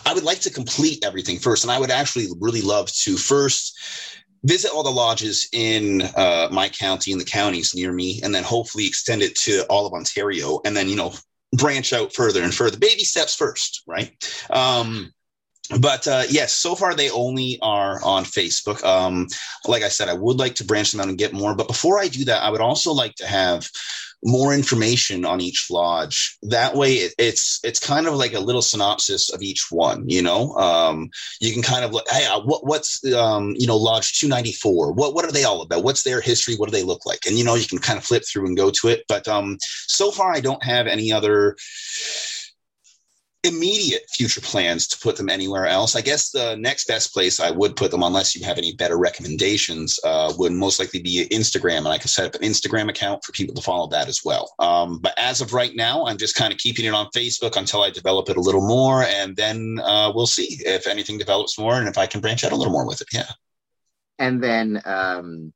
I 0.07 0.15
would 0.15 0.25
like 0.25 0.41
to 0.41 0.51
complete 0.51 1.05
everything 1.05 1.39
first, 1.39 1.65
and 1.65 1.71
I 1.71 1.79
would 1.79 1.91
actually 1.91 2.29
really 2.41 2.63
love 2.63 2.91
to 2.93 3.17
first 3.17 3.79
visit 4.45 4.71
all 4.73 4.83
the 4.83 4.91
lodges 4.91 5.49
in 5.53 6.03
uh, 6.17 6.49
my 6.51 6.69
county 6.69 7.13
and 7.13 7.21
the 7.21 7.27
counties 7.27 7.75
near 7.75 7.93
me, 7.93 8.21
and 8.23 8.35
then 8.35 8.43
hopefully 8.43 8.87
extend 8.87 9.23
it 9.23 9.35
to 9.37 9.65
all 9.67 9.87
of 9.87 9.93
Ontario, 9.93 10.61
and 10.65 10.77
then 10.77 10.89
you 10.89 10.97
know 10.97 11.13
branch 11.53 11.93
out 11.93 12.15
further 12.15 12.43
and 12.43 12.55
further. 12.55 12.79
Baby 12.79 13.05
steps 13.05 13.35
first, 13.35 13.83
right? 13.87 14.13
Um, 14.51 15.13
but 15.79 16.09
uh, 16.09 16.25
yes, 16.29 16.53
so 16.53 16.75
far 16.75 16.95
they 16.95 17.11
only 17.11 17.59
are 17.63 18.03
on 18.03 18.25
Facebook. 18.25 18.83
Um, 18.85 19.29
like 19.67 19.83
I 19.83 19.89
said, 19.89 20.09
I 20.09 20.15
would 20.15 20.39
like 20.39 20.55
to 20.57 20.65
branch 20.65 20.93
them 20.93 21.01
out 21.01 21.09
and 21.09 21.19
get 21.19 21.33
more. 21.33 21.55
But 21.55 21.69
before 21.69 22.01
I 22.01 22.09
do 22.09 22.25
that, 22.25 22.43
I 22.43 22.51
would 22.51 22.61
also 22.61 22.93
like 22.93 23.15
to 23.17 23.27
have 23.27 23.71
more 24.23 24.53
information 24.53 25.25
on 25.25 25.41
each 25.41 25.71
lodge. 25.71 26.37
That 26.43 26.75
way, 26.75 26.95
it, 26.95 27.15
it's 27.19 27.61
it's 27.63 27.81
kind 27.81 28.07
of 28.07 28.15
like 28.15 28.35
a 28.35 28.41
little 28.41 28.63
synopsis 28.63 29.31
of 29.33 29.43
each 29.43 29.71
one. 29.71 30.09
You 30.09 30.23
know, 30.23 30.53
um, 30.57 31.11
you 31.41 31.53
can 31.53 31.63
kind 31.63 31.85
of 31.85 31.93
look. 31.93 32.09
Hey, 32.09 32.27
uh, 32.27 32.41
what 32.41 32.67
what's 32.67 33.05
um, 33.15 33.55
you 33.57 33.67
know 33.67 33.77
lodge 33.77 34.19
two 34.19 34.29
ninety 34.29 34.53
four? 34.53 34.93
What 34.93 35.15
what 35.15 35.25
are 35.25 35.33
they 35.33 35.45
all 35.45 35.63
about? 35.63 35.85
What's 35.85 36.03
their 36.03 36.21
history? 36.21 36.57
What 36.57 36.69
do 36.69 36.77
they 36.77 36.85
look 36.85 37.07
like? 37.07 37.27
And 37.27 37.39
you 37.39 37.45
know, 37.45 37.55
you 37.55 37.67
can 37.67 37.79
kind 37.79 37.99
of 37.99 38.05
flip 38.05 38.25
through 38.27 38.47
and 38.47 38.57
go 38.57 38.71
to 38.71 38.89
it. 38.89 39.05
But 39.09 39.27
um, 39.29 39.59
so 39.61 40.11
far, 40.11 40.33
I 40.33 40.41
don't 40.41 40.63
have 40.65 40.87
any 40.87 41.13
other 41.13 41.57
immediate 43.43 44.03
future 44.11 44.41
plans 44.43 44.87
to 44.87 44.99
put 44.99 45.17
them 45.17 45.31
anywhere 45.31 45.67
else. 45.67 45.97
I 45.97 46.03
guess 46.03 46.31
the 46.31 46.57
next 46.57 46.87
best 46.87 47.13
place 47.13 47.41
I 47.41 47.51
would 47.51 47.75
put 47.75 47.91
them, 47.91 48.03
unless 48.03 48.37
you 48.37 48.45
have 48.45 48.59
any 48.59 48.75
better 48.75 48.99
recommendations, 48.99 49.99
uh, 50.05 50.33
would 50.37 50.53
most 50.53 50.79
likely 50.79 51.01
be 51.01 51.27
Instagram, 51.31 51.79
and 51.79 51.89
I 51.89 51.99
could 51.99 52.11
set 52.11 52.27
up 52.27 52.35
an 52.35 52.47
Instagram 52.47 52.91
account 52.91 53.25
for 53.25 53.33
people 53.33 53.55
to 53.55 53.63
follow 53.63 53.87
that 53.89 54.09
as 54.09 54.21
well. 54.25 54.53
Um, 54.59 54.99
but 54.99 55.15
as 55.19 55.41
of 55.41 55.55
right 55.55 55.75
now, 55.75 56.05
I'm 56.05 56.19
just 56.19 56.35
kind 56.35 56.53
of 56.53 56.59
keeping 56.59 56.85
it 56.85 56.93
on 56.93 57.07
Facebook 57.17 57.57
until 57.57 57.83
I 57.83 57.91
develop 57.91 58.29
it 58.29 58.37
a 58.37 58.41
little 58.41 58.67
more, 58.67 59.05
and 59.05 59.35
then 59.37 59.81
uh, 59.83 60.13
we'll 60.15 60.27
see 60.27 60.59
if 60.67 60.87
anything 60.87 61.17
develops 61.17 61.59
more 61.59 61.79
and 61.79 61.89
if 61.89 61.97
I 61.97 62.07
can 62.07 62.21
branch 62.21 62.45
out 62.45 62.53
a 62.53 62.57
little 62.57 62.73
more 62.73 62.87
with 62.87 63.01
it. 63.01 63.09
Yeah. 63.13 63.31
And 64.19 64.43
then, 64.43 64.83
um, 64.85 65.55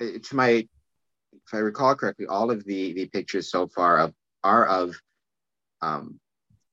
to 0.00 0.34
my, 0.34 0.48
if 0.48 1.54
I 1.54 1.58
recall 1.58 1.94
correctly, 1.94 2.26
all 2.26 2.50
of 2.50 2.64
the 2.64 2.92
the 2.92 3.06
pictures 3.06 3.50
so 3.50 3.68
far 3.68 3.98
of 3.98 4.14
are 4.42 4.66
of 4.66 5.00
um, 5.82 6.20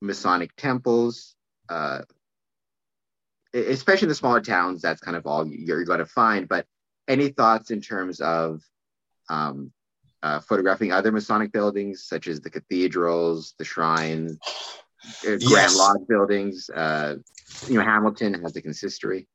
Masonic 0.01 0.55
temples, 0.55 1.35
uh, 1.69 2.01
especially 3.53 4.05
in 4.05 4.09
the 4.09 4.15
smaller 4.15 4.41
towns. 4.41 4.81
That's 4.81 5.01
kind 5.01 5.17
of 5.17 5.25
all 5.25 5.47
you're 5.47 5.83
going 5.85 5.99
to 5.99 6.05
find. 6.05 6.47
But 6.47 6.65
any 7.07 7.29
thoughts 7.29 7.71
in 7.71 7.81
terms 7.81 8.19
of 8.19 8.61
um, 9.29 9.71
uh, 10.23 10.39
photographing 10.39 10.91
other 10.91 11.11
Masonic 11.11 11.51
buildings, 11.51 12.03
such 12.03 12.27
as 12.27 12.41
the 12.41 12.49
cathedrals, 12.49 13.53
the 13.57 13.65
shrines, 13.65 14.37
uh, 15.23 15.37
Grand 15.37 15.41
yes. 15.41 15.77
Lodge 15.77 16.07
buildings? 16.07 16.69
Uh, 16.69 17.15
you 17.67 17.75
know, 17.75 17.83
Hamilton 17.83 18.33
has 18.41 18.53
the 18.53 18.61
consistory. 18.61 19.27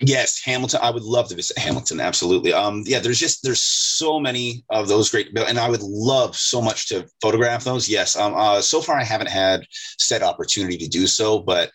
Yes, 0.00 0.40
Hamilton. 0.44 0.80
I 0.82 0.90
would 0.90 1.04
love 1.04 1.28
to 1.28 1.36
visit 1.36 1.56
Hamilton. 1.56 2.00
Absolutely. 2.00 2.52
Um, 2.52 2.82
yeah, 2.86 2.98
there's 2.98 3.18
just 3.18 3.42
there's 3.42 3.62
so 3.62 4.18
many 4.18 4.64
of 4.70 4.88
those 4.88 5.08
great, 5.08 5.28
and 5.38 5.58
I 5.58 5.68
would 5.68 5.82
love 5.82 6.36
so 6.36 6.60
much 6.60 6.88
to 6.88 7.06
photograph 7.22 7.64
those. 7.64 7.88
Yes. 7.88 8.16
Um. 8.16 8.34
Uh, 8.34 8.60
so 8.60 8.80
far, 8.80 8.98
I 8.98 9.04
haven't 9.04 9.30
had 9.30 9.66
set 9.98 10.22
opportunity 10.22 10.76
to 10.78 10.88
do 10.88 11.06
so, 11.06 11.38
but 11.38 11.70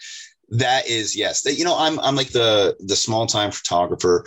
that 0.49 0.87
is 0.87 1.15
yes. 1.15 1.43
That 1.43 1.53
you 1.53 1.63
know, 1.63 1.77
I'm 1.77 1.99
I'm 2.01 2.15
like 2.15 2.29
the 2.29 2.75
the 2.79 2.95
small 2.95 3.25
time 3.25 3.51
photographer. 3.51 4.25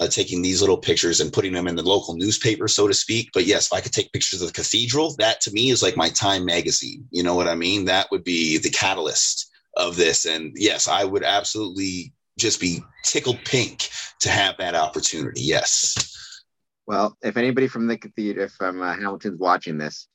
Uh, 0.00 0.08
taking 0.08 0.40
these 0.40 0.62
little 0.62 0.78
pictures 0.78 1.20
and 1.20 1.34
putting 1.34 1.52
them 1.52 1.68
in 1.68 1.76
the 1.76 1.82
local 1.82 2.16
newspaper, 2.16 2.66
so 2.66 2.88
to 2.88 2.94
speak. 2.94 3.28
But 3.34 3.44
yes, 3.44 3.66
if 3.66 3.74
I 3.74 3.82
could 3.82 3.92
take 3.92 4.10
pictures 4.10 4.40
of 4.40 4.48
the 4.48 4.54
cathedral, 4.54 5.14
that 5.18 5.42
to 5.42 5.52
me 5.52 5.68
is 5.68 5.82
like 5.82 5.98
my 5.98 6.08
Time 6.08 6.46
magazine. 6.46 7.06
You 7.10 7.22
know 7.22 7.34
what 7.34 7.46
I 7.46 7.54
mean? 7.54 7.84
That 7.84 8.10
would 8.10 8.24
be 8.24 8.56
the 8.56 8.70
catalyst 8.70 9.50
of 9.76 9.96
this. 9.96 10.24
And 10.24 10.52
yes, 10.56 10.88
I 10.88 11.04
would 11.04 11.22
absolutely 11.22 12.14
just 12.38 12.60
be 12.60 12.82
tickled 13.04 13.44
pink 13.44 13.88
to 14.20 14.30
have 14.30 14.56
that 14.58 14.74
opportunity. 14.74 15.42
Yes. 15.42 16.42
Well, 16.86 17.16
if 17.22 17.36
anybody 17.36 17.68
from 17.68 17.86
the 17.86 17.96
cathedral, 17.96 18.48
from 18.48 18.82
uh, 18.82 18.94
Hamilton's 18.94 19.38
watching 19.38 19.78
this, 19.78 20.08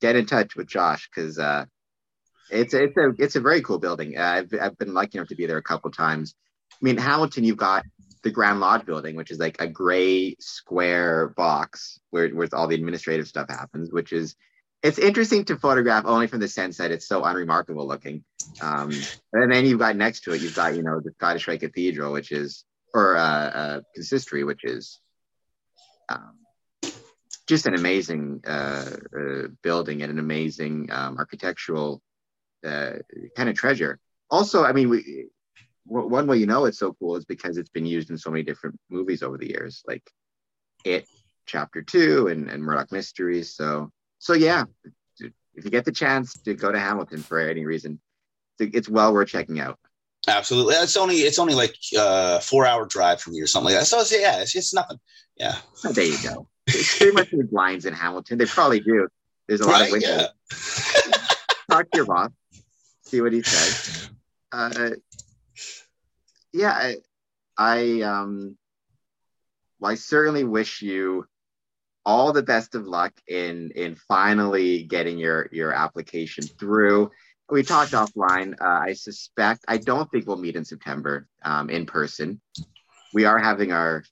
get 0.00 0.16
in 0.16 0.26
touch 0.26 0.56
with 0.56 0.66
Josh 0.66 1.08
because 1.14 1.38
uh, 1.38 1.66
it's 2.50 2.74
it's 2.74 2.96
a 2.96 3.12
it's 3.18 3.36
a 3.36 3.40
very 3.40 3.62
cool 3.62 3.78
building. 3.78 4.16
Uh, 4.16 4.22
I've 4.22 4.54
I've 4.60 4.78
been 4.78 4.94
lucky 4.94 5.18
enough 5.18 5.28
to 5.28 5.36
be 5.36 5.46
there 5.46 5.58
a 5.58 5.62
couple 5.62 5.90
times. 5.90 6.34
I 6.72 6.76
mean, 6.80 6.96
Hamilton, 6.96 7.44
you've 7.44 7.56
got 7.56 7.84
the 8.22 8.30
Grand 8.30 8.60
Lodge 8.60 8.86
building, 8.86 9.16
which 9.16 9.30
is 9.30 9.38
like 9.38 9.60
a 9.60 9.68
gray 9.68 10.34
square 10.40 11.28
box 11.36 12.00
where 12.10 12.28
where 12.30 12.48
all 12.52 12.68
the 12.68 12.74
administrative 12.74 13.28
stuff 13.28 13.48
happens, 13.48 13.92
which 13.92 14.12
is 14.12 14.34
it's 14.84 14.98
interesting 14.98 15.46
to 15.46 15.56
photograph 15.56 16.04
only 16.04 16.26
from 16.26 16.40
the 16.40 16.46
sense 16.46 16.76
that 16.76 16.90
it's 16.90 17.08
so 17.08 17.24
unremarkable 17.24 17.88
looking. 17.88 18.22
Um, 18.60 18.90
and 19.32 19.50
then 19.50 19.64
you've 19.64 19.78
got 19.78 19.96
next 19.96 20.24
to 20.24 20.32
it, 20.32 20.42
you've 20.42 20.54
got 20.54 20.76
you 20.76 20.82
know 20.82 21.00
the 21.00 21.10
Scottish 21.12 21.48
Rite 21.48 21.60
Cathedral, 21.60 22.12
which 22.12 22.30
is 22.30 22.64
or 22.92 23.16
uh, 23.16 23.20
uh, 23.22 23.80
consistory, 23.94 24.44
which 24.44 24.62
is 24.62 25.00
um, 26.10 26.34
just 27.48 27.66
an 27.66 27.74
amazing 27.74 28.42
uh, 28.46 28.90
uh, 29.18 29.48
building 29.62 30.02
and 30.02 30.12
an 30.12 30.18
amazing 30.18 30.90
um, 30.92 31.16
architectural 31.16 32.02
uh, 32.64 32.92
kind 33.36 33.48
of 33.48 33.56
treasure. 33.56 33.98
Also, 34.30 34.64
I 34.64 34.72
mean, 34.72 34.90
we, 34.90 35.28
one 35.86 36.26
way 36.26 36.36
you 36.36 36.46
know 36.46 36.66
it's 36.66 36.78
so 36.78 36.92
cool 36.92 37.16
is 37.16 37.24
because 37.24 37.56
it's 37.56 37.70
been 37.70 37.86
used 37.86 38.10
in 38.10 38.18
so 38.18 38.30
many 38.30 38.42
different 38.42 38.78
movies 38.90 39.22
over 39.22 39.38
the 39.38 39.48
years, 39.48 39.82
like 39.88 40.02
It 40.84 41.08
Chapter 41.46 41.80
Two 41.80 42.28
and, 42.28 42.50
and 42.50 42.62
Murdoch 42.62 42.92
Mysteries. 42.92 43.56
So 43.56 43.90
so 44.18 44.32
yeah, 44.32 44.64
if 45.20 45.64
you 45.64 45.70
get 45.70 45.84
the 45.84 45.92
chance 45.92 46.34
to 46.42 46.54
go 46.54 46.72
to 46.72 46.78
Hamilton 46.78 47.22
for 47.22 47.38
any 47.38 47.64
reason, 47.64 48.00
it's 48.58 48.88
well 48.88 49.12
worth 49.12 49.28
checking 49.28 49.60
out. 49.60 49.78
Absolutely, 50.26 50.74
it's 50.76 50.96
only 50.96 51.16
it's 51.16 51.38
only 51.38 51.54
like 51.54 51.76
a 51.94 52.00
uh, 52.00 52.40
four 52.40 52.66
hour 52.66 52.86
drive 52.86 53.20
from 53.20 53.34
you 53.34 53.44
or 53.44 53.46
something 53.46 53.72
like 53.72 53.80
that. 53.80 53.86
So 53.86 54.00
it's, 54.00 54.12
yeah, 54.12 54.40
it's, 54.40 54.54
it's 54.54 54.72
nothing. 54.72 54.98
Yeah, 55.36 55.56
oh, 55.84 55.92
there 55.92 56.04
you 56.04 56.18
go. 56.22 56.48
It's 56.66 56.96
pretty 56.96 57.12
much 57.12 57.30
the 57.30 57.44
blinds 57.44 57.84
in 57.84 57.92
Hamilton. 57.92 58.38
They 58.38 58.46
probably 58.46 58.80
do. 58.80 59.08
There's 59.46 59.60
a 59.60 59.66
lot 59.66 59.80
right, 59.80 59.86
of 59.86 59.92
windows. 59.92 60.28
Yeah. 60.50 61.12
Talk 61.70 61.90
to 61.90 61.96
your 61.98 62.06
boss, 62.06 62.30
see 63.02 63.20
what 63.20 63.32
he 63.32 63.42
says. 63.42 64.08
Uh, 64.50 64.90
yeah, 66.52 66.70
I, 66.70 66.96
I 67.58 68.00
um, 68.02 68.56
well, 69.78 69.92
I 69.92 69.96
certainly 69.96 70.44
wish 70.44 70.80
you 70.80 71.26
all 72.06 72.32
the 72.32 72.42
best 72.42 72.74
of 72.74 72.86
luck 72.86 73.12
in 73.26 73.70
in 73.74 73.94
finally 73.94 74.82
getting 74.84 75.18
your 75.18 75.48
your 75.52 75.72
application 75.72 76.44
through. 76.44 77.10
We 77.50 77.62
talked 77.62 77.92
offline. 77.92 78.54
Uh, 78.60 78.80
I 78.88 78.92
suspect 78.94 79.64
I 79.68 79.76
don't 79.76 80.10
think 80.10 80.26
we'll 80.26 80.36
meet 80.36 80.56
in 80.56 80.64
September 80.64 81.28
um, 81.42 81.70
in 81.70 81.86
person. 81.86 82.40
We 83.12 83.26
are 83.26 83.38
having 83.38 83.72
our 83.72 84.04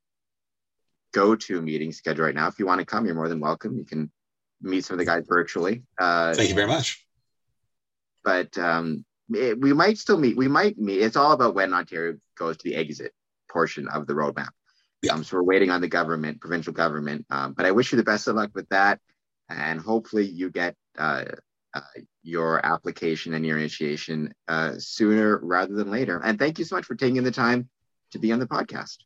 go-to 1.12 1.60
meeting 1.60 1.92
scheduled 1.92 2.26
right 2.26 2.34
now. 2.34 2.48
If 2.48 2.58
you 2.58 2.66
want 2.66 2.80
to 2.80 2.86
come, 2.86 3.04
you're 3.04 3.14
more 3.14 3.28
than 3.28 3.40
welcome. 3.40 3.76
You 3.76 3.84
can 3.84 4.10
meet 4.60 4.84
some 4.84 4.94
of 4.94 4.98
the 4.98 5.04
guys 5.04 5.24
virtually. 5.26 5.82
Uh, 6.00 6.34
Thank 6.34 6.48
you 6.48 6.54
very 6.54 6.68
much. 6.68 7.04
But 8.24 8.56
um, 8.58 9.04
it, 9.30 9.60
we 9.60 9.72
might 9.72 9.98
still 9.98 10.18
meet. 10.18 10.36
We 10.36 10.48
might 10.48 10.78
meet. 10.78 11.02
It's 11.02 11.16
all 11.16 11.32
about 11.32 11.54
when 11.54 11.74
Ontario 11.74 12.16
goes 12.36 12.56
to 12.58 12.64
the 12.64 12.76
exit 12.76 13.12
portion 13.50 13.88
of 13.88 14.06
the 14.06 14.14
roadmap. 14.14 14.50
Um, 15.10 15.24
so 15.24 15.36
we're 15.36 15.42
waiting 15.42 15.70
on 15.70 15.80
the 15.80 15.88
government, 15.88 16.40
provincial 16.40 16.72
government. 16.72 17.26
Um, 17.30 17.54
but 17.54 17.66
I 17.66 17.72
wish 17.72 17.92
you 17.92 17.96
the 17.96 18.04
best 18.04 18.28
of 18.28 18.36
luck 18.36 18.50
with 18.54 18.68
that, 18.68 19.00
and 19.48 19.80
hopefully 19.80 20.26
you 20.26 20.50
get 20.50 20.76
uh, 20.96 21.24
uh, 21.74 21.80
your 22.22 22.64
application 22.64 23.34
and 23.34 23.44
your 23.44 23.58
initiation 23.58 24.32
uh, 24.46 24.74
sooner 24.78 25.38
rather 25.42 25.74
than 25.74 25.90
later. 25.90 26.20
And 26.22 26.38
thank 26.38 26.58
you 26.58 26.64
so 26.64 26.76
much 26.76 26.84
for 26.84 26.94
taking 26.94 27.22
the 27.24 27.32
time 27.32 27.68
to 28.12 28.18
be 28.18 28.30
on 28.32 28.38
the 28.38 28.46
podcast. 28.46 28.98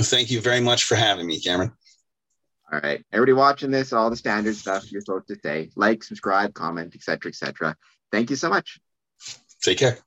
Thank 0.00 0.30
you 0.30 0.40
very 0.40 0.60
much 0.60 0.84
for 0.84 0.96
having 0.96 1.26
me, 1.26 1.40
Cameron. 1.40 1.72
All 2.72 2.80
right, 2.80 3.04
everybody 3.12 3.32
watching 3.32 3.70
this, 3.70 3.92
all 3.92 4.10
the 4.10 4.16
standard 4.16 4.56
stuff 4.56 4.90
you're 4.90 5.00
supposed 5.00 5.28
to 5.28 5.36
say: 5.40 5.70
like, 5.76 6.02
subscribe, 6.02 6.54
comment, 6.54 6.96
etc., 6.96 7.28
etc. 7.28 7.76
Thank 8.10 8.30
you 8.30 8.36
so 8.36 8.48
much. 8.48 8.80
Take 9.62 9.78
care. 9.78 9.98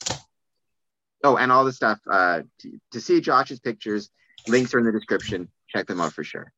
Oh, 1.23 1.37
and 1.37 1.51
all 1.51 1.63
the 1.63 1.71
stuff 1.73 1.99
uh, 2.09 2.41
to, 2.59 2.79
to 2.91 3.01
see 3.01 3.21
Josh's 3.21 3.59
pictures 3.59 4.09
Links 4.47 4.73
are 4.73 4.79
in 4.79 4.85
the 4.85 4.91
description. 4.91 5.49
Check 5.69 5.87
them 5.87 6.01
out 6.01 6.13
for 6.13 6.23
sure. 6.23 6.51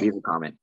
Leave 0.00 0.14
a 0.16 0.20
comment. 0.20 0.56